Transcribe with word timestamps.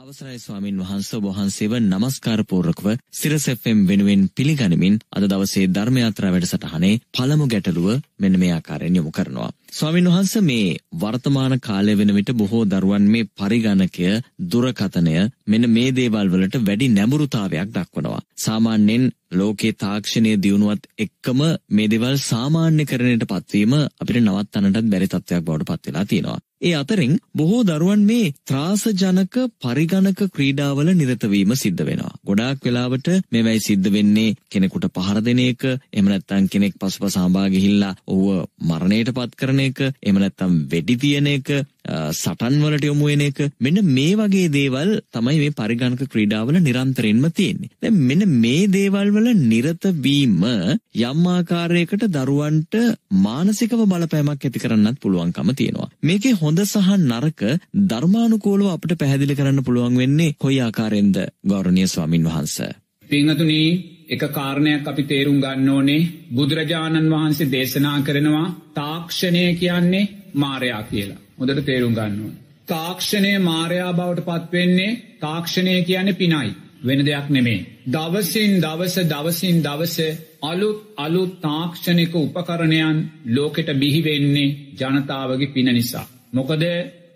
අවසරයි 0.00 0.38
ස්වාමින් 0.38 0.78
වහන්ස. 0.80 1.08
වහන්සේව 1.24 1.72
නමස්කාරපූර්වකව 1.78 2.86
සිරසෙෆ්ම් 3.12 3.80
වෙනුවෙන් 3.86 4.22
පිළිගනිමින් 4.30 4.94
අද 5.12 5.24
දවසේ 5.24 5.66
ධර්මයාත්‍රා 5.68 6.30
වැඩසටහනේ 6.30 7.00
පළමු 7.12 7.46
ගැටලුව 7.46 7.88
මෙන්න 8.20 8.38
මේ 8.38 8.52
ආකාරයෙන් 8.52 8.96
යොමු 8.96 9.10
කරනවා. 9.10 9.50
ස්වාමින් 9.72 10.08
වහන්ස 10.08 10.34
මේ 10.42 10.78
වර්තමාන 11.00 11.54
කාලය 11.60 11.94
වෙන 11.96 12.14
විට 12.14 12.32
බොහෝ 12.34 12.64
දරුවන් 12.66 13.06
මේ 13.06 13.28
පරිගණකය 13.34 14.10
දුරකතනය 14.50 15.16
මෙන්න 15.46 15.70
මේ 15.70 15.90
දේවල් 15.92 16.28
වලට 16.28 16.60
වැඩි 16.62 16.88
නැඹුරුතාවයක් 16.90 17.70
දක්වනවා. 17.70 18.20
සාමාන්‍යයෙන් 18.36 19.04
ලෝකේ 19.32 19.72
තාක්ෂණය 19.74 20.34
දියුණුවත් 20.38 20.86
එක්කම 20.98 21.40
මේ 21.70 21.88
දේවල් 21.88 22.16
සාමාන්‍ය 22.22 22.84
කරණයට 22.84 23.26
පත්වීම 23.26 23.74
අපිට 23.74 24.22
නවත්තන්නටත් 24.22 24.92
බැරි 24.92 25.08
තත්ත්වයක් 25.08 25.44
බවට 25.44 25.68
පත් 25.68 25.86
වෙලා 25.88 26.06
තියෙනවා. 26.06 26.40
ඒ 26.60 26.72
අතරින් 26.74 27.12
බොහෝ 27.36 27.60
දරුවන් 27.62 28.02
මේ 28.02 28.32
ත්‍රාසජනක 28.44 29.36
පරිගණක 29.60 30.18
ක්‍රීඩාවල 30.30 30.88
නිරතවීම 30.92 31.52
සිද්ධ 31.54 31.82
වෙනවා. 31.82 32.18
ගොඩාක් 32.26 32.58
වෙලාවට 32.60 33.08
මේවැයි 33.32 33.62
සිද්ධ 33.62 33.88
වෙන්නේ 33.92 34.34
කෙනෙකුට 34.50 34.86
පහර 34.90 35.20
දෙන 35.22 35.40
එක, 35.40 35.62
එහෙම 35.88 36.06
නැත්නම් 36.06 36.48
කෙනෙක් 36.48 36.74
පසුපස 36.76 37.16
හඹා 37.16 37.46
ගිහිල්ලා 37.48 37.94
ඔහුව 38.12 38.46
මරණයට 38.70 39.12
පත් 39.16 39.36
කරන 39.40 39.60
එක, 39.66 39.84
එහෙම 40.02 40.18
නැත්නම් 40.22 40.56
වෙඩි 40.72 40.96
තියන 41.02 41.28
එක, 41.36 41.52
සටන් 41.90 42.56
වලට 42.62 42.86
යොමු 42.88 43.06
වෙන 43.10 43.22
එක 43.24 43.38
මෙන්න 43.64 43.80
මේ 43.94 44.16
වගේ 44.18 44.50
දේවල් 44.52 44.90
තමයි 45.14 45.38
මේ 45.42 45.54
පරිගණක 45.60 46.02
ක්‍රීඩාවල 46.12 46.58
නිරන්තරයෙන්ම 46.60 47.26
තියෙන්නේ. 47.38 47.70
දැන් 47.82 47.96
මෙන්න 48.08 48.26
මේ 48.42 48.66
දේවල් 48.74 49.12
වල 49.16 49.30
නිරත 49.52 49.88
වීම 50.04 50.44
යම් 50.44 51.24
ආකාරයකට 51.34 52.04
දරුවන්ට 52.16 52.78
මානසිකව 53.26 53.86
බලපෑමක් 53.92 54.44
ඇති 54.44 54.62
කරන්නත් 54.64 55.00
පුළුවන්කම 55.02 55.54
තියෙනවා. 55.54 55.90
මේකේ 56.02 56.36
හොඳ 56.42 56.62
සහ 56.66 56.92
නරක 56.98 57.42
ධර්මානුකූලව 57.90 58.70
අපිට 58.74 58.98
පැහැදිලි 59.00 59.38
කරන්න 59.40 59.64
පුළුවන් 59.64 59.98
වෙන්නේ 60.02 60.36
කොයි 60.38 60.60
ආකාරයෙන්ද 60.60 61.16
ගෞරවනීය 61.50 61.88
ස්වාමින් 61.88 62.28
වහන්සේ? 62.28 62.72
පිංහතුනී 63.10 63.70
එක 64.08 64.22
කාරණයක් 64.30 64.84
අපි 64.84 65.02
තේරුම් 65.04 65.38
ගන්න 65.40 65.68
ඕනේ 65.68 66.08
බුදුරජාණන් 66.30 67.10
වහන්සේ 67.10 67.50
දේශනා 67.50 67.98
කරනවා 68.00 68.46
තාක්ෂණය 68.74 69.44
කියන්නේ 69.54 70.10
මාරයා 70.34 70.82
කියලා. 70.84 71.20
හොදට 71.38 71.60
තේරුම් 71.64 71.94
ගන්නවා. 71.94 72.34
තාක්ෂණය 72.68 73.32
මාරයා 73.40 73.92
බවට 73.92 74.26
පත්වෙන්නේ 74.28 74.98
තාක්ෂණය 75.20 75.74
කියන්නේ 75.82 76.14
පිනයි. 76.14 76.50
වෙන 76.82 77.00
දෙයක් 77.00 77.26
නෙමේ. 77.28 77.66
දවසින් 77.86 78.52
දවස 78.58 78.96
දවසින් 79.06 79.56
දවස 79.62 79.96
අලුත් 80.42 80.78
අලුත් 80.96 81.32
තාක්ෂණික 81.40 82.14
උපකරණයන් 82.16 82.98
ලෝකෙට 83.26 83.70
බිහිවෙන්නේ 83.74 84.56
ජනතාවගේ 84.74 85.52
පින 85.54 85.68
නිසා. 85.68 86.06
මොකද 86.32 86.62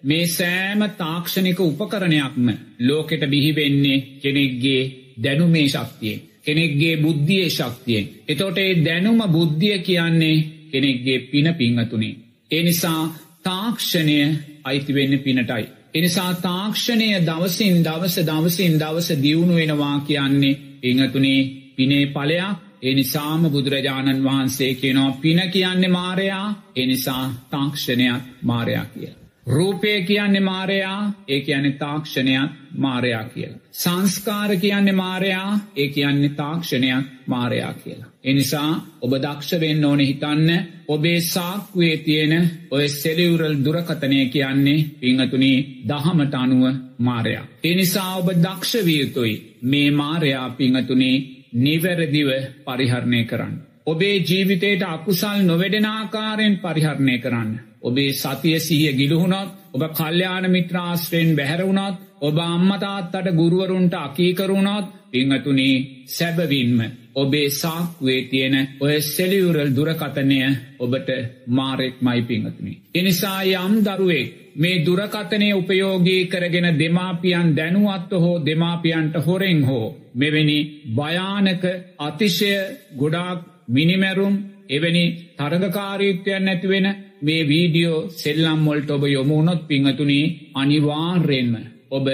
මේ 0.03 0.27
සෑම 0.29 0.81
තාක්ෂණික 0.97 1.61
උපකරණයක්ම 1.61 2.47
ලෝකෙට 2.81 3.25
බිහිවෙන්නේ 3.27 4.05
කෙනෙක්ගේ 4.23 4.83
දැනුමේ 5.17 5.69
ශක්තියෙන්. 5.69 6.21
කෙනෙක්ගේ 6.43 6.97
බුද්ධිය 6.97 7.51
ශක්තියෙන්. 7.51 8.09
එතොට 8.29 8.59
ඒ 8.59 8.73
දැනුම 8.85 9.21
බුද්ධිය 9.29 9.79
කියන්නේ 9.81 10.37
කෙනෙක්ගේ 10.71 11.19
පින 11.21 11.55
පිංහතුනේ. 11.55 12.15
ඒ 12.51 12.63
නිසා 12.63 13.03
තාක්ෂණය 13.43 14.19
අයිතිවෙන්න 14.65 15.19
පිනටයි. 15.19 15.65
එනිසා 15.95 16.35
තාක්ෂණය 16.37 17.09
දවසින් 17.23 17.77
දවස 17.85 18.17
දවසින් 18.27 18.81
දවස 18.81 19.09
දියුණු 19.23 19.55
වෙනවා 19.55 19.97
කියන්නේ 20.01 20.61
පිංහතුනේ 20.81 21.41
පිනේ 21.77 22.07
පලයක් 22.07 22.57
එනිසාම 22.83 23.43
බුදුරජාණන් 23.51 24.25
වහන්සේ 24.25 24.73
කියනවා 24.75 25.19
පින 25.21 25.41
කියන්නේ 25.51 25.89
මාරයා 25.91 26.47
එනිසා 26.77 27.25
තාක්ෂණයක් 27.51 28.23
මාරයා 28.43 28.87
කියලා. 28.87 29.24
රූපය 29.47 30.03
කියන්නේ 30.03 30.41
මාරයා 30.43 31.13
ඒ 31.29 31.41
කියන්නේ 31.41 31.73
තාක්ෂණයක් 31.75 32.51
මාරයා 32.77 33.25
කියලා. 33.25 33.59
සංස්කාර 33.73 34.57
කියන්නේ 34.57 34.93
මාරයා 34.95 35.59
ඒ 35.77 35.89
කියන්නේ 35.89 36.29
තාක්ෂණයක් 36.31 37.05
මාරයා 37.27 37.73
කියලා. 37.75 38.11
එනිසා 38.25 38.87
ඔබ 39.01 39.13
දක්ෂවෙන්න 39.17 39.85
ඕන 39.85 40.01
හිතන්න 40.01 40.51
ඔබේ 40.89 41.21
සාක්වේ 41.23 41.97
තියෙන 41.97 42.51
ඔය 42.71 42.89
සෙලිවරල් 42.91 43.57
දුරකතනය 43.65 44.27
කියන්නේ 44.27 44.87
පිංහතුනී 45.01 45.85
දහමට 45.89 46.35
අනුව 46.35 46.65
මාරයා. 46.99 47.45
එනිසා 47.65 48.17
ඔබ 48.17 48.29
දක්ෂවියතුයි 48.39 49.59
මේ 49.63 49.91
මාරයා 49.93 50.51
පිංහතුනී 50.51 51.17
නිවැරදිව 51.55 52.29
පරිහරණය 52.65 53.25
කරන්න. 53.25 53.55
ඔබේ 53.87 54.17
ජීවිතයට 54.21 54.83
අකුසල් 54.85 55.39
නොවැඩෙනාකාරයෙන් 55.43 56.59
පරිහරණය 56.59 57.19
කරන්න. 57.19 57.51
ඔබේ 57.85 58.11
සතිය 58.15 58.59
සිහිය 58.61 58.93
ගිලුහුණොත් 58.95 59.51
ඔබ 59.75 59.83
කල්්‍යයාන 59.91 60.47
මිත්‍රාශ්‍රයෙන් 60.49 61.31
බැහැරුණොත් 61.33 61.97
ඔබ 62.21 62.37
අම්මතාත්තට 62.41 63.27
ගුරුවරුන්ට 63.33 63.95
අකීකරුණොත් 63.97 64.87
පිංහතුනී 65.11 66.05
සැබවින්ම 66.09 66.79
ඔබේ 67.15 67.49
සාක්වේ 67.53 68.21
තියෙන 68.25 68.57
ඔය 68.81 68.95
සෙලියුරල් 69.03 69.71
දුරකතනය 69.71 70.39
ඔබට 70.79 71.09
මාරෙක් 71.49 71.97
මයි 72.01 72.23
පිංහතුනි. 72.23 72.73
එනිසා 72.93 73.41
යම් 73.45 73.75
දරුවෙක් 73.81 74.33
මේ 74.57 74.83
දුරකතනය 74.83 75.49
උපයෝගී 75.53 76.23
කරගෙන 76.27 76.69
දෙමාපියන් 76.75 77.49
දැනුවත්ව 77.53 78.13
හෝ 78.17 78.43
දෙමාපියන්ට 78.43 79.15
හොරෙන් 79.19 79.61
හෝ 79.65 79.95
මෙවැනි 80.15 80.59
භයානක 80.91 81.65
අතිශය 82.01 82.53
ගොඩාක් 82.97 83.41
මිනිමැරුම් 83.69 84.35
එවැනි 84.69 85.05
තරගකාරීත්වයන් 85.39 86.45
නැතිවෙන 86.45 86.87
මේ 87.25 87.49
වීඩියෝ 87.49 88.01
සෙල්ලම් 88.15 88.61
මොල්ට 88.61 88.91
ඔබ 88.91 89.05
යොමුණොත් 89.09 89.63
පිංහතුනී 89.69 90.25
අනිවාර්යෙන්ම 90.55 91.55
ඔබ 91.91 92.07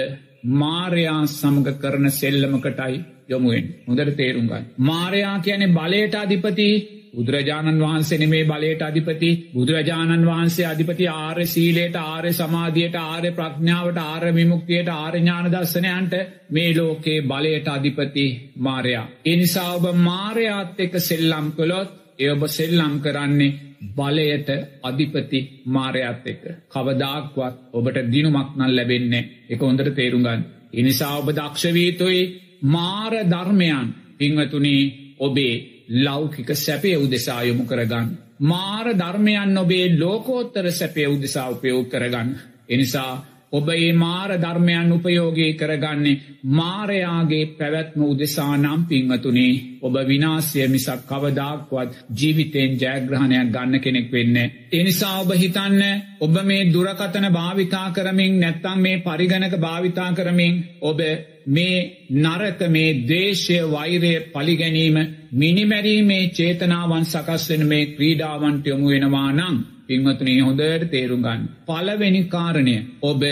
මාරයා 0.43 1.21
සමග 1.27 1.67
කරන 1.79 2.07
සෙල්ලමකටයි 2.11 2.95
යොමුුවෙන් 3.29 3.67
හොදර 3.87 4.09
තේරුම්ගන්න. 4.13 4.65
මාරයා 4.79 5.37
කියන 5.39 5.63
බලයට 5.71 6.15
අධිපති 6.15 6.67
බුදුරජාණන් 7.13 7.81
වහන්සේ 7.81 8.27
මේ 8.27 8.45
බලයට 8.45 8.81
අධිපති 8.81 9.29
බුදුරජාණන් 9.53 10.25
වහන්සේ 10.25 10.65
අධිපති 10.65 11.07
ආර්ය 11.09 11.45
සීලයට 11.45 11.95
ආර්ය 11.97 12.31
සමාධියයට 12.33 12.95
ආර්ය 12.97 13.31
ප්‍රඥාවට 13.31 13.97
ආර්ය 13.99 14.29
විමුක්තියට 14.33 14.89
ආර්ඥාන 14.89 15.51
දර්ශනයන්ට 15.51 16.13
මේ 16.49 16.75
ලෝකේ 16.77 17.19
බලයට 17.23 17.67
අධිපති 17.67 18.27
මාරයා. 18.57 19.09
එනිසා 19.25 19.73
ඔබ 19.73 19.85
මාරයාත් 19.99 20.79
එක 20.79 20.93
සෙල්ලම් 21.01 21.51
කළොත් 21.51 21.91
එ 22.19 22.31
ඔබ 22.31 22.47
සෙල්ලම් 22.49 22.95
කරන්නේ 22.99 23.70
බලයට 23.89 24.49
අධිපති 24.81 25.39
මාරයත් 25.65 26.25
එක්ක. 26.25 26.43
කවදාක්වත් 26.67 27.55
ඔබට 27.73 27.97
දිනුමක් 28.07 28.49
නල් 28.55 28.75
ලැබෙන්නේ 28.75 29.29
එක 29.49 29.61
හොඳට 29.61 29.95
තේරුගන්න. 29.95 30.41
එනිසා 30.73 31.17
ඔබ 31.17 31.29
දක්ෂවීතුයි 31.31 32.21
මාර 32.63 33.13
ධර්මයන් 33.25 33.87
පිංවතුනේ 34.17 34.91
ඔබේ 35.19 35.55
ලෞකික 35.97 36.49
සැපය 36.55 36.95
උදෙසායොමු 36.97 37.65
කරගන්න. 37.65 38.07
මාර 38.41 38.87
ධර්මයන් 38.93 39.57
ඔබේ 39.57 39.85
ලෝකෝත්තර 39.95 40.71
සැපය 40.71 41.07
උදෙසා 41.07 41.49
උපයෝග 41.49 41.89
කරගන්න. 41.89 42.29
එනිසා 42.69 43.25
ඔබ 43.51 43.69
ඒ 43.69 43.91
මාර 43.93 44.31
ධර්මයන් 44.37 44.91
උපයෝගී 44.91 45.53
කරගන්නේ 45.53 46.19
මාරයාගේ 46.51 47.45
පැවැත්ම 47.53 48.01
උදෙසා 48.03 48.53
නම් 48.57 48.81
පිංහතුනේ 48.85 49.53
ඔබ 49.81 49.95
විනාසය 50.03 50.67
මිසක් 50.67 51.01
කවදාක්වත් 51.05 51.91
ජීවිතයෙන් 52.11 52.71
ජයග්‍රහණයක් 52.75 53.49
ගන්න 53.49 53.79
කෙනෙක් 53.79 54.07
වෙන්න. 54.09 54.37
එනිසා 54.71 55.19
ඔබ 55.19 55.31
හිතන්න 55.33 55.81
ඔබ 56.19 56.35
මේ 56.43 56.69
දුරකතන 56.69 57.27
භාවිතා 57.31 57.87
කරමින් 57.91 58.39
නැත්තම් 58.39 58.79
මේ 58.79 59.01
පරිගණක 59.01 59.55
භාවිතා 59.57 60.09
කරමින් 60.13 60.55
ඔබ 60.81 60.99
මේ 61.47 62.07
නරක 62.15 62.59
මේ 62.69 62.97
දේශය 63.05 63.57
වෛරය 63.67 64.13
පලිගැනීම 64.29 64.97
මිනිමැරීමේ 65.33 66.31
චේතනාවන් 66.31 67.05
සකස්වෙන 67.05 67.63
මේ 67.65 67.85
ක්‍රීඩාවන්ට 67.87 68.65
යොමු 68.65 68.87
වෙනවා 68.89 69.31
නං. 69.33 69.57
පින්වතුනී 69.87 70.41
හොඳට 70.41 70.85
තේරුගන්න. 70.89 71.49
පලවෙනි 71.65 72.21
කාරණය 72.25 72.77
ඔබ 73.03 73.23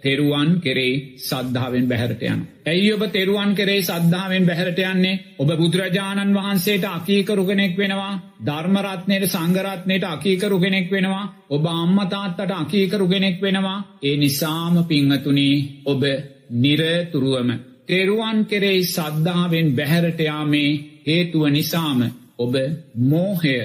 තෙරුවන් 0.00 0.50
කෙරේ 0.60 1.16
සද්ධාවෙන් 1.18 1.86
බැහරට 1.86 2.22
යන. 2.24 2.40
ඇයි 2.64 2.92
ඔබ 2.92 3.02
තෙරුවන් 3.08 3.54
කෙරේ 3.54 3.82
සද්ධාවෙන් 3.82 4.44
බැහරට 4.44 4.80
යන්නේ 4.80 5.20
ඔබ 5.38 5.50
බුදුරජාණන් 5.52 6.34
වහන්සේට 6.34 6.84
අකීකරුගෙනෙක් 6.86 7.74
වෙනවා 7.76 8.12
ධර්මරත්නයට 8.40 9.28
සංගරත්නයට 9.28 10.04
අකීකරුගෙනෙක් 10.06 10.90
වෙනවා 10.90 11.24
ඔබ 11.50 11.64
අම්මතාත්තට 11.68 12.52
අකීකරුගෙනෙක් 12.52 13.40
වෙනවා 13.40 13.78
ඒ 14.02 14.16
නිසාම 14.16 14.84
පිංහතුනී 14.84 15.56
ඔබ 15.86 16.02
නිරතුරුවම 16.56 17.50
තෙරුවන් 17.86 18.38
කෙරෙයි 18.44 18.84
සද්ධාවෙන් 18.86 19.68
බැහැරටයාමේ 19.74 20.70
හේතුව 21.06 21.44
නිසාම 21.50 22.00
ඔබ 22.38 22.54
මෝහය 23.04 23.58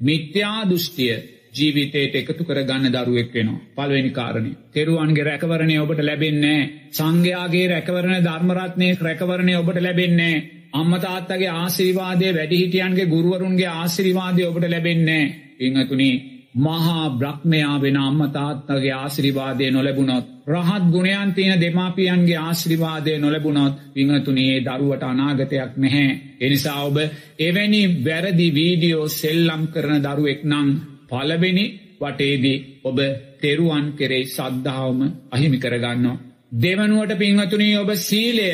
මිත්‍යාදුෘෂ්ටිය 0.00 1.16
ජීවිතයට 1.58 2.14
එකතු 2.14 2.44
කර 2.44 2.60
ගන්න 2.62 2.94
දරුවෙක් 2.94 3.32
වෙනවා. 3.32 3.60
පල්වෙනි 3.76 4.10
කාරණය. 4.10 4.52
තෙරුවන්ගේ 4.70 5.24
රැකවරණය 5.24 5.76
ඔබට 5.78 6.00
ලැබෙන්නේ. 6.00 6.60
සංඝයාගේ 6.92 7.66
රැකවරණ 7.68 8.24
ධර්මරත්නය 8.24 8.88
රැකවරණය 9.00 9.54
ඔබට 9.56 9.78
ලැබෙන්නේ. 9.80 10.36
අම්මතාත්තගේ 10.72 11.52
ආශිරිවාදය 11.52 12.26
වැඩිහිටියන්ගේ 12.30 13.06
ගුරුවරුන්ගේ 13.06 13.70
ආශිරිවාදය 13.72 14.42
ඔබට 14.44 14.66
ලැබෙන්නේ. 14.66 15.24
ඉංහතුනි 15.60 16.10
මහා 16.56 17.10
බ්‍රහ්මයා 17.12 17.76
වෙන 17.80 17.96
අම්මතාත්තගේ 17.98 18.92
ආශිරිවාදය 18.94 19.70
නොලැබුණොත්. 19.70 20.26
රහත් 20.48 20.84
ගුණයන් 20.90 21.34
තියෙන 21.34 21.60
දෙමාපියන්ගේ 21.60 22.38
ආශ්‍රිවාදය 22.38 23.18
නොලැබුණොත් 23.18 23.74
පිංහතුනේ 23.94 24.54
දරුවට 24.60 25.02
අනාගතයක් 25.04 25.72
නැහැ. 25.76 26.10
එනිසා 26.40 26.78
ඔබ 26.82 26.96
එවැනි 27.38 27.82
වැරදි 28.04 28.46
වීඩියෝ 28.54 29.08
සෙල්ලම් 29.10 29.62
කරන 29.66 30.02
දරුවෙක් 30.02 30.40
නං 30.44 30.68
පලවෙනි 31.08 31.64
වටේදී 31.98 32.80
ඔබ 32.84 32.98
තෙරුවන් 33.40 33.86
කෙරෙයි 33.92 34.26
සද්ධාවම 34.26 35.00
අහිමි 35.30 35.58
කරගන්න. 35.58 36.06
දෙවනුවට 36.54 37.18
පිංහතුනී 37.18 37.76
ඔබ 37.76 37.90
සීලය 37.98 38.48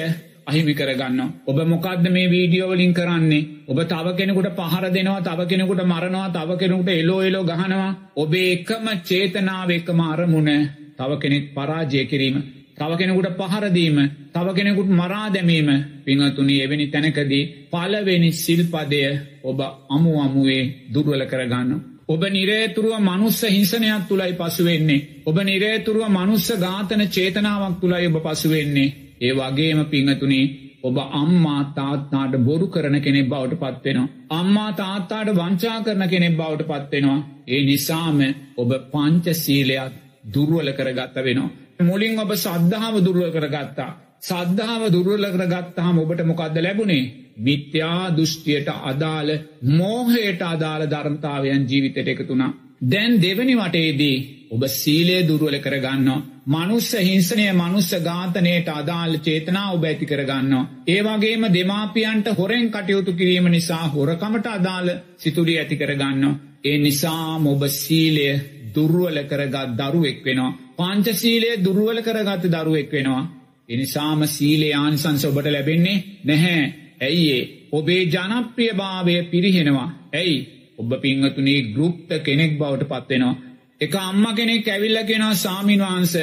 අහිමි 0.46 0.74
කරගන්න. 0.74 1.20
ඔබ 1.46 1.58
මොකක්ද 1.64 2.06
මේ 2.08 2.30
වීඩියෝවලින් 2.30 2.92
කරන්නේ. 2.92 3.48
ඔබ 3.66 3.78
තව 3.84 4.06
කෙනෙකුට 4.16 4.48
පහර 4.52 4.84
දෙනවා 4.88 5.20
තව 5.22 5.40
කෙනෙකුට 5.46 5.82
මරනවා 5.84 6.28
තව 6.30 6.58
කෙනෙකුට 6.58 6.90
එලෝ 6.92 7.20
එලෝ 7.22 7.44
ගහනවා. 7.44 7.92
ඔබේ 8.16 8.52
එකම 8.52 8.86
චේතනාව 9.02 9.70
එකම 9.70 10.00
අරමුණ 10.02 10.50
තව 10.96 11.10
කෙනෙක් 11.18 11.44
පරාජය 11.54 12.04
කිරීම. 12.04 12.36
තව 12.74 12.90
කෙනෙකුට 12.98 13.38
පහරදීම 13.40 13.98
තව 14.32 14.46
කෙනෙකුට 14.54 14.90
මරා 14.90 15.26
දැමීම 15.30 15.70
පිංහතුනි 16.04 16.54
එවැනි 16.60 16.86
තැනකදී 16.88 17.50
පලවෙනි 17.72 18.30
සිල්පදය 18.34 19.02
ඔබ 19.44 19.58
අමු 19.88 20.12
අමුවේ 20.20 20.62
දුර්වල 20.92 21.24
කරගන්න. 21.26 21.93
ඔබ 22.08 22.22
නිරේතුරුව 22.28 23.00
මනුස්ස 23.00 23.40
හිංසනයක් 23.46 24.08
තුළයි 24.08 24.34
පසුවෙන්නේ. 24.34 25.04
ඔබ 25.24 25.36
නිරේතුරුව 25.42 26.08
මනුස්ස 26.10 26.48
ඝාතන 26.56 27.02
චේතනාවක් 27.08 27.80
තුළයි 27.80 28.06
ඔබ 28.08 28.18
පසුවෙන්නේ. 28.22 28.94
ඒ 29.20 29.32
වගේම 29.32 29.80
පිංහතුනේ 29.86 30.46
ඔබ 30.82 30.96
අම්මා 31.14 31.62
තාත්තාට 31.72 32.34
බොරු 32.40 32.66
කරන 32.68 32.96
කෙනෙක් 33.00 33.26
බවට 33.26 33.60
පත්වෙනවා. 33.74 34.08
අම්මා 34.30 34.70
තාත්තාට 34.74 35.28
වංචා 35.32 35.78
කරන 35.80 36.04
කෙනෙක් 36.06 36.36
බවට 36.36 36.68
පත්වෙනවා. 36.70 37.20
ඒ 37.46 37.62
නිසාම 37.62 38.18
ඔබ 38.56 38.70
පංච 38.92 39.26
සීලයක් 39.34 39.92
දුර්ුවල 40.26 40.70
කරගත්ත 40.72 41.16
වෙනවා. 41.18 41.50
මුලින් 41.82 42.18
ඔබ 42.18 42.30
සද්ධාව 42.36 42.94
දුර්ුව 43.00 43.32
කරගත්තා. 43.32 43.90
සද්ධාව 44.22 44.82
දුර්වල 44.90 45.24
කරගත්තාහම 45.30 45.96
ඔබට 45.98 46.20
මොකක්ද 46.22 46.56
ලැබුණේ. 46.58 47.23
මිත්‍යා 47.36 48.10
දෘෂ්ටියට 48.10 48.68
අදාළ 48.82 49.30
මෝහයට 49.70 50.42
අදාළ 50.44 50.84
ධර්මතාවයන් 50.86 51.66
ජීවිතයට 51.68 52.08
එකතුනා. 52.08 52.52
දැන් 52.82 53.12
දෙවනි 53.22 53.54
වටේදී 53.56 54.16
ඔබ 54.50 54.62
සීලේ 54.70 55.20
දුර්වල 55.22 55.58
කරගන්නවා. 55.58 56.22
මනුස්ස 56.46 56.90
හිංසනය 57.00 57.46
මනුස්ස 57.52 57.90
ඝාතනයට 58.00 58.68
අදාළ 58.70 59.14
චේතනා 59.18 59.68
ඔබ 59.72 59.84
ඇති 59.84 60.06
කරගන්නවා. 60.06 60.68
ඒවාගේම 60.86 61.46
දෙමාපියන්ට 61.50 62.26
හොරෙන් 62.38 62.66
කටයුතු 62.70 63.12
කිරීම 63.12 63.46
නිසා 63.48 63.84
හොරකමට 63.88 64.46
අදාළ 64.48 64.90
සිතුරිය 65.16 65.58
ඇති 65.58 65.76
කරගන්නවා. 65.76 66.40
ඒ 66.64 66.76
නිසාම 66.78 67.46
ඔබ 67.46 67.62
සීලය 67.74 68.28
දුර්ුවල 68.74 69.18
කරගත් 69.24 69.72
දරුවෙක් 69.80 70.20
වෙනවා. 70.24 70.52
පංචසීලය 70.76 71.50
දුර්ුවල 71.58 71.98
කරගත්ත 72.02 72.44
දරුවෙක් 72.48 72.92
වෙනවා. 72.92 73.24
එනිසාම 73.68 74.26
සීලේ 74.28 74.74
ආනිසංස 74.74 75.24
ඔබට 75.24 75.46
ලැබෙන්නේ 75.46 76.04
නැහැ. 76.24 76.83
ඇයිඒ 77.00 77.42
ඔබේ 77.72 78.02
ජනප්‍රිය 78.06 78.72
භාවය 78.72 79.14
පිරිහෙනවා. 79.24 79.88
ඇයි 80.12 80.36
ඔබ 80.78 80.90
පිංහතුනේ 81.02 81.60
ගෘප්ත 81.74 82.10
කෙනෙක් 82.22 82.58
බවට 82.58 82.88
පත්වෙනවා. 82.90 83.34
එක 83.80 83.94
අම්ම 83.98 84.24
කෙනෙක් 84.34 84.68
ඇවිල්ල 84.68 84.98
කෙනවා 85.04 85.34
සාමීන් 85.36 85.82
වහන්ස 85.82 86.14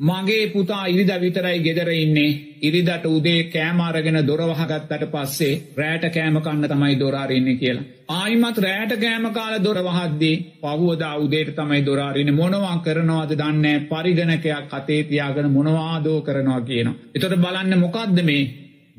මගේ 0.00 0.44
පුතා 0.48 0.84
ඉරිද 0.86 1.10
විතරයි 1.16 1.58
ගෙදර 1.58 1.88
ඉන්නේ 1.94 2.36
ඉරිදට 2.62 3.04
උදේ 3.06 3.40
කෑමාරගෙන 3.44 4.18
දොරවහගත්තට 4.22 5.04
පස්සේ 5.06 5.60
රෑට 5.76 6.04
කෑම 6.08 6.38
කන්න 6.38 6.68
තමයි 6.68 6.94
දොරාරන්නේ 6.98 7.56
කියලා. 7.56 7.84
ආයිමත් 8.10 8.58
රෑට 8.58 8.94
කෑම 8.96 9.26
කාල 9.30 9.54
දොරවහද්දී 9.58 10.36
පහුවදා 10.62 11.14
උදේට 11.16 11.50
තමයි 11.54 11.82
දොරාරන්න 11.82 12.32
මොනවා 12.34 12.76
කරනවාද 12.78 13.34
දන්න 13.34 13.86
පරිගණකයක් 13.86 14.70
කතේ 14.70 15.02
තියාගෙන 15.04 15.50
මොනවාදෝ 15.50 16.18
කරනවා 16.22 16.60
කියනවා. 16.62 16.98
එතොට 17.14 17.36
බලන්න 17.36 17.78
මොකක්ද 17.78 18.18
මේ 18.22 18.42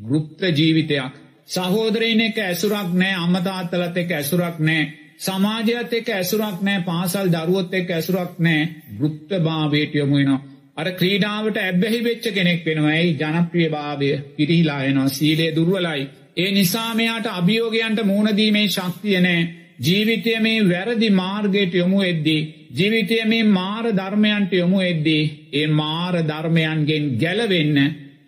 ගෘප්ත 0.01 0.41
ජීවිතයක්. 0.51 1.13
සහෝදරයන 1.47 2.21
එක 2.21 2.37
ඇසුරක් 2.39 2.93
නෑ 2.93 3.15
අම්මතාත්තලත් 3.15 3.97
එක 3.97 4.11
ඇසුරක් 4.11 4.59
නෑ 4.61 4.83
සමාජයත් 5.19 5.93
එක් 5.93 6.09
ඇසුරක් 6.11 6.61
නෑ 6.61 6.83
පාසල් 6.83 7.27
දරුවොත් 7.29 7.73
එක් 7.73 7.91
ඇසුරක් 7.91 8.39
නෑ 8.39 8.61
ගෘප්ත 8.97 9.31
භාවයට 9.39 9.95
යොමුුවෙනවා. 9.95 10.41
අර 10.77 10.87
ක්‍රීඩාවට 10.93 11.57
ඇබ්බැහි 11.57 11.99
වෙච්ච 12.03 12.25
කෙනෙක් 12.29 12.65
වෙනවයි 12.65 13.15
ජනප්‍රිය 13.15 13.69
භාවය 13.69 14.09
පිරිහිලායනවා 14.37 15.09
සීලේ 15.09 15.55
දුර්වලයි. 15.55 16.07
ඒ 16.37 16.51
නිසාමයාට 16.51 17.27
අභියෝගයන්ට 17.29 18.03
මූුණදීමේ 18.03 18.67
ශක්තිය 18.69 19.19
නෑ 19.19 19.41
ජීවිතය 19.79 20.33
මේ 20.39 20.65
වැරදි 20.65 21.09
මාර්ගයට 21.11 21.73
යොමු 21.75 22.01
එද්දී. 22.03 22.41
ජීවිතය 22.71 23.21
මේ 23.25 23.43
මාර 23.51 23.85
ධර්මයන්ට 23.91 24.51
යොමු 24.53 24.79
එද්දී. 24.81 25.23
ඒ 25.53 25.67
මාර 25.69 26.15
ධර්මයන්ගෙන් 26.23 27.05
ගැලවෙන්න 27.17 27.77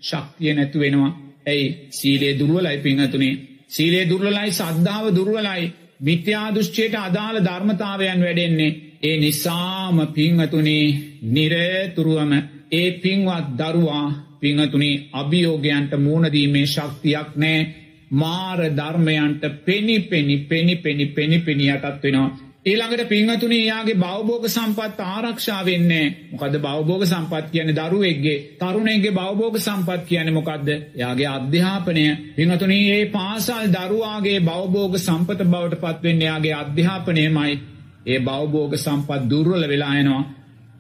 ශක්තිය 0.02 0.54
නැතු 0.54 0.80
වෙනවා. 0.80 1.23
ඇයි 1.46 1.66
සීලේ 1.92 2.34
දුර්වලයි 2.34 2.78
පිංහතුනේ. 2.80 3.40
සීලේ 3.68 4.06
දුර්වලයි 4.06 4.52
සද්ධාව 4.52 5.06
දුර්වලයි 5.12 5.72
මිත්‍යාදුෂ්චයට 6.00 6.96
අදාළ 6.98 7.38
ධර්මතාවයන් 7.42 8.20
වැඩෙන්නේ. 8.22 8.78
ඒ 9.02 9.18
නිසාම 9.18 9.98
පිංහතුනේ 10.10 10.86
නිරේතුරුවම 11.28 12.32
ඒ 12.72 12.90
පින්වත් 12.94 13.48
දරුවා 13.60 14.08
පිංහතුනි 14.40 14.92
අභියෝගයන්ට 15.14 15.92
මූුණදීමේ 15.98 16.66
ශක්තියක් 16.68 17.30
නෑ 17.36 17.60
මාර 18.12 18.60
ධර්මයන්ට 18.72 19.44
පෙනි 19.66 19.96
පෙනි 20.02 20.38
පෙනි 20.40 20.76
පෙනි 20.78 21.06
පෙනි 21.08 21.38
පෙනියටත් 21.40 22.04
වෙනවා. 22.04 22.30
ඊළඟට 22.66 23.10
පිංහතුනි 23.10 23.58
යාගේ 23.62 23.96
බවබෝග 23.96 24.46
සම්පත් 24.48 25.00
ආරක්ෂා 25.06 25.62
වෙන්නේ 25.62 26.06
මොකද 26.32 26.54
බවබෝග 26.58 27.02
සම්පත් 27.04 27.50
කියන 27.52 27.72
දරුවෙක්ගේ 27.72 28.36
තරුණයගේ 28.58 29.12
බවබෝග 29.12 29.58
සම්පත් 29.58 30.06
කියන 30.06 30.30
මොකක්ද 30.34 30.70
යාගේ 30.96 31.28
අධ්‍යාපනය. 31.30 32.06
පිංහතුනී 32.36 32.86
ඒ 32.92 33.02
පාසල් 33.08 33.66
දරුවාගේ 33.70 34.40
බවබෝග 34.42 34.96
සම්පත 34.98 35.42
බවට 35.46 35.82
පත්වෙන්නේ 35.82 36.28
යාගේ 36.28 36.54
අධ්‍යාපනයමයි. 36.56 37.60
ඒ 38.06 38.20
බවබෝග 38.22 38.78
සම්පත් 38.78 39.22
දුර්වල 39.30 39.68
වෙලායනවා 39.68 40.24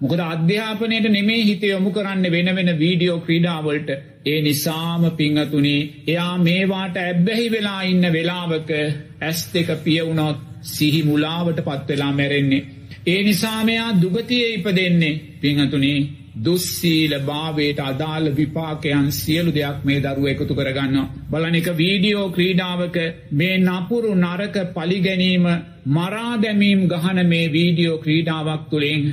මොකද 0.02 0.24
අධ්‍යාපනයට 0.26 1.10
නෙමේ 1.10 1.42
හිත 1.42 1.64
යොමු 1.66 1.92
කරන්න 1.92 2.26
වෙන 2.30 2.54
වෙන 2.54 2.72
වීඩියෝ 2.78 3.20
ක්‍රීඩාවලට. 3.20 3.90
ඒ 4.26 4.40
නිසාම 4.42 5.04
පිංහතුනි 5.14 5.76
එයා 6.08 6.38
මේවාට 6.40 6.96
ඇබ්බැහි 7.00 7.52
වෙලා 7.52 7.82
ඉන්න 7.84 8.12
වෙලාවක 8.12 8.74
ඇස් 9.22 9.46
දෙක 9.52 9.70
පියවුණොත් 9.84 10.53
සිහි 10.63 11.01
මුලාවට 11.04 11.60
පත්වෙලා 11.62 12.12
මැරෙන්නේ. 12.13 12.65
ඒ 13.07 13.21
නිසාමයා 13.24 13.89
දුගතිය 14.01 14.44
ඉපදෙන්නේ 14.50 15.19
පිංහතුනේ 15.42 16.00
දුස්සීල 16.38 17.13
භාවයට 17.21 17.80
අදාළ 17.81 18.27
විපාකයන් 18.31 19.12
සියලු 19.13 19.51
දෙයක් 19.51 19.77
මේ 19.83 20.00
දරුව 20.00 20.25
එකතු 20.25 20.54
කරගන්න. 20.56 20.98
බලනික 21.32 21.67
වීඩියෝ 21.74 22.27
ක්‍රීඩාවක 22.29 22.98
මේ 23.32 23.55
නපුරු 23.60 24.12
නරක 24.15 24.55
පලිගැනීම 24.75 25.46
මරාදැමීම් 25.88 26.82
ගහන 26.88 27.20
මේ 27.27 27.51
වීඩියෝ 27.51 27.98
ක්‍රීඩාවක් 27.98 28.63
තුළින් 28.70 29.03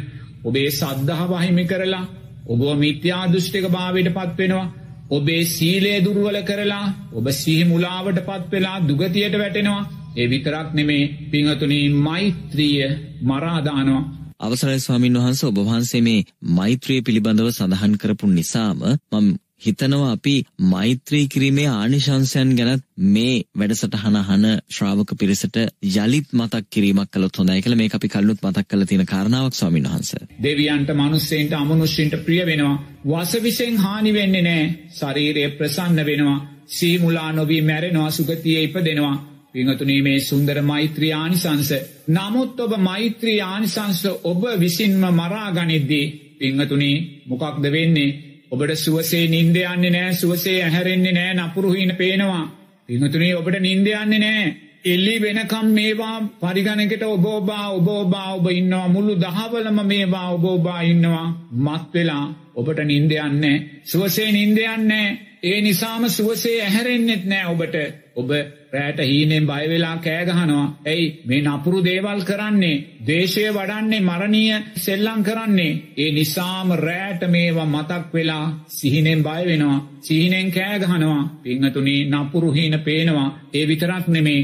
ඔබේ 0.44 0.68
සද්ධහ 0.70 1.22
වහිමි 1.28 1.64
කරලා 1.66 2.10
ඔබ 2.46 2.62
මිත්‍යා 2.76 3.24
දෘෂ්ටික 3.26 3.66
භාවයට 3.68 4.10
පත්වෙනවා. 4.10 4.72
ඔබේ 5.10 5.44
සීලේ 5.46 5.98
දුරුවල 6.00 6.38
කරලා 6.42 6.86
ඔබ 7.12 7.26
සිහිමුලාවට 7.32 8.18
පත්වෙලා 8.22 8.78
දුගතියට 8.80 9.34
වැටෙනවා 9.34 9.88
ඒ 10.12 10.26
විතරක් 10.28 10.68
නෙමේ 10.74 11.02
පිංහතුනී 11.30 11.84
මෛත්‍රිය 12.00 12.88
මරාදානවා. 13.22 14.02
අවසරයි 14.40 14.80
ස්වාමින් 14.80 15.16
වහන්ස 15.16 15.44
ඔබ 15.44 15.58
වහන්සේ 15.60 16.00
මේ 16.00 16.26
මෛත්‍රිය 16.50 17.00
පිළිබඳව 17.02 17.48
සඳහන් 17.50 17.94
කරපු 17.96 18.26
නිසාම 18.28 18.78
මම 19.12 19.28
හිතනවා 19.62 20.10
අපි 20.10 20.34
මෛත්‍රී 20.64 21.24
කිරීමේ 21.28 21.66
ආනිශංසයන් 21.70 22.52
ගැනත් 22.56 22.84
මේ 23.08 23.34
වැඩසටහන 23.54 24.16
අහන 24.16 24.46
ශ්‍රාවක 24.68 25.10
පිරිසට 25.20 25.56
යළිත් 25.94 26.28
මතක් 26.32 26.64
කිරීමක් 26.70 27.10
කළොත් 27.10 27.40
හොඳයි 27.40 27.62
කියලා 27.62 27.80
මේක 27.82 27.94
අපි 27.94 28.08
කල්නුත් 28.08 28.40
මතක් 28.42 28.66
කරලා 28.66 28.86
තියෙන 28.86 29.06
කාරණාවක් 29.06 29.54
ස්වාමීන් 29.54 29.88
වහන්සේ. 29.88 30.22
දෙවියන්ට 30.42 30.94
මිනිස්සෙන්ට 30.94 31.52
අමනුෂ්‍යන්ට 31.54 32.16
ප්‍රිය 32.24 32.46
වෙනවා. 32.46 32.76
වසවිසෙන් 33.06 33.76
හානි 33.78 34.14
වෙන්නේ 34.14 34.42
නැහැ. 34.42 34.68
ශරීරය 34.92 35.44
ප්‍රසන්න 35.50 36.06
වෙනවා. 36.06 36.38
සීමුලා 36.68 37.30
නොවී 37.32 37.62
මැරෙනවා 37.62 38.10
සුගතියේ 38.12 38.62
ඉපදෙනවා. 38.62 39.16
පිංහතුනේ 39.54 40.02
මේ 40.02 40.20
සුන්දර 40.20 40.58
මෛත්‍රී 40.62 41.12
ආනිසංස. 41.12 41.70
නමුත් 42.08 42.60
ඔබ 42.60 42.72
මෛත්‍රී 42.80 43.40
ආනිසංස 43.42 44.00
ඔබ 44.24 44.42
විසින්ම 44.58 45.02
මරාගනිද්දී 45.12 46.06
පිංහතුනේ 46.38 46.96
මොකක්ද 47.26 47.64
වෙන්නේ 47.68 48.16
ඔබට 48.50 48.72
සුවසේ 48.76 49.24
නින්දයන්නේ 49.28 49.90
නෑ 49.90 50.14
සුවසේ 50.14 50.58
ඇහැරෙන්නේ 50.58 51.12
නෑ 51.12 51.34
නපුරුහින 51.36 51.92
පේනවා. 51.96 52.44
පිංහතුනේ 52.88 53.32
ඔබට 53.34 53.56
නින්දයන්නේ 53.60 54.20
නෑ. 54.20 54.46
එල්ලි 54.84 55.14
වෙනකම් 55.18 55.66
මේවා 55.68 56.16
පරිගණකට 56.40 57.02
ඔබෝබා 57.04 57.66
ඔබෝබා 57.70 58.28
ඔබ 58.34 58.46
ඉන්නවා 58.50 58.88
මුළු 58.88 59.14
දහවලම 59.16 59.78
මේවා 59.84 60.28
ඔබෝබා 60.30 60.80
ඉන්නවා 60.82 61.26
මත්වෙලා 61.58 62.26
ඔබට 62.54 62.80
නින්දයන්නේ 62.82 63.56
සුවසේ 63.84 64.30
නින්දයන්නේ 64.32 65.08
ඒ 65.42 65.60
නිසාම 65.60 66.08
සුවසේ 66.10 66.56
ඇහැරෙන්න්නෙත් 66.60 67.24
නෑ 67.24 67.46
ඔබට 67.46 67.76
ඔබ 68.16 68.30
රෑට 68.72 69.00
හීනෙන් 69.02 69.46
බයවෙලා 69.46 69.96
කෑගහනවා 69.98 70.66
ඇයි? 70.84 71.06
මේ 71.26 71.40
නපුරු 71.42 71.78
දේවල් 71.84 72.20
කරන්නේ 72.22 72.82
දේශය 73.06 73.44
වඩන්නේ 73.48 74.00
මරණීය 74.00 74.56
සෙල්ලං 74.76 75.22
කරන්නේ. 75.22 75.78
ඒ 75.96 76.10
නිසාම 76.10 76.68
රෑට 76.78 77.22
මේවා 77.28 77.66
මතක් 77.66 78.14
වෙලා 78.14 78.46
සිහිනෙන් 78.68 79.22
බය 79.22 79.42
වෙනවා. 79.44 79.78
සිහිනෙන් 80.00 80.48
කෑගහනවා 80.50 81.22
පිංහතුනී 81.42 82.08
නපුරු 82.10 82.50
හීන 82.50 82.78
පේනවා. 82.80 83.28
ඒ 83.54 83.64
විතරක් 83.66 84.06
නෙමේ. 84.08 84.42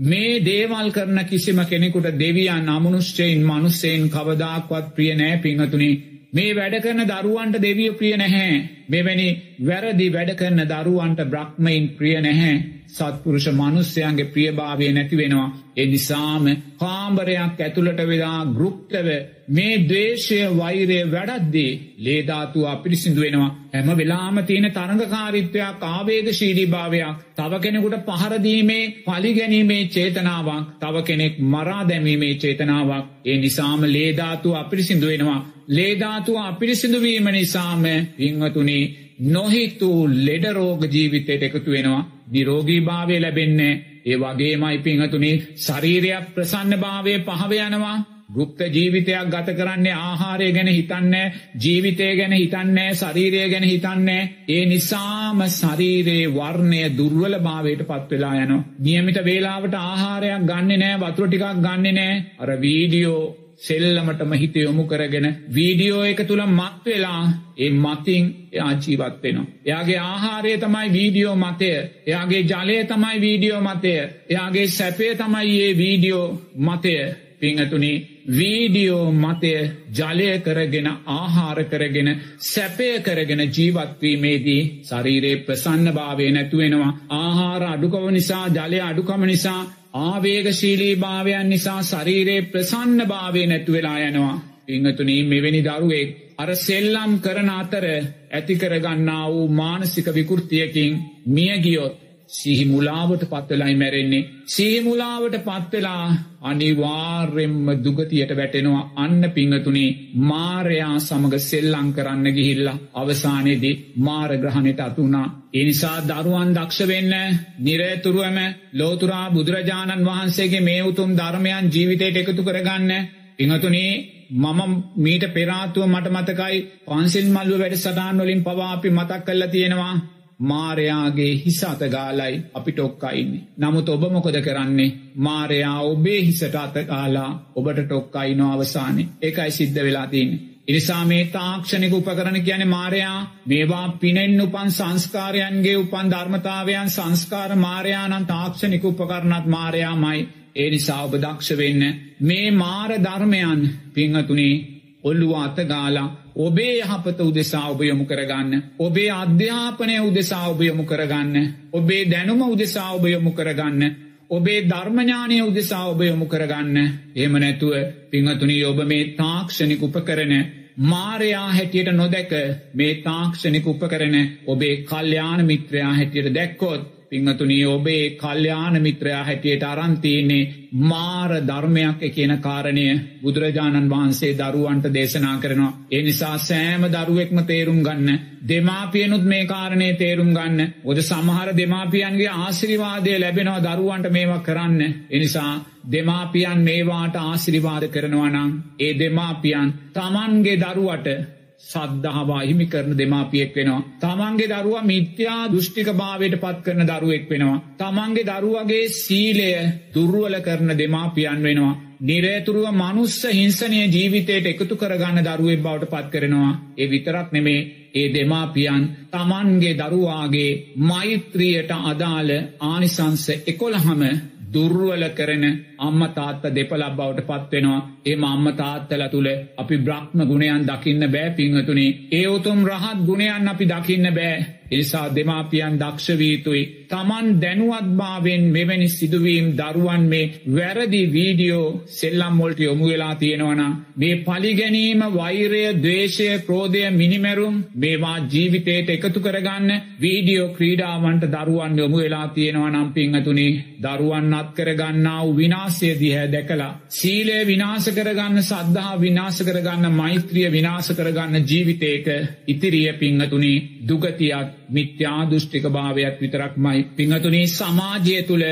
මේ 0.00 0.40
දේවල් 0.42 0.88
කරන 0.90 1.18
කිසිම 1.24 1.60
කෙනෙකුට 1.64 2.08
දෙවියන් 2.16 2.68
අමනුෂ්‍යයෙන් 2.68 3.40
මනුස්සයෙන් 3.42 4.02
කවදාක්වත් 4.08 4.86
ප්‍රිය 4.94 5.12
නෑ 5.14 5.36
පිංහතුනි 5.38 5.90
මේ 6.30 6.54
වැඩ 6.54 6.74
කරන 6.78 7.02
දරුවන්ට 7.04 7.56
දෙවිය 7.58 7.92
ප්‍රිය 7.92 8.16
නැහැ. 8.16 8.56
මෙවැනි 8.88 9.28
වැරදි 9.60 10.08
වැඩ 10.10 10.34
කරන 10.34 10.60
දරුවන්ට 10.66 11.20
බ්‍රහ්මයින් 11.26 11.88
ප්‍රිය 11.90 12.20
නැහැ. 12.20 12.77
සත්පුරුෂ 12.88 13.46
මනුස්්‍යයන්ගේ 13.52 14.26
ප්‍රියභාවය 14.26 14.86
නැති 14.90 15.16
වෙනවා. 15.16 15.48
එ 15.76 15.84
නිසාම 15.86 16.44
කාම්බරයක් 16.78 17.58
ඇතුළට 17.58 18.00
වෙලා 18.02 18.40
ගෘප්තව 18.50 19.08
මේ 19.48 19.74
දවේශය 19.82 20.38
වෛරය 20.52 20.98
වැඩද්දී 21.06 21.72
ලේධාතුව 21.98 22.64
අපිරිසිදු 22.66 23.20
වෙනවා. 23.20 23.50
හැම 23.72 23.90
වෙලාම 23.92 24.36
තියෙන 24.42 24.68
තරඟකාරිත්වයක් 24.70 25.84
ආවේග 25.86 26.28
ශීලී 26.32 26.68
භාවයක් 26.68 27.18
තව 27.34 27.52
කෙනෙකුට 27.58 27.98
පහරදීමේ 28.08 28.84
පලිගැනීමේ 29.04 29.82
චේතනාවක් 29.88 30.64
තව 30.80 30.94
කෙනෙක් 31.02 31.34
මරා 31.46 31.82
දැමීමේ 31.84 32.34
චේතනාවක් 32.36 33.04
ඒ 33.24 33.38
නිසාම 33.38 33.80
ලේධාතුව 33.88 34.54
අපිරිසිදු 34.54 35.06
වෙනවා. 35.06 35.40
ලේධාතුව 35.68 36.36
අපිරිසිදුවීම 36.42 37.26
නිසාම 37.30 37.84
පිංවතුනේ 38.16 38.84
නොහිතු 39.18 39.90
ලෙඩරෝග 40.18 40.82
ජීවිතයට 40.86 41.42
එකතු 41.44 41.70
වෙනවා. 41.70 42.08
නිරෝගී 42.28 42.80
භාවය 42.82 43.16
ලැබෙන්නේ 43.18 43.72
ඒ 44.04 44.16
වගේමයි 44.16 44.78
පිංහතුනි 44.80 45.32
ශරීරයක් 45.56 46.24
ප්‍රසන්න 46.34 46.78
භාවය 46.78 47.18
පහව 47.20 47.52
යනවා. 47.64 47.98
ගුප්ත 48.28 48.60
ජීවිතයක් 48.68 49.26
ගත 49.26 49.54
කරන්නේ 49.54 49.94
ආහාරය 49.98 50.52
ගැන 50.52 50.68
හිතන්නේ 50.68 51.32
ජීවිතය 51.56 52.08
ගැන 52.14 52.32
හිතන්නේ 52.32 52.94
ශරීරය 52.94 53.48
ගැන 53.48 53.64
හිතන්නේ 53.64 54.28
ඒ 54.48 54.64
නිසාම 54.66 55.40
ශරීරයේ 55.50 56.28
වර්ණය 56.30 56.82
දුර්වල 56.92 57.34
භාවයට 57.40 57.82
පත්වෙලා 57.84 58.34
යන 58.36 58.52
නියමිත 58.80 59.18
වේලාවට 59.22 59.74
ආහාරයක් 59.76 60.44
ගන්න 60.44 60.78
නෑ 60.78 61.00
වතුර 61.02 61.26
ටිකක් 61.26 61.46
ගන්න 61.58 61.94
නෑ 61.94 62.24
අර 62.38 62.50
වීඩියෝ 62.58 63.47
සෙල්ලමටම 63.60 64.32
හිත 64.34 64.56
යොමු 64.56 64.84
කරගෙන 64.84 65.26
වීඩියෝ 65.50 66.02
එක 66.04 66.20
තුළ 66.24 66.42
මත් 66.48 66.84
වෙලා 66.86 67.22
ඒ 67.56 67.70
මතින් 67.76 68.24
එයා 68.52 68.72
ජීවත් 68.76 69.22
වෙනවා. 69.22 69.46
එයාගේ 69.64 70.00
ආහාරය 70.00 70.52
තමයි 70.58 70.88
වීඩියෝ 70.90 71.36
මතය. 71.36 71.70
එයාගේ 72.06 72.42
ජලය 72.44 72.76
තමයි 72.86 73.16
වීඩියෝ 73.20 73.62
මතය. 73.62 73.94
එයාගේ 74.28 74.66
සැපේ 74.68 75.14
තමයි 75.14 75.56
ඒ 75.60 75.72
වීඩියෝ 75.76 76.28
මතය. 76.58 76.94
පිංහතුනි 77.38 77.90
වීඩියෝ 78.30 79.06
මතය 79.14 79.52
ජලය 79.92 80.28
කරගෙන 80.40 80.88
ආහාර 81.08 81.58
කරගෙන 81.64 82.08
සැපය 82.44 82.88
කරගෙන 83.00 83.42
ජීවත්වීමේදී 83.48 84.62
ශරීරයේ 84.84 85.42
ප්‍රසන්න 85.42 85.92
භාවය 85.92 86.30
නැතුවෙනවා 86.30 86.92
ආහාර 87.16 87.62
අඩුකව 87.64 88.06
නිසා 88.10 88.44
ජලය 88.50 88.80
අඩුකම 88.82 89.22
නිසා 89.24 89.60
ආවේගශීලී 89.98 90.94
භාවයන් 90.96 91.48
නිසා 91.48 91.82
ශරීරයේ 91.82 92.46
ප්‍රසන්න 92.46 93.00
භාවය 93.06 93.42
නැතුවෙලා 93.46 93.98
යනවා. 94.00 94.36
පිංහතුනී 94.66 95.22
මෙවැනි 95.24 95.62
දරුවෙක් 95.64 96.10
අර 96.38 96.50
සෙල්ලම් 96.56 97.12
කරන 97.18 97.50
අතර 97.52 97.86
ඇතිකරගන්නා 98.32 99.24
වූ 99.28 99.46
මානසික 99.52 100.08
විකෘතියකින් 100.14 101.00
මියගියොත් 101.28 101.94
සිහිමුලාවට 102.28 103.22
පත්වෙලයි 103.24 103.74
මැරෙන්නේ. 103.74 104.28
සිහිමුලාවට 104.46 105.36
පත්වෙලා 105.40 106.06
අනිවාර්යෙන්ම 106.42 107.68
දුගතියට 107.78 108.32
වැටෙනවා 108.32 108.82
අන්න 108.96 109.22
පිංහතුනේ 109.30 109.96
මාරයා 110.22 110.96
සමඟ 110.98 111.38
සෙල්ලං 111.40 111.88
කරන්න 111.92 112.26
ගිහිල්ලා 112.30 112.76
අවසානයේදී 112.94 113.78
මාරග්‍රහණයට 113.98 114.80
අතුනා. 114.80 115.26
එනිසා 115.54 115.96
දරුවන් 116.02 116.52
දක්ෂ 116.54 116.88
වෙන්න 116.88 117.14
නිරේතුරුවම 117.60 118.38
ලෝතුරා 118.74 119.26
බුදුරජාණන් 119.30 120.06
වහන්සේගේ 120.06 120.62
මේ 120.62 120.82
උතුම් 120.82 121.10
ධර්මයන් 121.14 121.72
ජීවිතයට 121.72 122.16
එකතු 122.18 122.42
කරගන්න. 122.42 122.92
පිංහතුනේ 123.36 123.92
මම 124.34 124.60
මීට 124.96 125.24
පෙරාතුව 125.30 125.84
මට 125.86 126.08
මතකයි 126.10 126.56
පන්සිල් 126.86 127.26
මල්ුව 127.28 127.58
වැඩ 127.58 127.76
සටාන් 127.76 128.16
වලින් 128.18 128.44
පවාපි 128.44 128.88
මතක් 128.90 129.20
කල්ල 129.24 129.44
තියෙනවා 129.48 129.94
මාරයාගේ 130.40 131.32
හිස 131.36 131.64
අතගාලයි 131.64 132.42
අපිට 132.54 132.78
ඔක්කයින්නේ. 132.78 133.46
නමුත් 133.56 133.88
ඔබ 133.88 134.02
මොකොද 134.08 134.40
කරන්නේ 134.40 134.96
මාරයා 135.16 135.80
ඔබේ 135.82 136.20
හිසට 136.22 136.54
අතකාලා 136.56 137.30
ඔබට 137.54 137.80
ටොක්කයින 137.80 138.40
අවසානය 138.42 139.02
ඒකයි 139.22 139.50
සිද්ධ 139.52 139.80
වෙලාතින්නේ. 139.80 140.40
ඉනිසා 140.68 141.04
මේ 141.04 141.24
තාක්ෂණික 141.26 141.92
උපකරන 141.92 142.40
කියන 142.40 142.68
මාරයා 142.68 143.18
මේවා 143.46 143.86
පිනෙන් 143.94 144.40
උපන් 144.40 144.70
සංස්කාරයන්ගේ 144.70 145.76
උපන් 145.76 146.10
ධර්මතාවයන් 146.10 146.90
සංස්කාර 146.90 147.56
මාරයානන් 147.56 148.26
තාක්ෂණික 148.26 148.84
උපකරණත් 148.84 149.46
මාරයාමයි 149.46 150.28
ඒ 150.56 150.70
නිසා 150.70 151.02
ඔබ 151.04 151.14
දක්ෂ 151.16 151.56
වෙන්න 151.56 151.82
මේ 152.20 152.50
මාර 152.52 152.90
ධර්මයන් 153.00 153.62
පිංහතුනේ 153.94 154.77
ඔල්ලුව 155.04 155.32
අතගාලා 155.36 156.08
ඔබේ 156.36 156.74
යහපත 156.78 157.20
උදෙසා 157.20 157.68
ඔබයොමු 157.68 158.04
කරගන්න. 158.04 158.62
ඔබේ 158.78 159.10
අධ්‍යාපනය 159.12 160.00
උදෙසා 160.00 160.48
ඔබයොමු 160.48 160.84
කරගන්න. 160.84 161.54
ඔබේ 161.72 162.04
දැනුම 162.04 162.42
උදෙසා 162.44 162.90
ඔබයොමු 162.92 163.32
කරගන්න. 163.32 163.82
ඔබේ 164.30 164.60
ධර්මඥානය 164.64 165.42
උදෙසා 165.42 165.84
ඔබයොමු 165.86 166.26
කරගන්න. 166.26 166.76
එහම 167.16 167.34
නැතුව 167.36 167.74
පිංහතුනී 168.10 168.64
ඔබ 168.64 168.78
මේ 168.84 169.04
තාක්ෂණික 169.14 169.82
උප 169.82 169.96
කරන 170.04 170.34
මාරයා 170.82 171.48
හැටියට 171.48 171.92
නොදැක 171.92 172.32
මේ 172.74 172.94
තාක්ෂණික 173.02 173.66
උප 173.66 173.82
කරන 173.88 174.16
ඔබේ 174.46 174.76
කල්්‍යාන 174.84 175.46
මිත්‍රයා 175.46 175.94
හැටියට 175.94 176.34
දැක්කෝත් 176.34 176.97
පිංහතුනී 177.12 177.64
ඔබේ 177.66 178.10
කල්්‍යාන 178.12 178.82
මිත්‍රයා 178.82 179.24
හැටියට 179.24 179.62
අරන්තියන්නේ 179.64 180.48
මාර 180.82 181.30
ධර්මයක් 181.42 182.00
කියන 182.08 182.32
කාරණය 182.38 182.84
බුදුරජාණන් 183.22 183.88
වහන්සේ 183.88 184.32
දරුවන්ට 184.34 184.88
දේශනා 184.90 185.36
කරනවා. 185.38 185.72
ඒ 185.90 186.02
නිසා 186.02 186.36
සෑම 186.40 186.82
දරුවෙක්ම 186.86 187.38
තේරුම් 187.42 187.80
ගන්න. 187.80 188.18
දෙමාපියනුත් 188.48 189.24
මේ 189.24 189.46
කාරණය 189.46 189.88
තේරුම් 189.94 190.30
ගන්න. 190.30 190.60
ඔද 190.84 190.98
සමහර 191.00 191.48
දෙමාපියන්ගේ 191.56 192.28
ආශිරිවාදය 192.36 193.16
ලැබෙනවා 193.16 193.64
දරුවන්ට 193.66 194.10
මේවා 194.10 194.38
කරන්න. 194.40 194.94
එනිසා 195.10 195.52
දෙමාපියන් 195.92 196.60
මේවාට 196.60 197.16
ආශිරිවාද 197.18 197.88
කරනවනං. 197.88 198.52
ඒ 198.78 198.92
දෙමාපියන් 198.94 199.74
තමන්ගේ 199.94 200.60
දරුවට 200.62 201.37
සද්ධහවා 201.60 202.42
හිමි 202.42 202.66
කරන 202.66 202.92
දෙමාපියෙක් 202.94 203.52
වෙනවා. 203.52 203.82
තමන්ගේ 203.98 204.48
දරුව 204.52 204.76
මිත්‍යා 204.84 205.40
දෘෂ්ටික 205.46 205.88
භාවයට 205.92 206.36
පත් 206.36 206.58
කරන 206.64 206.86
දරුවෙක් 206.86 207.24
වෙනවා. 207.30 207.58
තමන්ගේ 207.76 208.28
දරුවගේ 208.30 208.84
සීලය 208.94 209.50
දුර්ුවල 209.94 210.36
කරන 210.40 210.70
දෙමාපියන් 210.74 211.42
වෙනවා. 211.42 211.78
නිරේතුරුව 212.00 212.66
මනුස්ස 212.72 213.18
හිංසනය 213.30 213.80
ජීවිතයට 213.88 214.46
එකතු 214.46 214.74
කරගන්න 214.76 215.26
දරුවෙක් 215.26 215.60
බවට 215.60 215.90
පත් 215.92 216.06
කරනවා. 216.12 216.52
ඒ 216.76 216.86
විතරක් 216.86 217.28
නෙමේ 217.32 217.60
ඒ 217.94 218.08
දෙමාපියන් 218.08 218.82
තමන්ගේ 219.10 219.74
දරුවාගේ 219.76 220.58
මෛත්‍රියට 220.82 221.70
අදාළ 221.82 222.30
ආනිසංස 222.62 223.24
එකොළහම 223.46 224.02
දුර්ුවල 224.48 225.04
කරන 225.10 225.44
අම්ම 225.78 226.00
තාත්ත 226.10 226.44
දෙපලක් 226.50 226.92
බවට 226.92 227.26
පත්වෙනවා 227.28 227.80
ඒම 228.06 228.24
අම්ම 228.24 228.46
තාත්තල 228.54 229.02
තුළ 229.08 229.28
අපි 229.56 229.76
බ්‍රහ්ම 229.78 230.20
ගුණයන් 230.24 230.64
දකින්න 230.64 231.04
බෑ 231.08 231.30
පිංහතුනේ 231.32 231.96
ඒ 232.12 232.26
උතුම් 232.28 232.60
රහත් 232.66 232.98
ගුණයන් 233.02 233.48
අපි 233.48 233.64
දකින්න 233.66 234.08
බෑ. 234.12 234.57
එනිසා 234.70 235.06
දෙමාපියන් 235.10 235.78
දක්ෂවීතුයි 235.78 236.62
තමන් 236.88 237.26
දැනුවත්භාවෙන් 237.42 238.44
මෙවැනි 238.48 238.88
සිදුවීම් 238.90 239.46
දරුවන් 239.58 240.04
මේ 240.04 240.30
වැරදි 240.48 241.02
වීඩියෝ 241.08 241.68
සෙල්ලම් 241.90 242.34
මොල්ට 242.34 242.60
යොමු 242.60 242.88
වෙලා 242.88 243.14
තියෙනවන 243.16 243.62
මේ 243.96 244.20
පලිගැනීම 244.20 245.02
වෛරය 245.12 245.62
දවේශය 245.78 246.28
ක්‍රෝධය 246.40 246.82
මිනිමැරුම් 246.92 247.56
මේවා 247.76 248.18
ජීවිතයට 248.26 248.88
එකතු 248.90 249.20
කරගන්න 249.20 249.70
වීඩියෝ 249.98 250.48
ක්‍රීඩාවන්ට 250.50 251.24
දරුවන් 251.28 251.78
යොමු 251.78 251.98
වෙලා 251.98 252.28
තියෙනවා 252.30 252.70
නම් 252.70 252.88
පිංහතුනේ 252.92 253.58
දරුවන් 253.80 254.34
අත් 254.34 254.50
කරගන්නා 254.54 255.18
වූ 255.20 255.36
විනාසය 255.38 255.90
දිහැ 255.96 256.28
දැකලා 256.28 256.72
සීලය 256.90 257.38
විනාස 257.46 257.90
කරගන්න 257.90 258.42
සද්ධහා 258.42 258.94
විනාස 258.98 259.42
කරගන්න 259.42 259.92
මෛත්‍රිය 259.94 260.48
විනාස 260.50 260.88
කරගන්න 260.92 261.46
ජීවිතයක 261.46 262.06
ඉතිරිය 262.48 262.92
පිංහතුනේ 262.94 263.58
දුගතියක් 263.88 264.57
මිත්‍යා 264.68 265.20
දෘෂ්ටික 265.26 265.64
භාවයක් 265.68 266.16
විතරක්මයි. 266.20 266.80
පිංහතුනේ 266.92 267.46
සමාජය 267.48 268.16
තුළ 268.22 268.44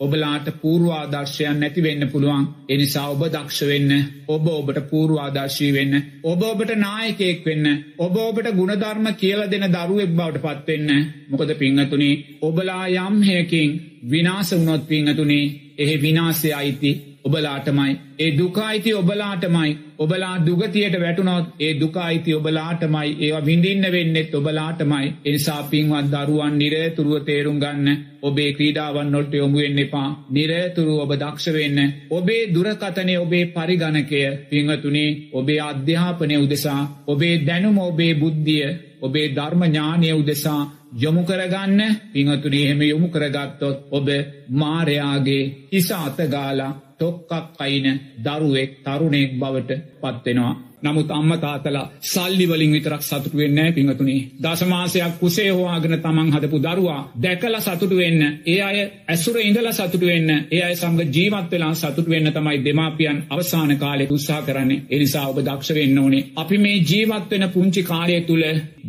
ඔබලාට 0.00 0.46
පූර්වාදර්ශයන් 0.60 1.60
නැතිවෙන්න 1.60 2.08
පුළුවන්. 2.08 2.44
එනිසා 2.68 3.06
ඔබ 3.08 3.22
දක්ෂ 3.26 3.60
වෙන්න 3.62 3.92
ඔබ 4.28 4.46
ඔබට 4.50 4.78
පූර්වාදර්ශී 4.90 5.72
වෙන්න 5.72 5.94
ඔබ 6.24 6.42
ඔබට 6.42 6.72
නායකයෙක් 6.76 7.44
වෙන්න 7.44 7.66
ඔබ 7.98 8.16
ඔබට 8.18 8.48
ගුණධර්ම 8.52 9.06
කියල 9.14 9.40
දෙන 9.46 9.66
දරුවෙක් 9.70 10.12
බවට 10.12 10.42
පත්වෙන්න 10.44 10.90
මොකද 11.30 11.54
පිංහතුනේ 11.56 12.22
ඔබලා 12.42 12.84
යම්හයකින් 12.98 13.76
විනාස 14.04 14.50
වුණොත් 14.52 14.88
පිංහතුනේ 14.88 15.63
එහි 15.78 15.96
විනාසය 15.98 16.52
අයිති 16.52 16.92
ඔබලාටමයි. 17.24 17.92
ඒ 18.18 18.30
දුකායිති 18.38 18.94
ඔබලාටමයි. 18.94 19.70
ඔබලා 19.98 20.34
දුගතියට 20.46 20.96
වැටුනොත් 21.00 21.46
ඒ 21.60 21.72
දුකායිති 21.80 22.34
ඔබලාටමයි. 22.34 23.10
ඒවා 23.18 23.46
විඳින්න 23.46 23.86
වෙන්නෙත් 23.92 24.34
ඔබලාටමයි. 24.34 25.06
එනිසා 25.24 25.62
පින්වත් 25.64 26.10
දරුවන් 26.14 26.58
නිරේතුරුව 26.58 27.24
තේරුම් 27.24 27.58
ගන්න 27.58 27.88
ඔබේ 28.22 28.50
ක්‍රීඩාවන් 28.52 29.12
නොට 29.12 29.34
යොමුුවෙන් 29.34 29.78
එපා. 29.78 30.08
නිරේතුරු 30.30 30.94
ඔබ 31.00 31.12
දක්ෂවෙන්න 31.14 31.78
ඔබේ 32.10 32.42
දුරකතනය 32.54 33.14
ඔබේ 33.18 33.44
පරිගණකය. 33.48 34.20
පිංහතුනේ 34.50 35.10
ඔබේ 35.32 35.60
අධ්‍යාපනය 35.62 36.36
උදෙසා 36.38 36.82
ඔබේ 37.06 37.34
දැනුම 37.46 37.78
ඔබේ 37.80 38.12
බුද්ධිය 38.14 38.68
ඔබේ 39.04 39.28
ධර්මඥානය 39.30 40.08
උදෙසා 40.12 40.62
යොමු 40.96 41.22
කරගන්න 41.22 41.80
පිංහතුනේ 42.12 42.64
එහෙම 42.64 42.80
යොමු 42.84 43.08
කරගත්තොත් 43.08 43.78
ඔබ 43.90 44.08
මාරයාගේ 44.54 45.44
හිස 45.72 45.88
අතගාලා 45.96 46.72
ටොක්කක් 46.94 47.58
අයින 47.58 47.86
දරුවෙක් 48.18 48.70
තරුණෙක් 48.84 49.30
බවට 49.34 49.70
පත්වෙනවා. 50.00 50.54
නමුත් 50.84 51.10
අම්ම 51.10 51.32
තාතලා 51.38 51.86
සල්ලිවලින් 52.04 52.72
විතරක් 52.72 53.02
සතුට 53.02 53.34
වෙන්න 53.34 53.60
පිංහතුනි 53.74 54.16
දසමාසයක් 54.40 55.14
කුසේ 55.20 55.50
හෝවාගෙන 55.50 55.96
තමන් 55.98 56.32
හදපු 56.34 56.58
දරුවා 56.60 57.00
දැකල 57.18 57.56
සතුට 57.60 57.92
වෙන්න 57.94 58.22
ඒ 58.46 58.60
අය 58.62 58.78
ඇසුර 59.08 59.36
ඉඳල 59.40 59.68
සතුට 59.72 60.00
වෙන්න 60.02 60.30
ඒ 60.30 60.62
අය 60.62 60.74
සමග 60.76 61.00
ජීවත් 61.14 61.50
වෙලා 61.52 61.74
සතුට 61.74 62.08
වෙන්න 62.08 62.32
තමයි 62.32 62.58
දෙමාපියන් 62.64 63.18
අවසාන 63.30 63.76
කාලෙ 63.78 64.06
උත්සා 64.08 64.42
කරන්නේ. 64.42 64.82
එනිසා 64.90 65.28
ඔබ 65.28 65.38
දක්ෂ 65.40 65.74
වෙන්න 65.74 65.98
ඕනේ. 65.98 66.24
අපි 66.36 66.58
මේ 66.58 66.82
ජීවත් 66.82 67.30
වෙන 67.30 67.48
පුංචි 67.50 67.82
කාලය 67.84 68.20
තුළ 68.22 68.44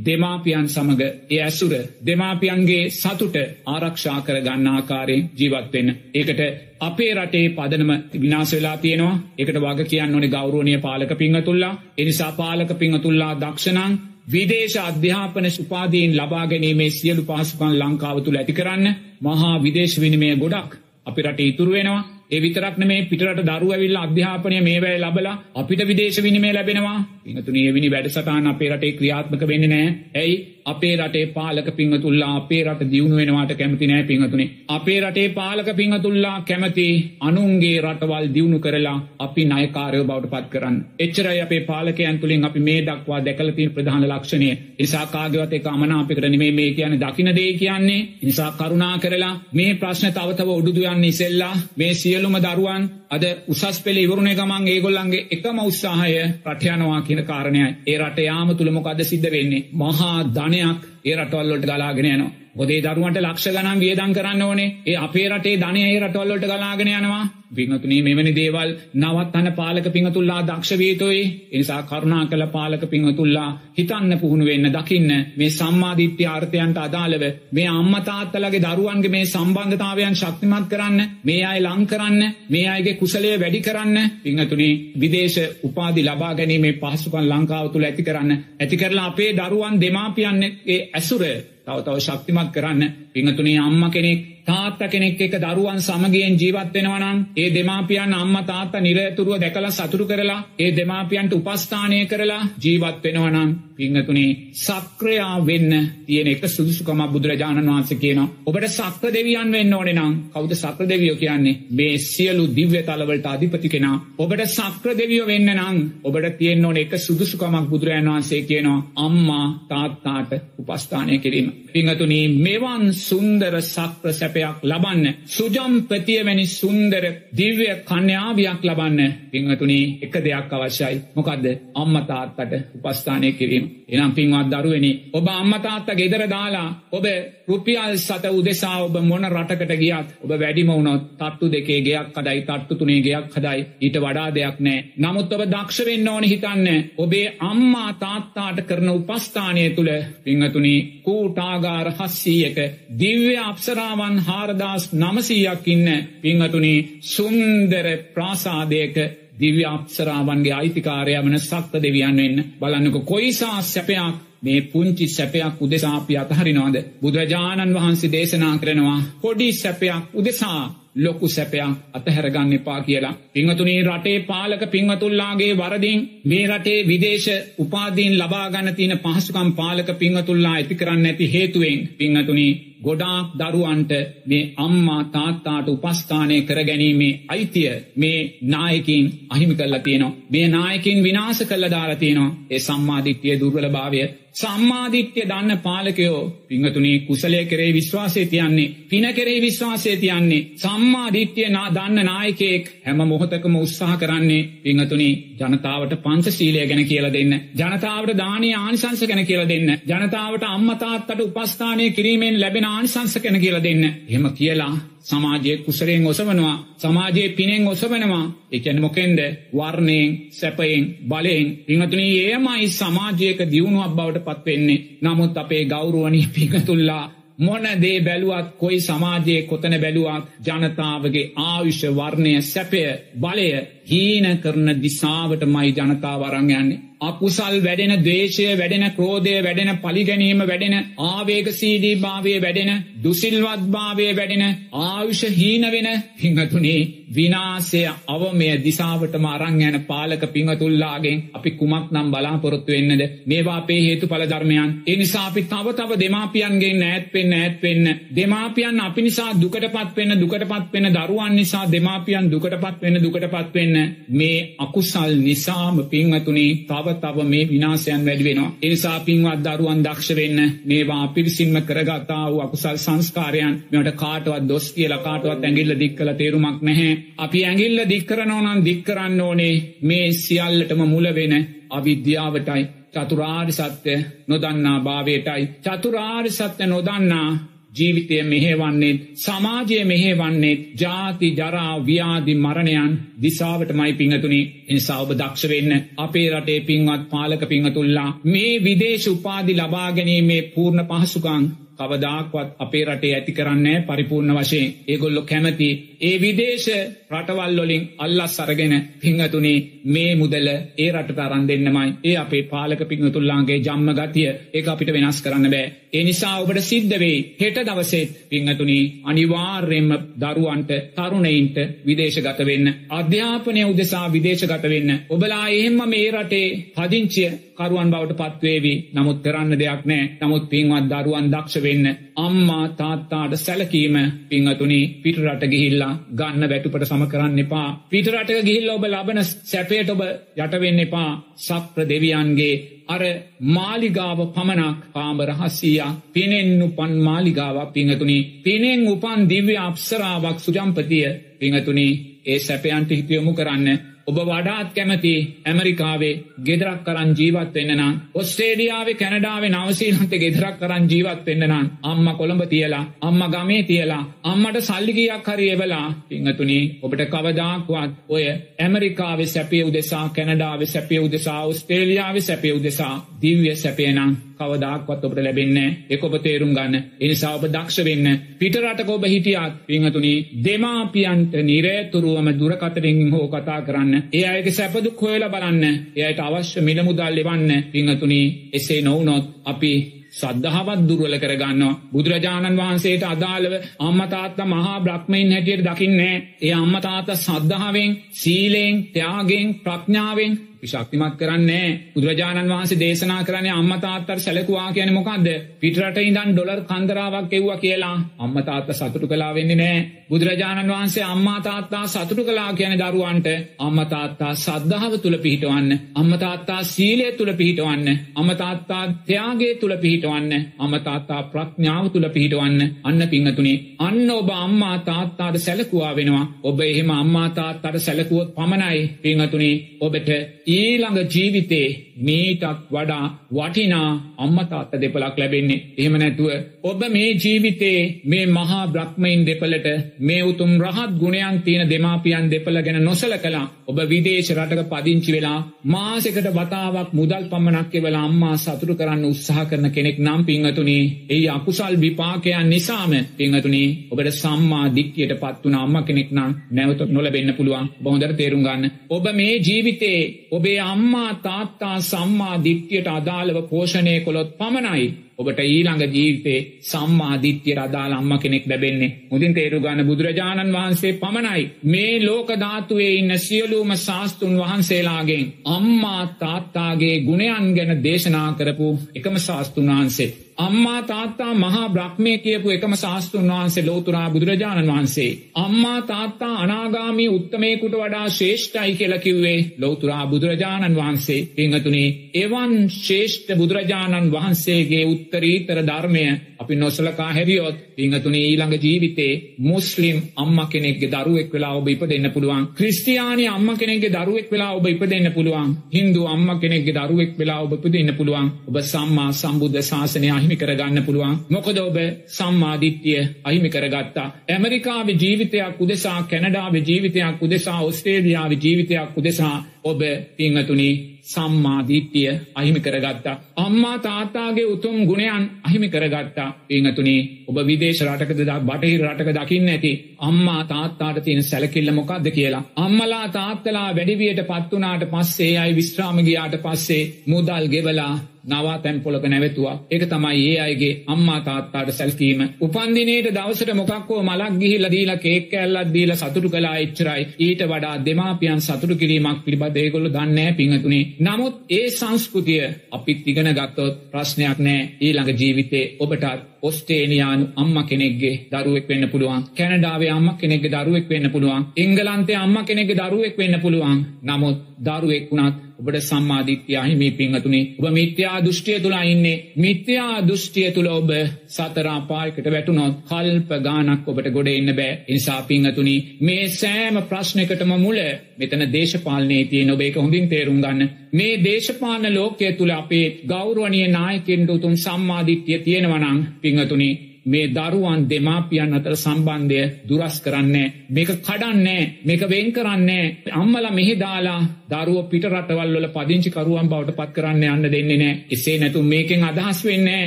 දෙමාපියන් 0.05 0.67
සමඟ 0.67 1.01
ඒ 1.29 1.41
ඇසුර 1.41 1.73
දෙමාපියන්ගේ 2.05 2.89
සතුට 2.91 3.35
ආරක්ෂා 3.67 4.19
කර 4.21 4.37
ගන්න 4.41 4.67
ආකාරයෙන් 4.69 5.29
ජීවත් 5.33 5.73
වෙන්න. 5.73 5.95
ඒකට 6.13 6.41
අපේ 6.81 7.13
රටේ 7.13 7.49
පදනම 7.49 7.91
විනාස 8.15 8.51
වෙලා 8.51 8.77
තියෙනවා. 8.77 9.19
එකට 9.37 9.57
වග 9.57 9.79
කියන්න 9.85 10.15
ඕනේ 10.15 10.29
ගෞරෝණය 10.29 10.77
පාලක 10.79 11.11
පිංහතුල්ලා. 11.15 11.73
එනිසා 11.97 12.31
පාලක 12.33 12.71
පිංහතුල්ලා 12.75 13.33
දක්ෂණං 13.35 13.93
විදේශ 14.27 14.77
අධ්‍යාපන 14.79 15.51
සුපාදීන් 15.51 16.17
ලබා 16.17 16.47
ගැනීමේ 16.47 16.89
සියලු 16.91 17.23
පහසුකන් 17.23 17.79
ලංකාව 17.79 18.17
තුළ 18.21 18.35
ඇති 18.35 18.53
කරන්න 18.53 18.95
මහා 19.21 19.55
විදේශ 19.59 19.99
විනිමය 19.99 20.35
ගොඩක් 20.35 20.71
අපි 21.05 21.21
රට 21.21 21.39
ඉතුරු 21.41 21.71
වෙනවා. 21.71 22.03
ඒ 22.31 22.41
විතරක් 22.41 22.77
මේ 22.83 23.05
පිටරට 23.05 23.41
දරුව 23.43 23.71
ඇවිල්ලා 23.71 24.03
අධ්‍යාපනය 24.03 24.57
මේවැය 24.61 24.97
ලබලා 24.99 25.35
අපිට 25.55 25.81
විදේශ 25.83 26.19
විනිමය 26.19 26.49
ලැබෙනවා. 26.51 26.97
පිංහතුනේ 27.23 27.73
වෙනි 27.73 27.89
වැඩසටාන 27.91 28.47
අපේ 28.47 28.69
රටේ 28.69 28.93
ක්‍රියාත්මක 28.93 29.43
වෙන්නේ 29.43 29.69
නෑ 29.69 29.87
ඇයි? 30.15 30.35
අපේ 30.65 30.95
රටේ 30.97 31.25
පාලක 31.27 31.67
පිංහතුල්ලා 31.71 32.31
අපේ 32.35 32.61
රට 32.63 32.87
දියුණු 32.91 33.15
වෙනවාට 33.15 33.51
කැමති 33.53 33.87
නෑ 33.87 34.03
පිංහතුනේ 34.03 34.47
අපේ 34.69 34.97
රටේ 35.01 35.27
පාලක 35.31 35.69
පිංහතුල්ලා 35.75 36.35
කැමති 36.41 36.85
අනුන්ගේ 37.21 37.77
රටවල් 37.81 38.27
දියුණු 38.35 38.59
කරලා 38.59 38.95
අපි 39.19 39.45
නයකාරයෝ 39.45 40.05
බවට 40.05 40.31
පත් 40.31 40.49
කරන්න. 40.51 40.77
එච්චරයි 40.99 41.41
අපේ 41.41 41.61
පාලකයන් 41.61 42.19
තුළින් 42.19 42.45
අපි 42.45 42.59
මේ 42.61 42.79
දක්වා 42.81 43.21
දැකලතින් 43.21 43.71
ප්‍රධාන 43.71 44.07
ලක්ෂණය. 44.07 44.49
නිසාකාගවත් 44.79 45.53
එක 45.53 45.67
අමනාපිකට 45.67 46.25
නෙමේ. 46.25 46.51
මේ 46.51 46.73
කියන 46.73 46.97
දකින 46.99 47.31
දේ 47.31 47.51
කියන්නේ. 47.55 48.01
නිසා 48.23 48.51
කරුණා 48.53 48.97
කරලා 48.99 49.33
මේ 49.53 49.71
ප්‍රශ්න 49.75 50.11
තවතව 50.11 50.49
උඩුදු 50.51 50.81
යන්න 50.85 51.03
ඉසෙල්ලා 51.05 51.53
මේ 51.75 51.93
සියලුම 52.15 52.35
දරුවන් 52.37 52.83
අද 53.09 53.23
උසස් 53.47 53.79
පෙළ 53.81 53.97
ඉවරුණේ 53.97 54.35
ගමන් 54.35 54.67
ඒගොල්ලන්ගේ 54.67 55.27
එකම 55.29 55.57
උත්සාහය 55.61 56.13
රටයනවා 56.45 57.01
කියන 57.01 57.21
කාරණයයි. 57.23 57.75
ඒ 57.85 57.97
රට 57.99 58.19
යාම 58.21 58.49
තුළ 58.51 58.71
මොකද 58.71 59.01
සිද්ධ 59.03 59.29
වෙන්නේ? 59.29 59.67
මහා 59.73 60.17
ධනයක් 60.29 60.79
ඒ 61.05 61.15
රටවල්ලොට 61.15 61.63
ගලාගෙන 61.63 62.07
යනවා. 62.07 62.44
ගොදේ 62.55 62.81
දරුවන්ට 62.81 63.19
ලක්ෂ 63.19 63.47
ගනම් 63.51 63.79
වියදන් 63.79 64.13
කරන්න 64.13 64.41
ඕනේ. 64.41 64.75
ඒ 64.83 64.95
අපේ 64.97 65.29
රටේ 65.29 65.57
ධනය 65.57 65.81
ඒ 65.83 65.99
රටවල්ලොට 65.99 66.45
ගලාගෙන 66.45 66.87
යනවා? 66.89 67.23
පිංහතුනී 67.53 68.01
මෙවැනි 68.01 68.33
දේවල් 68.33 68.69
නවත්තන්න 68.95 69.53
පාලක 69.53 69.87
පිංහතුල්ලා 69.89 70.41
දක්ෂවීතොයි 70.41 71.21
එනිසා 71.51 71.81
කරුණා 71.83 72.25
කළ 72.25 72.45
පාලක 72.47 72.83
පිංහතුල්ලා 72.85 73.49
හිතන්න 73.77 74.19
පුහුණු 74.19 74.45
වෙන්න 74.45 74.69
දකින්න 74.71 75.11
මේ 75.33 75.49
සම්මාධිත්‍ය 75.49 76.25
ආර්ථයන්ට 76.25 76.77
අදාළව 76.79 77.23
මේ 77.51 77.67
අම්මතාත්තලගේ 77.69 78.63
දරුවන්ගේ 78.63 79.11
මේ 79.11 79.25
සම්බන්ධතාවයන් 79.25 80.15
ශක්තිමත් 80.15 80.69
කරන්න 80.69 80.99
මේ 81.23 81.41
අය 81.45 81.59
ලං 81.61 81.83
කරන්න 81.85 82.21
මේ 82.49 82.67
අයගේ 82.67 82.95
කුසලය 82.95 83.33
වැඩි 83.35 83.61
කරන්න 83.61 83.97
පිංහතුනි 84.23 84.69
විදේශ 84.95 85.41
උපාදි 85.63 86.03
ලබා 86.03 86.33
ගැනීමේ 86.35 86.77
පහසුකන් 86.77 87.25
ලංකාව 87.25 87.67
තුළ 87.69 87.83
ඇති 87.83 88.03
කරන්න 88.03 88.31
ඇති 88.59 88.77
කරලා 88.77 89.05
අපේ 89.07 89.31
දරුවන් 89.33 89.81
දෙමාපියන්නේ 89.81 90.79
ඇසුර 90.93 91.25
තව 91.67 91.77
තව 91.81 91.97
ශක්තිමත් 91.99 92.49
කරන්න 92.51 92.83
පිංහතුනේ 93.11 93.59
අම්ම 93.59 93.83
කෙනෙක් 93.91 94.34
තාත්ත 94.47 94.81
කෙනෙක් 94.85 95.19
එක 95.19 95.35
දරුවන් 95.37 95.79
සමගියෙන් 95.79 96.35
ජීවත් 96.35 96.73
වෙනවනම් 96.73 97.19
ඒ 97.35 97.49
දෙමාපියන් 97.51 98.13
අම්ම 98.13 98.35
තාත්ත 98.43 98.73
නිරතුරුව 98.79 99.39
දැකලා 99.39 99.71
සතුරු 99.71 100.05
කරලා 100.05 100.45
ඒ 100.57 100.71
දෙමාපියන්ට 100.71 101.33
උපස්ථානය 101.33 101.99
කරලා 102.05 102.43
ජීවත් 102.57 103.03
වෙනවනම් 103.05 103.49
පිංහතුනේ 103.75 104.51
සක්‍රයා 104.55 105.35
වෙන්න 105.41 105.71
තියෙන 106.05 106.27
එක 106.27 106.43
සුදුසුකම 106.47 107.01
බුදුරජාණන් 107.07 107.67
වහන්සේ 107.67 107.97
කියනවා. 107.97 108.29
ඔබට 108.45 108.67
සක්‍ර 108.69 109.11
දෙවියන් 109.11 109.51
වෙන්න 109.51 109.73
ඕනේ 109.73 109.93
නම් 109.93 110.13
කවුද 110.31 110.53
සක්‍ර 110.53 110.85
දෙවියෝ 110.85 111.17
කියන්නේ? 111.17 111.59
මේ 111.71 111.97
සියලු 111.99 112.45
දිව්‍ය 112.49 112.83
තලවලට 112.83 113.25
අධිපති 113.25 113.69
කෙනා. 113.69 113.97
ඔබට 114.17 114.45
සක්‍ර 114.47 114.91
දෙවියෝ 114.93 115.27
වෙන්න 115.27 115.51
නම් 115.51 115.77
ඔබට 116.03 116.37
තියෙන්න 116.37 116.65
ඕනේ 116.65 116.83
එක 116.83 116.93
සුදුසුකමක් 116.99 117.69
බුදුරජාණන් 117.69 118.11
වහන්සේ 118.11 118.41
කියනවා. 118.43 118.85
අම්මා 118.97 119.47
තාත්තාට 119.69 120.31
උපස්ථානය 120.59 121.19
කිරීම. 121.19 121.47
පිංහතුනී 121.67 122.25
මෙවන් 122.39 122.93
සුන්දර 122.99 123.61
සක්‍ර 123.63 124.13
සැපයක් 124.35 124.63
ලබන්න. 124.63 125.15
සුජම් 125.27 125.73
ප්‍රතියවැනි 125.83 126.45
සුන්දර 126.47 127.05
දිව්‍ය 127.31 127.67
කන්‍යාවයක් 127.83 128.61
ලබන්න. 128.63 129.13
පිංහතුනී 129.31 129.99
එක 130.01 130.13
දෙයක් 130.15 130.51
අවශ්‍යයි. 130.51 131.01
මොකක්ද 131.15 131.45
අම්මතාත්තට 131.75 132.53
උපස්ථානය 132.77 133.31
කිරීම. 133.33 133.65
එනම් 133.87 134.11
පින්වත් 134.11 134.49
දරුවනි 134.51 134.91
ඔබ 135.13 135.27
අම්මතාත්ත 135.29 135.89
ගෙදර 135.93 136.23
දාලා 136.27 136.69
ඔබ 136.91 137.05
රුපියල් 137.47 137.97
සත 137.97 138.25
උදෙසා 138.29 138.83
ඔබ 138.83 138.95
මොන 139.01 139.25
රටකට 139.25 139.73
ගියත් 139.75 140.07
ඔබ 140.19 140.31
වැඩිම 140.31 140.69
වුණොත් 140.69 141.03
තත්තු 141.13 141.45
දෙකේ 141.47 141.81
ගයක් 141.81 142.07
කදයි 142.11 142.41
තත්තු 142.41 142.75
තුනේ 142.75 143.01
ගයක් 143.01 143.31
හදයි. 143.31 143.65
ඊට 143.81 143.97
වඩා 143.97 144.29
දෙයක් 144.31 144.59
නෑ. 144.59 144.85
නමුත් 144.97 145.33
ඔබ 145.33 145.45
දක්ෂ 145.45 145.85
වෙන්න 145.85 146.07
ඕන 146.07 146.23
හිතන්න. 146.25 146.67
ඔබේ 146.97 147.35
අම්මා 147.41 147.91
තාත්තාට 147.95 148.59
කරන 148.63 148.89
උපස්ථානය 148.89 149.69
තුළ 149.71 149.91
පිංහතුනි 150.23 150.75
කූටාගාර 151.03 151.87
හස්සීයක 151.93 152.57
දිව්‍ය 152.95 153.35
අපසරාවන් 153.39 154.24
හාරදාස් 154.25 154.83
නමසීයක් 154.93 155.67
ඉන්න 155.67 155.87
පිංහතුනි 156.21 156.73
සුන්දර 157.07 157.87
ප්‍රාසාදයක 158.13 158.95
දිව්‍ය 159.39 159.63
අප්සරාවන්ගේ 159.65 160.53
අයිතිකාරය 160.53 161.17
වන 161.17 161.39
සක්ත 161.39 161.73
දෙවියන් 161.79 162.17
වෙන්න 162.17 162.45
බලන්නක 162.59 162.97
කොයිසා 163.05 163.59
සැපයක් 163.63 164.15
මේ 164.41 164.61
පුංචි 164.63 165.05
සැපයක් 165.09 165.61
උදෙසාපි 165.61 166.17
අතහරිනවාද 166.17 166.77
බුදුරජාණන් 167.01 167.75
වහන්සේ 167.75 168.11
දේශනා 168.11 168.55
කරනවා 168.57 168.99
පොඩි 169.21 169.51
සැපයක් 169.53 170.03
උදෙසා 170.13 170.61
ලොකු 170.95 171.27
සැපයක් 171.27 171.71
අතහැරගන්න 171.93 172.53
එපා 172.53 172.79
කියලා. 172.81 173.15
පිංහතුනී 173.29 173.79
රටේ 173.83 174.19
පාලක 174.21 174.63
පිංහතුල්ලාගේ 174.67 175.51
වරදිින් 175.53 175.99
මේ 176.23 176.45
රටේ 176.47 176.79
විදේශ 176.83 177.29
උපාදීන් 177.59 178.17
ලබාගන්න 178.17 178.75
තියන 178.75 178.93
පහසුකම් 178.99 179.49
පාලක 179.53 179.89
පිංහතුල්ලා 179.95 180.53
ඇති 180.53 180.75
කරන්න 180.75 181.05
ඇති 181.05 181.33
හේතුවෙන් 181.33 181.81
පිංහතුනී 181.97 182.51
ගොඩාක් 182.79 183.27
දරුවන්ට 183.35 183.91
මේ 184.25 184.51
අම්මා 184.57 185.01
තාත්තාට 185.05 185.67
උපස්ථානය 185.67 186.37
කරගැනීමේ 186.41 187.19
අයිතිය 187.27 187.73
මේ 187.95 188.19
නායකින් 188.43 189.05
අහිමි 189.29 189.55
කල්ල 189.55 189.79
තියෙනවා. 189.79 190.17
මේ 190.29 190.47
නායකින් 190.49 191.03
විනාස 191.03 191.39
කල්ල 191.43 191.65
දාලා 191.69 191.95
තියෙනවා 191.95 192.35
ඒ 192.49 192.59
සම්මාධිත්‍යය 192.59 193.39
දුර්වල 193.39 193.69
භාවය 193.69 193.99
සම්මාධිත්‍ය 194.35 195.21
දන්න 195.23 195.59
පාලකයෝ 195.59 196.21
පිංහතුනේ 196.45 196.95
කුසලය 197.01 197.39
කරේ 197.45 197.73
විශ්වාසය 197.73 198.25
තියන්නේ 198.25 198.73
පින 198.85 199.05
කරේ 199.13 199.37
විශ්වාසය 199.41 199.91
තියන්නේ 199.95 200.39
සම්මාධිත්‍යය 200.55 201.49
නා 201.49 201.69
දන්න 201.69 202.05
නායකෙක් 202.05 202.65
හැම 202.85 202.99
මොහොතකම 203.03 203.55
උත්සාහ 203.55 203.93
කරන්නේ 203.97 204.41
පිංහතුනි 204.63 205.09
ජනතාවට 205.39 205.95
පංචශීලය 205.97 206.65
ගැන 206.65 206.83
කියල 206.85 207.07
දෙන්න 207.09 207.33
ජනතාවට 207.53 208.11
දානය 208.15 208.49
ආනිසංස 208.55 209.05
ගැන 209.05 209.23
කියල 209.25 209.43
දෙන්න 209.45 209.71
ජනතාවට 209.85 210.43
අම්මතාත්තට 210.45 211.21
උපස්ථානය 211.21 211.85
කිරීමෙන් 211.91 212.39
ලැබෙන 212.39 212.64
ආනිසංස 212.67 213.15
කැන 213.17 213.39
කියලා 213.39 213.63
දෙන්න. 213.63 213.83
එහෙම 214.07 214.25
කියලා 214.31 214.73
සමාජයේ 215.01 215.57
කුසරයෙන් 215.57 216.07
ඔසවනවා 216.07 216.57
සමාජයේ 216.77 217.29
පිනෙන් 217.29 217.67
ඔසවනවා. 217.67 218.25
එකැන 218.51 218.81
මොකෙන්ද? 218.81 219.19
වර්ණයෙන් 219.53 220.09
සැපයෙන් 220.31 220.83
බලයෙන්. 221.03 221.47
පිංහතුනී 221.57 222.13
ඒමයි 222.21 222.67
සමාජයක 222.69 223.39
දියුණුවක් 223.51 223.91
බවට 223.91 224.25
පත්වෙන්නේ 224.27 224.83
නමුත් 225.01 225.37
අපේ 225.37 225.63
ගෞරුවනී 225.65 226.27
පිංහතුල්ලා 226.29 227.05
මොන 227.37 227.65
දේ 227.81 228.01
බැලුවත් 228.01 228.47
කොයි 228.57 228.79
සමාජයේ 228.81 229.41
කොතන 229.43 229.75
බැලුවත් 229.77 230.25
ජනතාවගේ 230.41 231.31
ආවිෂ 231.37 231.81
වර්ණය 231.91 232.41
සැපය 232.43 232.81
බලය 233.17 233.47
හීන 233.85 234.27
කරන 234.39 234.67
දිසාවට 234.81 235.45
මයි 235.47 235.71
ජනතාව 235.73 236.21
අරං 236.23 236.51
යන්නේ. 236.51 236.81
අකුසල් 237.01 237.55
වැඩෙන 237.59 237.93
දේශය 238.01 238.45
වැඩෙන 238.53 238.85
ක්‍රෝධය 238.91 239.33
වැඩෙන 239.39 239.71
පලිගැනීම 239.77 240.41
වැඩෙන 240.41 240.75
ආවේග 240.99 241.47
සීඩී 241.51 241.95
භාවය 241.97 242.35
වැඩෙන 242.39 242.71
දුසිල්වත් 243.03 243.63
භාවය 243.69 244.05
වැඩෙන 244.13 244.43
ආවිෂ 244.83 245.23
හීන 245.31 245.65
වෙන 245.69 245.87
පිංහතුනේ 246.15 246.81
විනාසය 247.09 247.81
අවමය 248.07 248.47
දිසාවටම 248.59 249.25
අරං 249.27 249.59
යන 249.61 249.77
පාලක 249.83 250.23
පිංහතුල්ලාගෙන් 250.29 251.23
අපි 251.33 251.51
කුමක් 251.53 251.91
නම් 251.91 252.07
බලාපොරොත්තු 252.07 252.71
වෙන්නද? 252.71 253.03
මේවා 253.25 253.57
අපේ 253.57 253.81
හේතු 253.81 254.07
පල 254.07 254.25
ධර්මයන් 254.25 254.71
එනිසා 254.87 255.25
අපි 255.27 255.41
තව 255.43 255.67
තව 255.73 255.99
දෙමාපියන්ගේ 255.99 256.73
නෑත් 256.75 257.11
පෙන් 257.11 257.33
ඇත් 257.33 257.61
වෙන්න. 257.61 257.85
දෙමාපියන් 258.11 258.79
අපි 258.81 259.01
නිසා 259.01 259.31
දුකට 259.35 259.67
පත් 259.67 259.95
වෙන්න 259.97 260.19
දුකට 260.21 260.45
පත් 260.45 260.73
වෙන 260.73 260.87
දරුවන් 260.93 261.35
නිසා 261.35 261.65
දෙමාපියන් 261.67 262.31
දුකට 262.31 262.57
පත් 262.57 262.81
වෙන්න 262.81 263.03
දුකට 263.03 263.27
පත් 263.27 263.53
වෙන්න. 263.55 263.74
මේ 264.09 264.37
අකුසල් 264.57 265.11
නිසාම 265.19 265.77
පිංහතුනේ 265.85 266.51
තව 266.65 266.87
තව 266.95 267.17
මේ 267.23 267.43
විනාසයන් 267.45 268.05
වැඩි 268.05 268.23
වෙනවා. 268.23 268.55
එනිසා 268.61 268.97
පින්වත් 268.99 269.43
දරුවන් 269.45 269.83
දක්ෂ 269.83 270.09
වෙන්න 270.11 270.39
මේවා 270.65 271.05
පිරිසින්ම 271.09 271.55
කරගතා 271.61 272.25
වූ 272.25 272.41
අකුසල් 272.41 272.77
සංස්කාරයන් 272.77 273.55
මෙට 273.73 273.91
කාටවත් 273.95 274.47
දොස් 274.47 274.65
කියලා 274.71 274.99
කාටවත් 274.99 275.43
ඇගිල්ල 275.43 275.73
දික්කල 275.79 276.09
තේරුමක් 276.13 276.59
නැහැ. 276.61 276.91
අපි 277.17 277.39
ඇගිල්ල 277.45 277.79
දික්කරනෝනන් 277.89 278.65
දික්කරන්න 278.65 279.21
ඕනේ 279.21 279.55
මේ 279.81 280.07
සියල්ලටම 280.15 280.81
මුල 280.85 281.07
වෙන 281.15 281.33
අවිද්‍යාවටයි 281.69 282.63
චතුරාර් 282.93 283.49
සත්‍ය 283.51 283.93
නොදන්නා 284.27 284.77
භාවයටයි. 284.79 285.43
චතුරාර් 285.63 286.25
සත්‍ය 286.29 286.65
නොදන්නා 286.65 287.29
ජීවිතය 287.73 288.17
මෙහෙවන්නේත් 288.23 288.99
සමාජය 289.15 289.79
මෙහෙවන්නේත් 289.83 290.61
ජාති 290.75 291.27
ජරා 291.31 291.73
ව්‍යාදි 291.81 292.35
මරණයන් 292.35 292.91
දිසාවට 293.17 293.71
මයි 293.73 293.93
පිංහතුනි 293.95 294.41
එනිසා 294.67 295.01
ඔබ 295.01 295.11
දක්ෂවෙන්න 295.13 295.73
අපේ 295.97 296.27
රටේ 296.31 296.59
පින්වත් 296.61 297.03
පාලක 297.09 297.43
පිංහතුල්ලා 297.47 298.09
මේ 298.25 298.53
විදේශ 298.59 299.07
උපාදි 299.09 299.53
ලබාගැනීමේ 299.55 300.41
පූර්ණ 300.49 300.87
පහසුකං 300.89 301.45
කවදාක්වත් 301.77 302.49
අපේ 302.59 302.83
රටේ 302.85 303.13
ඇති 303.13 303.31
කරන්නේ 303.33 303.77
පරිපූර්ණ 303.83 304.33
වශයෙන්. 304.33 304.73
ඒගොල්ලො 304.87 305.21
කැමති 305.23 305.69
ඒ 306.01 306.15
විදේශ 306.17 306.69
රටවල්ලොලින් 307.11 307.83
අල්ලස් 307.97 308.35
අරගෙන 308.39 308.73
පිංහතුනේ 308.97 309.57
මේ 309.85 310.11
මුදල 310.15 310.47
ඒ 310.77 310.89
රට 310.91 311.19
අරන් 311.19 311.47
දෙන්නමයි. 311.47 311.89
ඒ 312.03 312.15
අපේ 312.17 312.43
පාලක 312.45 312.81
පිංහතුල්ලාන්ගේ 312.85 313.59
ජම්ම 313.59 313.89
ගතිය. 313.93 314.29
ඒ 314.53 314.63
අපිට 314.65 314.89
වෙනස් 314.89 315.21
කරන්න 315.21 315.49
බෑ. 315.49 315.73
ඒ 315.93 316.03
නිසා 316.03 316.35
ඔබට 316.37 316.61
සිද්ධ 316.61 316.95
වෙයි 316.97 317.19
හෙට 317.39 317.57
දවසේත් 317.61 318.11
පිංහතුනී 318.29 318.83
අනිවාර්යෙන්ම 319.03 319.91
දරුවන්ට 320.17 320.71
තරුණයින්ට 320.95 321.57
විදේශගත 321.85 322.39
වෙන්න 322.41 322.67
අධ්‍යාපනය 323.05 323.63
උදෙසා 323.65 324.05
විදේශගත 324.09 324.63
වෙන්න. 324.65 324.91
ඔබලා 325.09 325.47
එහෙම 325.49 325.79
මේ 325.85 326.11
රටේ 326.11 326.47
පදිංචිය 326.75 327.29
කරුවන් 327.55 327.91
බවට 327.91 328.17
පත්වේවී 328.21 328.77
නමුත් 328.93 329.19
කරන්න 329.21 329.51
දෙයක් 329.55 329.83
නෑ. 329.83 330.03
නමුත් 330.19 330.45
පින්වත් 330.45 330.89
දරුවන් 330.91 331.27
දක්ෂ 331.29 331.61
වෙන්න. 331.61 331.85
අම්මා 332.17 332.65
තාත්තාට 332.71 333.33
සැලකීම 333.37 333.95
පිංහතුනි 334.29 334.79
පිටරට 335.01 335.43
ගිහිල්ලා 335.45 335.93
ගන්න 336.11 336.49
වැටුපට 336.49 336.85
සම 336.85 337.03
කරන්න 337.07 337.39
එපා. 337.39 337.69
පිටරට 337.87 338.31
ගිහිල්ල 338.41 338.69
ඔබ 338.69 338.85
ලබන 338.85 339.21
සැපේට 339.23 339.89
ඔබ 339.89 340.01
යටවෙන්න 340.37 340.79
එපා. 340.79 341.11
සක්්‍ර 341.37 341.85
දෙවියන්ගේ 341.85 342.55
අර 342.87 343.03
මාලිගාව 343.49 344.19
පමණක් 344.29 344.81
පාඹර 344.93 345.29
හස්සීයා 345.33 345.93
පිනෙන් 346.09 346.49
උපන් 346.61 346.91
මාලිගාවක් 347.01 347.73
පිංහතුනි 347.73 348.19
පිනෙන් 348.43 348.81
උපන් 348.87 349.21
දිව්‍ය 349.27 349.55
අප්සරාවක් 349.59 350.37
සුජම්පතිය 350.39 351.07
පිංහතුනි 351.39 351.87
ඒ 352.25 352.39
සැපයන්ට 352.39 352.91
හිතියොමු 352.91 353.33
කරන්න 353.33 353.94
ඔබ 354.07 354.17
වඩාත් 354.19 354.67
කැමති 354.71 355.13
ඇමරිකාවේ 355.43 356.13
ගෙදරක් 356.39 356.81
කරන් 356.85 357.11
ජීවත් 357.11 357.55
වෙන්න 357.55 357.71
නම් 357.73 357.93
ඔස්ට්‍රේඩියාවේ 358.15 358.93
කැනඩාවේ 358.95 359.49
නවසීලන්ත 359.51 360.13
ගෙදරක් 360.15 360.59
කරන් 360.59 360.85
ජීවත් 360.85 361.23
වෙන්න 361.25 361.45
නම් 361.45 361.65
අම්ම 361.83 362.07
කොළඹ 362.15 362.43
තියලා 362.45 362.83
අම්ම 363.01 363.23
ගමේ 363.27 363.63
තියලා 363.63 364.03
අම්මට 364.23 364.61
සල්ලිගියක් 364.61 365.25
හරි 365.27 365.49
එවලා 365.49 365.87
පිංහතුනි 366.09 366.59
ඔබට 366.81 367.01
කවදාක්වත් 367.07 367.97
ඔය 368.09 368.23
ඇමරිකාවේ 368.59 369.27
සැපිය 369.27 369.63
උදෙසා 369.63 370.05
කැනඩාවේ 370.11 370.67
සැපිය 370.67 370.99
උදෙසා 370.99 371.41
ඔස්ට්‍රේලියාවේ 371.45 372.23
සැපිය 372.23 372.53
උදෙසා 372.53 372.95
දිව්‍ය 373.21 373.55
සැපේනම් 373.55 374.15
කවදාක්වත් 374.37 375.05
ඔබට 375.05 375.19
ලැබෙන්නේ 375.19 375.69
ඒක 375.89 376.03
ඔබ 376.03 376.15
තේරුම් 376.19 376.51
ගන්න. 376.51 376.75
ඒ 376.99 377.07
නිසා 377.07 377.35
ඔබ 377.35 377.45
දක්ෂ 377.47 377.83
වෙන්න. 377.83 378.07
පිටරටක 378.39 378.89
ඔබ 378.89 379.05
හිටියත් 379.05 379.53
පින්වතුනි 379.67 380.13
දෙමාපියන්ට 380.45 381.33
නිරේතුරුවම 381.43 382.29
දුරකථනයෙන් 382.33 383.11
හෝ 383.11 383.27
කතා 383.29 383.61
කරන්න. 383.61 383.94
ඒ 384.13 384.23
අයගේ 384.25 384.51
සැප 384.51 384.75
දුක් 384.83 385.01
හොයලා 385.01 385.29
බලන්න. 385.29 385.63
ඒ 385.95 386.03
අයට 386.03 386.19
අවශ්‍ය 386.19 386.59
මිල 386.61 386.79
මුදල් 386.83 387.19
එවන්න. 387.19 387.51
පින්වතුනි 387.71 388.21
එසේ 388.53 388.81
නොවුනොත් 388.81 389.25
අපි 389.45 389.73
සද්ධාවත් 390.13 390.81
දුර්වල 390.87 391.15
කරගන්නවා. 391.17 391.79
බුදුරජාණන් 391.93 392.57
වහන්සේට 392.57 393.03
අදාළව 393.05 393.53
අම්මතාත්ත 393.79 394.37
මහා 394.45 394.77
බ්‍රහ්මයින් 394.79 395.31
හැටියට 395.31 395.65
දකින්නේ. 395.65 396.15
ඒ 396.41 396.53
අම්මතාත 396.53 397.09
සද්ධාවෙන් 397.17 397.91
සීලෙන් 398.13 398.75
ත්‍යාගෙන් 398.85 399.47
ප්‍රඥාවෙන් 399.55 400.33
ශක්තිමත් 400.67 401.15
කරන්නේ 401.17 401.67
බුදුරජාණන් 401.93 402.51
වහන්සේ 402.51 402.79
දේශනා 402.79 403.21
කරන්නේ 403.23 403.53
අම්මතාත්තර 403.53 404.19
සැලකුවා 404.19 404.69
කියන 404.71 404.93
මොකක්ද 404.93 405.27
පිටරට 405.59 405.97
ඉඳන් 405.99 406.31
ඩොලර් 406.31 406.61
කන්දරාවක් 406.65 407.33
එව්වා 407.33 407.57
කියලා. 407.57 407.97
අම්මතාත්ත 408.19 408.73
සතුටු 408.73 409.07
කලා 409.07 409.33
වෙන්නේ 409.33 409.57
නෑ. 409.57 409.79
බුදුරජාණන් 410.09 410.71
වහන්සේ 410.71 411.03
අම්මාතාත්තා 411.05 411.85
සතුටු 411.87 412.23
කලා 412.25 412.51
කියන 412.53 412.73
දරුවන්ට 412.75 413.27
අම්මතාත්තා 413.59 414.33
සද්ධාව 414.35 414.93
තුළ 414.99 415.17
පිහිටවන්න 415.17 415.71
අම්මතාත්තා 415.95 416.61
සීලය 416.65 417.07
තුළ 417.13 417.33
පිහිටවන්න 417.33 417.87
අමතාත්තා 418.15 418.83
ත්‍යයාගේ 419.05 419.53
තුළ 419.55 419.75
පිහිටවන්න 419.77 420.45
අමතාත්තා 420.59 421.21
ප්‍රඥාව 421.25 421.85
තුළ 421.89 422.09
පිහිටවන්න. 422.09 422.61
අන්න 422.83 423.01
පිංහතුනේ 423.09 423.57
අන්න 423.79 424.09
ඔබ 424.11 424.29
අම්මා 424.35 424.77
තාත්තාට 424.81 425.37
සැලකුවා 425.39 425.95
වෙනවා. 425.95 426.25
ඔබ 426.43 426.59
එහෙම 426.61 426.89
අම්මාතාත්තට 426.91 427.79
සැලකුවොත් 427.79 428.35
පමණයි 428.35 428.81
පිංහතුනේ 429.01 429.55
ඔබට 429.81 430.09
ඊළඟ 430.55 430.99
ජීවිතේ 431.07 431.67
මේටත් 431.97 432.43
වඩා 432.69 433.05
වටිනා 433.31 433.89
අම්මතාත්ත 434.17 434.71
දෙපලක් 434.75 435.17
ලැබෙන්නේ. 435.17 435.63
එහෙම 435.77 435.95
නැතුව 435.95 436.29
ඔබ 436.63 436.81
මේ 436.89 437.09
ජීවිතේ 437.15 437.79
මේ 438.05 438.25
මහා 438.27 438.67
බ්‍රහ්මයින් 438.67 439.25
දෙපලට 439.25 439.67
මේ 439.99 440.21
උතුම් 440.23 440.51
රහත් 440.59 440.91
ගුණයන් 440.95 441.41
තියෙන 441.41 441.69
දෙමාපියන් 441.69 442.29
දෙපල 442.29 442.57
ගැන 442.61 442.79
නොසල 442.83 443.13
කලා 443.17 443.45
ඔබ 443.65 443.77
විදේශ 443.85 444.31
රටක 444.33 444.69
පදිංචි 444.71 445.11
වෙලා 445.11 445.39
මාසකට 445.65 446.27
වතාවක් 446.29 446.89
මුදල් 446.91 447.25
පමණක් 447.25 447.73
වෙලා 447.77 448.03
අම්මා 448.03 448.35
සතුරු 448.37 448.75
කරන්න 448.75 449.05
උත්සාහ 449.05 449.45
කරන 449.45 449.67
කෙනෙක් 449.71 449.97
නම් 449.99 450.21
පිංහතුනි 450.25 450.77
ඒ 451.09 451.27
අකුසල් 451.29 451.75
විපාකයන් 451.77 452.47
නිසාම 452.47 452.93
පිංහතුනි 453.17 453.63
ඔබට 453.91 454.11
සම්මා 454.13 454.65
දික්්‍යයට 454.69 455.13
පත්වන 455.15 455.55
අම්ම 455.55 455.75
කෙනෙක් 455.83 456.09
නම් 456.11 456.31
නැවත 456.51 456.81
නොලබෙන්න්න 456.87 457.33
පුළුවන්. 457.33 457.65
බොහොදර 457.77 458.11
තේරුම් 458.13 458.43
ගන්න. 458.43 458.71
ඔබ 458.89 459.05
මේ 459.13 459.33
ජීවිතේ 459.39 459.99
ඔබේ 460.31 460.44
අම්මා 460.59 461.13
තාත්තා 461.13 461.79
සම්මා 461.79 462.43
දිට්්‍යයට 462.43 462.87
අදාළව 462.87 463.49
පෝෂණය 463.49 463.99
කොළොත් 463.99 464.37
පමණයි. 464.37 465.04
ඔබට 465.19 465.39
ඊළඟ 465.41 465.83
ජීවිතේ 465.87 466.39
සම්මාධිත්‍යයට 466.61 467.59
අදාළ 467.59 467.93
අම්ම 467.93 468.11
කෙනෙක් 468.17 468.45
ලැබෙන්නේ. 468.45 468.95
මුදින් 469.09 469.33
තේරු 469.33 469.59
ගන්න 469.59 469.85
බුදුරජාණන් 469.85 470.53
වහන්සේ 470.53 470.93
පමණයි. 470.95 471.43
මේ 471.65 471.93
ලෝකධාතුවේ 472.01 472.91
ඉන්න 472.93 473.19
සියලූම 473.19 473.71
ශාස්තුන් 473.77 474.35
වහන්සේලාගෙන් 474.37 475.33
අම්මා 475.47 476.03
තාත්තාගේ 476.19 476.95
ගුණයන් 477.01 477.49
ගැන 477.55 477.83
දේශනා 477.83 478.29
කරපු 478.33 478.69
එකම 478.95 479.17
ශාස්තුන් 479.19 479.67
වහන්සේ. 479.69 480.11
අම්මා 480.37 480.81
තාත්තා 480.83 481.33
මහා 481.33 481.69
බ්‍රහ්මය 481.69 482.17
කියපු 482.17 482.49
එකම 482.49 482.73
ශාස්තෘන් 482.75 483.29
වහන්සේ 483.29 483.65
ලෝතුරා 483.65 484.09
බුදුරජාණන් 484.09 484.67
වහන්සේ. 484.67 485.11
අම්මා 485.35 485.81
තාත්තා 485.83 486.33
අනාගාමී 486.37 487.07
උත්තමයකුට 487.09 487.73
වඩා 487.73 488.09
ශේෂ්ඨයි 488.09 488.75
කියලකිව්වේ 488.75 489.39
ලෝතුරා 489.57 490.07
බුදුරජාණන් 490.07 490.75
වහන්සේ. 490.75 491.27
පිංහතුනේ 491.35 492.11
එවන් 492.15 492.53
ශේෂ්ඨ 492.77 493.31
බුදුරජාණන් 493.37 494.11
වහන්සේගේ 494.11 494.85
උත්තරීතර 495.05 495.59
ධර්මය 495.63 496.03
අපි 496.39 496.55
නොසලකා 496.55 497.09
හැරියොත් 497.11 497.57
පිංහතුන 497.75 498.15
ඊළඟ 498.15 498.55
ජීවිතේ 498.57 499.35
මුස්ලිම් 499.39 499.97
අම්ම 500.15 500.37
කෙනෙක්ගේ 500.47 500.89
දරුවෙක් 500.89 501.29
වෙලා 501.31 501.53
ඔබ 501.55 501.67
ඉප 501.67 501.83
දෙන්න 501.83 502.07
පුළුවන්. 502.11 502.47
ක්‍රස්තියානි 502.49 503.27
අම්ම 503.27 503.49
කෙනෙක්ගේ 503.55 503.91
දරුවෙක් 503.91 504.31
වෙලා 504.31 504.51
ඔබ 504.53 504.65
ඉප 504.65 504.83
දෙන්න 504.85 505.11
පුළුවන්. 505.11 505.49
හින්දු 505.71 506.01
අම්ම 506.05 506.29
කෙනෙක්ගේ 506.39 506.73
දරුවෙක් 506.73 507.17
වෙලා 507.17 507.41
ඔබ 507.41 507.53
දෙන්න 507.67 507.93
පුළුවන්. 507.95 508.31
ඔබ 508.47 508.57
සම්මා 508.63 509.11
සම්බුද්ධ 509.13 509.61
ශාසනය 509.61 510.09
අහිමි 510.09 510.35
කරගන්න 510.35 510.85
පුළුවන්. 510.85 511.15
මොකද 511.29 511.57
ඔබ 511.59 511.77
සම්මාධිත්‍යය 512.09 513.01
අහිමි 513.23 513.49
කරගත්තා. 513.49 514.07
ඇමරිකාව 514.27 514.87
ජීවිතයක් 514.95 515.61
උදෙසා 515.61 515.99
කැනඩාව 516.05 516.55
ජීවිතයක් 516.61 517.21
උදෙසා 517.21 517.59
ඔස්ට්‍රේලියාව 517.61 518.31
ජීවිතයක් 518.35 518.97
උදෙසා 518.97 519.35
ඔබ 519.63 519.81
පිංහතුනි 520.17 520.94
සම්මාධීත්‍යය 521.05 522.13
අහිමි 522.35 522.59
කරගත්තා. 522.59 523.15
අම්මා 523.37 523.77
තාත්තාගේ 523.79 524.45
උතුම් 524.45 524.77
ගුණයන් 524.85 525.25
අහිමි 525.43 525.69
කරගත්තා 525.69 526.29
පිංහතුනි 526.47 526.95
ඔබ 527.27 527.37
විදේශ 527.43 527.81
රටකද 527.85 528.21
බටහිර 528.41 528.81
රටක 528.85 529.11
දකින්න 529.17 529.49
ඇති 529.49 529.71
අම්මා 530.01 530.41
තාත්තාට 530.45 531.03
තියෙන 531.03 531.23
සැලකිල්ල 531.23 531.71
මොකක්ද 531.71 532.07
කියලා. 532.11 532.43
අම්මලා 532.57 533.07
තාත්තලා 533.09 533.69
වැඩිවියට 533.75 534.21
පත්වනාට 534.23 534.89
පස්සේ 534.91 535.33
අයි 535.37 535.55
විශ්‍රාමගයාට 535.55 536.35
පස්සේ 536.43 536.83
මුදල් 537.07 537.47
ගෙවලා 537.47 537.93
නවා 538.25 538.57
තැන්පොලක 538.59 539.05
නැවතුවා. 539.05 539.55
ඒක 539.71 539.83
තමයි 539.85 540.21
ඒ 540.27 540.39
අයගේ 540.41 540.73
අම්මා 540.87 541.19
තාත්තාට 541.21 541.71
සැල්කීම. 541.71 542.21
උපන්දිනයට 542.41 543.09
දවසට 543.13 543.53
මොකක්කෝ 543.53 544.01
මලක් 544.03 544.33
ගිහිල්ල 544.39 544.67
දීලා 544.71 544.97
කේක් 544.97 545.33
ඇල්ලත් 545.35 545.73
දීල 545.73 545.95
සතුටු 545.95 546.29
කලා 546.29 546.55
එච්චරයි. 546.57 547.07
ඊට 547.19 547.41
වඩා 547.45 547.75
දෙමාපියන් 547.85 548.41
සතුටු 548.41 548.75
කිරීමක් 548.75 549.19
පිළිබඳ 549.25 549.57
ඒගොල්ල 549.57 549.89
දන්නෑ 549.89 550.33
පිංහතුනේ. 550.33 550.83
නමුත් 550.99 551.35
ඒ 551.49 551.67
සංස්කෘතිය 551.71 552.45
අපිත් 552.71 553.07
ඉගෙන 553.07 553.33
ගත්තොත් 553.33 553.75
ප්‍රශ්නයක් 553.91 554.39
නෑ 554.39 554.61
ඊළඟ 554.81 555.11
ජීවිතේ 555.15 555.65
ඔබටත් 555.79 556.34
ඔස්ටේනියානු 556.45 557.25
අම්ම 557.35 557.55
කෙනෙක්ගේ 557.63 558.15
දරුවෙක් 558.33 558.69
වෙන්න 558.69 558.89
පුළුවන්. 558.89 559.25
කැනඩාවේ 559.35 559.91
අම්ම 559.91 560.09
කෙනෙක්ගේ 560.15 560.53
දරුවෙක් 560.55 560.89
වෙන්න 560.89 561.11
පුළුවන්. 561.11 561.47
එංගලන්තේ 561.57 562.17
අම්ම 562.17 562.37
කෙනෙක්ගේ 562.43 562.79
දරුවෙක් 562.81 563.17
වෙන්න 563.17 563.41
පුළුවන්. 563.41 563.79
නමුත් 564.03 564.37
දරුවෙක් 564.59 565.05
වුණත් 565.09 565.45
ඔබට 565.57 565.77
සම්මාධිත්‍යයාහි 565.81 566.75
මේ 566.75 566.91
පිංහතුනේ 566.91 567.43
ඔබ 567.57 567.65
මිත්‍යා 567.71 568.17
දෘෂ්ටිය 568.19 568.59
තුළා 568.59 568.83
ඉන්නේ. 568.85 569.33
මිත්‍යා 569.37 569.95
දෘෂ්ටිය 570.01 570.51
තුළ 570.51 570.69
ඔබ 570.69 570.89
සතරා 571.27 571.79
පායකට 571.81 572.27
වැටුනොත් 572.27 572.75
කල්ප 572.85 573.29
ගානක් 573.41 573.87
ඔබට 573.87 574.09
ගොඩ 574.09 574.29
එන්න 574.29 574.51
බෑ. 574.53 574.79
ඉනිසා 574.89 575.21
පිංහතුනි 575.23 575.75
මේ 576.01 576.25
සෑම 576.31 576.81
ප්‍රශ්නකටම 576.83 577.53
මුල 577.57 577.79
මෙතන 578.17 578.43
දේශපාලනයේ 578.49 579.25
තියෙන 579.25 579.51
ඔබ 579.51 579.61
ඒක 579.61 579.77
හොඳින් 579.77 580.09
තේරුම් 580.09 580.41
ගන්න. 580.41 580.69
මේ 580.93 581.15
දේශපාලන 581.19 581.87
ලෝකයේ 581.93 582.33
තුළ 582.33 582.53
අපේ 582.53 582.85
ගෞරවනීය 583.07 583.67
නායකයන්ට 583.69 584.29
උතුම් 584.29 584.55
සම්මාධිත්‍යය 584.57 585.39
තියෙනවනං 585.39 585.99
පිංහතුනි 586.35 586.94
මේ 587.05 587.27
දරුවන් 587.29 587.81
දෙමාපියන් 587.85 588.53
අතර 588.53 588.75
සම්බන්ධය 588.75 589.41
දුරස් 589.63 589.97
කරන්නේ 590.01 590.53
මේක 590.69 590.89
කඩන්නේ 590.99 591.63
මේක 591.83 592.01
වෙන් 592.05 592.31
කරන්නේ 592.31 592.85
අම්මල 593.13 593.45
මෙහි 593.51 593.75
දාලා 593.77 594.21
දරුව 594.47 594.89
පිට 594.89 595.05
රටවල් 595.05 595.53
වල 595.55 595.67
පදිංචිකරුවන් 595.69 596.49
බවට 596.49 596.75
පත් 596.75 596.95
කරන්න 596.95 597.23
යන්න 597.25 597.45
දෙන්නේ 597.47 597.77
නෑ 597.77 597.99
එසේ 598.09 598.37
නැතු 598.37 598.63
මේකෙන් 598.63 599.03
අදහස් 599.03 599.39
වෙන්නේ 599.43 599.83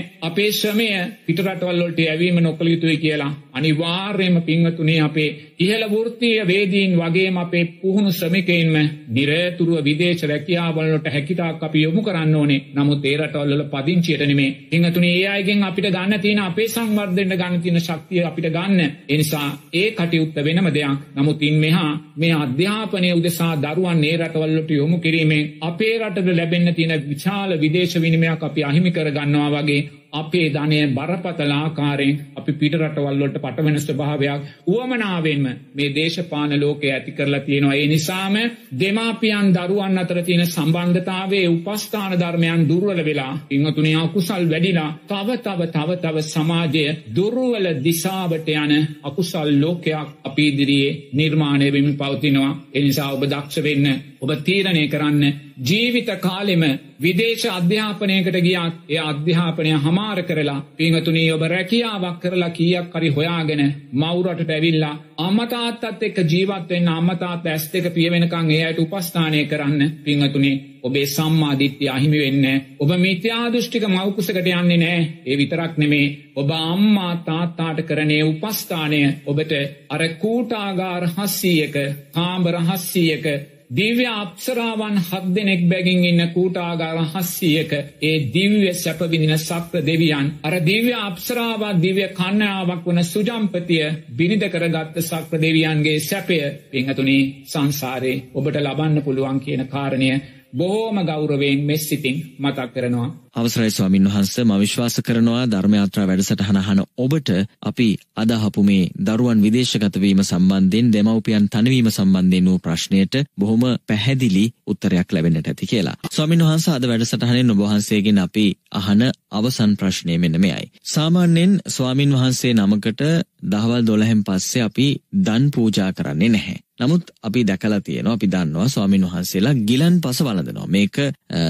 අපේ 0.22 0.50
ශ්‍රමය 0.52 0.88
පිට 1.26 1.38
රටවල් 1.40 1.80
වලට 1.80 2.06
ඇවීම 2.06 2.38
නොකළ 2.40 2.68
යුතුයි 2.68 2.98
කියලා 2.98 3.32
අනිවාර්යයෙන්ම 3.52 4.42
පින්වතුනි 4.42 4.96
අපේ 5.00 5.30
ඉහළ 5.58 5.84
වෘත්තීය 5.86 6.42
වේදීන් 6.44 6.92
වගේම 6.96 7.36
අපේ 7.38 7.64
පුහුණු 7.78 8.10
ශ්‍රමිකයින්ම 8.12 8.74
නිරතුරුව 9.08 9.82
විදේශ 9.82 10.22
රැකියාවලට 10.24 11.06
හැකිතාක් 11.08 11.62
අපි 11.62 11.82
යොමු 11.82 12.02
කරන්න 12.02 12.34
ඕනේ. 12.34 12.60
නමුත් 12.72 13.04
ඒ 13.04 13.16
රටවල් 13.16 13.52
වල 13.52 13.64
පදිංචියට 13.66 14.22
නෙමේ 14.22 14.50
පින්වතුනි 14.66 15.10
ඒ 15.12 15.28
අයගෙන් 15.28 15.64
අපිට 15.64 15.88
ගන්න 15.88 16.20
තියෙන 16.20 16.40
අපේ 16.40 16.68
සංවර්ධනය 17.08 17.36
ගන්න 17.36 17.62
තියෙන 17.62 17.80
ශක්තිය 17.80 18.22
අපිට 18.22 18.48
ගන්න. 18.48 18.80
ඒ 19.08 19.16
නිසා 19.16 19.48
ඒ 19.72 19.90
කටයුත්ත 19.92 20.36
වෙනම 20.38 20.68
දෙයක්. 20.68 20.98
නමුත් 21.14 21.42
ඉන් 21.42 21.56
මෙහා 21.56 21.92
මේ 22.16 22.32
අධ්‍යාපනය 22.34 23.12
උදෙසා 23.12 23.52
දරුවන් 23.56 24.04
ඒ 24.04 24.16
රටවල්ලට 24.18 24.70
යොමු 24.70 24.98
කිරීමෙන් 24.98 25.44
අපේ 25.62 25.94
රටට 25.98 26.28
ලැබෙන්න 26.32 26.74
තියෙන 26.74 26.94
විශාල 27.04 27.50
විදේශ 27.56 27.96
විනිමයක් 27.96 28.42
අපි 28.42 28.64
අහිමි 28.64 28.90
කර 28.90 29.10
ගන්නවා 29.10 29.50
වගේ 29.56 29.80
අපේ 30.12 30.48
ධනය 30.48 30.78
බරපතල 30.88 31.52
ආකාරයෙන් 31.52 32.20
අපි 32.34 32.52
පිටරටවල්ලොට 32.54 33.36
පටවෙන 33.36 33.76
ස්වභාවයක් 33.78 34.42
වුවමනාවෙන්ම 34.66 35.44
මේ 35.74 35.88
දේශපාන 35.90 36.52
ලෝකය 36.56 36.88
ඇති 36.88 37.12
කරලා 37.12 37.40
තියෙනවා. 37.40 37.74
ඒ 37.74 37.86
නිසාම 37.86 38.34
දෙමාපියන් 38.74 39.48
දරුවන් 39.56 39.98
අතර 39.98 40.22
තියෙන 40.22 40.46
සම්බන්ධතාවේ 40.46 41.46
උපස්ථාන 41.48 42.12
ධර්මයන් 42.14 42.68
දුර්වල 42.68 43.00
වෙලා 43.04 43.34
ඉංහතුනේ 43.50 43.96
අකුසල් 43.96 44.44
වැඩිලා 44.46 44.90
තව 45.06 45.28
තව 45.38 45.60
තව 45.68 45.90
තව 45.98 46.16
සමාජය 46.24 46.84
දුර්වල 47.16 47.66
දිසාවට 47.84 48.48
යන 48.56 48.72
අකුසල් 49.02 49.48
ලෝකයක් 49.60 50.08
අපි 50.24 50.48
ඉදිරියේ 50.48 50.98
නිර්මාණය 51.12 51.66
වෙමින් 51.68 51.96
පවතිනවා. 51.96 52.58
එනිසා 52.74 53.12
ඔබ 53.12 53.22
දක්ෂ 53.24 53.62
වෙන්න 53.62 53.86
ඔබ 54.20 54.30
තීරණය 54.40 54.84
කරන්න. 54.88 55.24
ජීවිත 55.60 56.10
කාලෙම 56.18 56.62
විදේශ 56.98 57.46
අධ්‍යාපනයකට 57.48 58.38
ගියත් 58.38 58.76
ඒ 58.88 58.98
අධ්‍යාපනය 59.00 59.72
හමාර 59.78 60.22
කරලා 60.22 60.64
පිංහතුනී 60.74 61.32
ඔබ 61.32 61.42
රැකියාවක් 61.44 62.20
කරලා 62.20 62.50
කියක් 62.50 62.94
හරි 62.94 63.10
හොයාගෙන 63.10 63.62
මවුරටට 63.94 64.50
ඇවිල්ලා 64.50 64.94
අම්මතාත්තත් 65.18 66.02
එක්ක 66.02 66.18
ජීවත්වෙන්න 66.24 66.88
අම්මතාත් 66.90 67.46
ඇස් 67.46 67.68
දෙක 67.68 67.86
පියවෙනකං 67.92 68.50
ඒ 68.50 68.64
අයට 68.64 68.80
උපස්ථානය 68.80 69.44
කරන්න 69.46 69.92
පිංහතුනේ 70.04 70.56
ඔබේ 70.82 71.06
සම්මාධිත්‍ය 71.06 71.88
අහිමි 71.88 72.18
වෙන්න 72.18 72.46
ඔබ 72.78 72.90
මිත්‍යාදෘෂ්ටික 72.96 73.84
මවකුසකට 73.86 74.38
යන්නේ 74.38 74.78
නෑ 74.78 75.02
ඒ 75.24 75.36
විතරක් 75.36 75.76
නෙමේ. 75.76 76.06
ඔබ 76.36 76.50
අම්මා 76.52 77.12
තාත්තාට 77.18 77.82
කරනේ 77.82 78.22
උපස්ථානය 78.24 79.00
ඔබට 79.26 79.52
අර 79.88 80.02
කූටාගාර 80.16 81.08
හස්සීයක 81.08 81.78
කාම්බර 82.12 82.60
හස්සීයක 82.62 83.26
දිව්‍ය 83.70 84.04
අප්සරාවන් 84.06 84.94
හත් 84.98 85.24
දෙනෙක් 85.28 85.62
බැගින් 85.68 86.04
ඉන්න 86.04 86.22
කූටාගාර 86.28 86.98
හස්සීයක 87.06 87.72
ඒ 88.02 88.14
දිව්‍ය 88.28 88.70
සැපවිදින 88.74 89.34
සක්‍ර 89.38 89.82
දෙවියන් 89.82 90.30
අර 90.42 90.54
දිව්‍ය 90.62 90.94
අප්සරාවත් 90.98 91.76
දිව්‍ය 91.78 92.06
කන්‍යාවක් 92.10 92.86
වන 92.86 93.00
සුජම්පතිය 93.04 93.84
බිනිද 94.12 94.44
කරගත්ත 94.46 94.96
සක්‍ර 95.02 95.38
දෙවියන්ගේ 95.38 96.00
සැපය 96.00 96.38
පිංහතුනි 96.70 97.18
සංසාරේ 97.46 98.22
ඔබට 98.34 98.56
ලබන්න 98.56 99.02
පුළුවන් 99.02 99.40
කියන 99.40 99.62
කාරණය 99.66 100.10
බොහෝම 100.52 100.98
ගෞරවයෙන් 101.04 101.60
මෙස්සිතින් 101.62 102.16
මතක් 102.38 102.68
කරනවා. 102.72 103.08
අවසරයි 103.38 103.70
ස්වාමින් 103.70 104.06
වහන්ස 104.06 104.30
ම 104.40 104.52
විශ්වාස 104.56 104.94
කරනවා 105.00 105.42
ධර්මයාත්‍රා 105.46 106.06
වැඩසටහනහන 106.06 106.80
ඔබට 106.96 107.28
අපි 107.62 107.86
අදහපු 108.16 108.62
මේ 108.62 108.90
දරුවන් 109.00 109.42
විදේශගතවීම 109.44 110.22
සම්බන්ධයෙන් 110.22 110.88
දෙමවපියන් 110.88 111.46
තනවීම 111.48 111.90
සම්බන්ධයෙන් 111.90 112.48
වූ 112.48 112.58
ප්‍රශ්නයට 112.58 113.14
බොහොම 113.36 113.62
පැහැදිලි 113.86 114.44
උත්තරයක් 114.66 115.08
ලැබෙනට 115.08 115.38
ඇති 115.44 115.66
කියලා. 115.66 115.96
ස්වාමින් 116.10 116.44
වහන්ස 116.44 116.68
අද 116.68 116.84
වැඩසටහනෙන් 116.84 117.54
ඔබහන්සේගෙන් 117.54 118.18
අපි 118.18 118.46
අහන 118.72 119.02
අවසන් 119.32 119.72
ප්‍රශ්නය 119.76 120.18
මෙන්න 120.18 120.40
මෙයයි. 120.40 120.70
සාමාන්‍යයෙන් 120.86 121.52
ස්වාමින් 121.68 122.14
වහන්සේ 122.14 122.54
නමකට 122.54 123.02
දහවල් 123.44 123.82
දොළහෙන් 123.82 124.24
පස්සේ 124.24 124.62
අපි 124.62 124.88
දන් 125.18 125.44
පූජා 125.50 125.92
කරන්නේ 125.92 126.28
නැහැ. 126.28 126.58
නමුත් 126.78 127.10
අපි 127.22 127.44
දැකලා 127.44 127.80
තියෙනවා 127.80 128.12
අපි 128.12 128.26
දන්නවා 128.28 128.68
ස්වාමින් 128.68 129.04
වහන්සේලා 129.04 129.54
ගිලන් 129.62 129.96
පස 130.00 130.20
වළඳනවා 130.20 130.66
මේක 130.68 130.98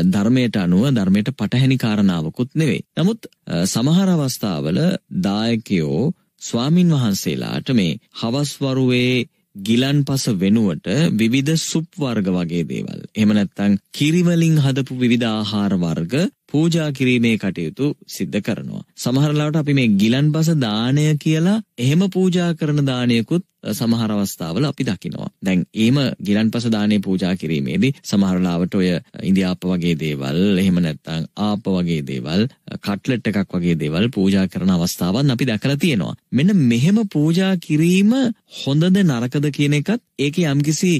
ධර්මයට 0.06 0.56
අනුව 0.56 0.86
ධර්මයට 0.90 1.28
පටහැනි 1.32 1.77
කාරණාවකුත් 1.78 2.50
නෙවෙයි. 2.54 2.86
නමුත් 2.96 3.20
සමහර 3.66 4.08
අවස්ථාවල 4.10 4.78
දායකයෝ 5.22 6.02
ස්වාමින් 6.40 6.90
වහන්සේලාට 6.90 7.68
මේ 7.72 7.98
හවස්වරුවේ 8.20 9.26
ගිලන් 9.56 10.00
පස 10.04 10.24
වෙනුවට 10.36 10.88
විවිධ 11.14 11.54
සුප් 11.60 11.88
වර්ග 11.96 12.28
වගේ 12.30 12.64
දේවල්. 12.64 13.00
එහෙම 13.10 13.32
නැත්නම් 13.32 13.78
කිරිවලින් 13.92 14.58
හදපු 14.58 14.94
විවිධ 14.96 15.28
ආහාර 15.28 15.74
වර්ග 15.76 16.14
පූජා 16.48 16.88
කිරීමේ 16.92 17.36
කටයුතු 17.38 17.86
සිද්ධ 18.08 18.40
කරනවා. 18.40 18.82
සමහරලාට 18.96 19.56
අපි 19.56 19.74
මේ 19.74 19.88
ගිලන්පස 20.00 20.50
දානය 20.58 21.06
කියලා 21.18 21.60
එහෙම 21.78 22.02
පූජා 22.10 22.50
කරන 22.54 22.86
දානයකුත් 22.86 23.44
සමහර 23.70 24.10
අවස්ථාවල 24.12 24.64
අපි 24.64 24.84
දකිනවා. 24.84 25.28
දැන් 25.42 25.64
ඒම 25.76 25.96
ගිලන්පස 26.22 26.66
දානේ 26.70 26.98
පූජා 26.98 27.34
කිරීමේදී 27.36 27.92
සමහරලාවට 28.02 28.74
ඔය 28.74 28.88
ඉන්දියාප්ප 29.22 29.64
වගේ 29.64 29.94
දේවල් 29.96 30.58
එහෙම 30.58 30.78
නැත්නම් 30.78 31.26
ආප්ප 31.38 31.66
වගේ 31.68 32.02
දේවල් 32.02 32.46
කට්ලට් 32.78 33.30
එකක් 33.32 33.54
වගේ 33.54 33.76
දේවල් 33.76 34.08
පූජා 34.10 34.46
කරන 34.48 34.70
අවස්ථාවන් 34.70 35.30
අපි 35.30 35.48
දැකලා 35.50 35.76
තියෙනවා. 35.76 36.14
මෙන්න 36.32 36.56
මෙහෙම 36.64 37.00
පූජා 37.08 37.52
කිරීම 37.58 38.12
හොඳද 38.58 39.02
නරකද 39.02 39.50
කියන 39.52 39.74
එකත් 39.74 40.02
ඒකේ 40.18 40.46
යම්කිසි 40.46 40.92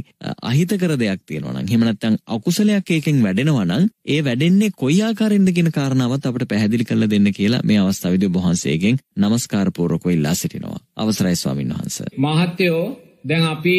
අහිතකර 0.43 0.97
දෙයක් 0.97 1.23
තියෙනවා 1.27 1.55
නම් 1.55 1.67
එහෙම 1.67 1.83
නැත්නම් 1.83 2.19
අකුසලයක් 2.29 2.91
ඒකෙන් 2.91 3.23
වැඩෙනවා 3.23 3.67
නම් 3.67 3.89
ඒ 4.07 4.21
වැඩෙන්නේ 4.25 4.75
කොයි 4.77 5.01
ආකාරයෙන්ද 5.39 5.55
කියන 5.55 5.71
කාරණාවත් 5.73 6.27
අපිට 6.27 6.49
පැහැදිලි 6.49 6.85
කරලා 6.85 7.11
දෙන්න 7.11 7.31
කියලා 7.33 7.63
මේ 7.63 7.79
අවස්ථාවේදී 7.81 8.29
ඔබ 8.29 8.37
වහන්සේගෙන් 8.37 8.99
নমස්කාර 9.17 9.71
පූර්වකව 9.73 10.11
ඉල්ලා 10.11 10.35
සිටිනවා. 10.35 10.79
අවසරයි 10.97 11.37
ස්වාමින් 11.37 11.71
වහන්සේ. 11.71 12.09
මහත්යෝ 12.19 12.83
දැන් 13.25 13.45
අපි 13.47 13.77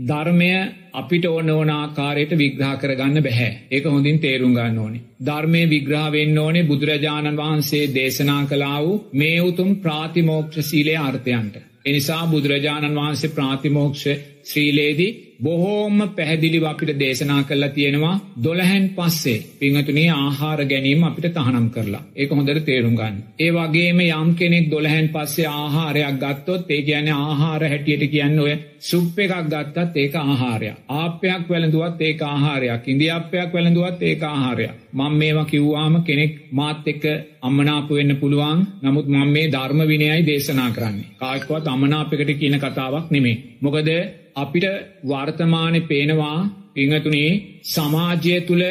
ධර්මය 0.00 0.50
අපිට 0.92 1.24
ඕන 1.26 1.50
ඕන 1.50 1.70
ආකාරයට 1.72 2.32
විග්‍රහ 2.34 2.74
කරගන්න 2.76 3.22
බැහැ. 3.22 3.52
ඒක 3.70 3.84
හොඳින් 3.86 4.18
තේරුම් 4.18 4.52
ගන්න 4.52 4.78
ඕනේ. 4.78 5.04
ධර්මය 5.22 5.62
විග්‍රහ 5.66 6.06
වෙන්න 6.12 6.38
ඕනේ 6.38 6.64
බුදුරජාණන් 6.64 7.38
වහන්සේ 7.38 7.84
දේශනා 7.90 8.42
කළා 8.46 8.78
වූ 8.80 9.02
මේ 9.14 9.40
උතුම් 9.42 9.70
ප්‍රාතිමෝක්ෂ 9.78 10.64
සීලේ 10.64 10.98
අර්ථයන්ට. 11.00 11.54
එනිසා 11.84 12.22
බුදුරජාණන් 12.26 12.96
වහන්සේ 12.96 13.30
ප්‍රාතිමෝක්ෂ 13.30 14.04
ශ්‍රීලේදී 14.48 15.10
බොහෝම 15.40 15.98
පැහැදිලිව 16.10 16.64
අපිට 16.64 16.90
දේශනා 16.98 17.42
කරලා 17.42 17.68
තියෙනවා 17.68 18.14
දොළහැන් 18.44 18.86
පස්සේ 18.90 19.44
පිංහතුනේ 19.58 20.06
ආහාර 20.12 20.60
ගැනීම 20.64 21.04
අපිට 21.04 21.28
තහනම් 21.34 21.68
කරලා 21.70 22.02
ඒක 22.16 22.30
හොඳට 22.30 22.64
තේරුම් 22.64 22.96
ගන්න. 22.96 23.20
ඒ 23.38 23.50
වගේම 23.52 24.00
යම් 24.02 24.30
කෙනෙක් 24.34 24.70
දොළහැන් 24.70 25.08
පස්සේ 25.10 25.46
ආහාරයක් 25.52 26.16
ගත්තොත් 26.16 26.70
ඒ 26.70 26.82
කියන්නේ 26.82 27.20
ආහාර 27.20 27.62
හැටියට 27.64 28.04
කියන්න 28.08 28.40
ඔය 28.40 28.56
සුප් 28.80 29.18
එකක් 29.18 29.34
ගත්තත් 29.44 29.96
ඒක 29.96 30.14
ආහාරයක්. 30.16 30.76
ආප්පයක් 30.90 31.44
වැළඳුවත් 31.48 32.00
ඒක 32.00 32.22
ආහාරයක්. 32.24 32.82
ඉන්දියාප්පයක් 32.86 33.50
වැළඳුවත් 33.52 34.02
ඒක 34.02 34.22
ආහාරයක්. 34.24 34.74
මම 34.92 35.12
මේවා 35.14 35.44
කිව්වාම 35.46 35.94
කෙනෙක් 36.02 36.32
මාත් 36.52 36.86
එක්ක 36.86 37.04
අමනාප 37.42 37.90
වෙන්න 37.90 38.16
පුළුවන්. 38.16 38.58
නමුත් 38.82 39.06
මම 39.08 39.28
මේ 39.28 39.46
ධර්ම 39.48 39.80
විනයයි 39.84 40.26
දේශනා 40.26 40.70
කරන්නේ. 40.70 41.10
කායිකවත් 41.18 41.66
අමනාපයකට 41.66 42.30
කියන 42.34 42.58
කතාවක් 42.58 43.10
නෙමෙයි. 43.10 43.36
මොකද 43.62 43.88
අපිට 44.36 44.66
වර්තමානය 45.04 45.80
පේනවා 45.82 46.38
පිංහතුනේ 46.74 47.30
සමාජය 47.66 48.34
තුළ 48.40 48.64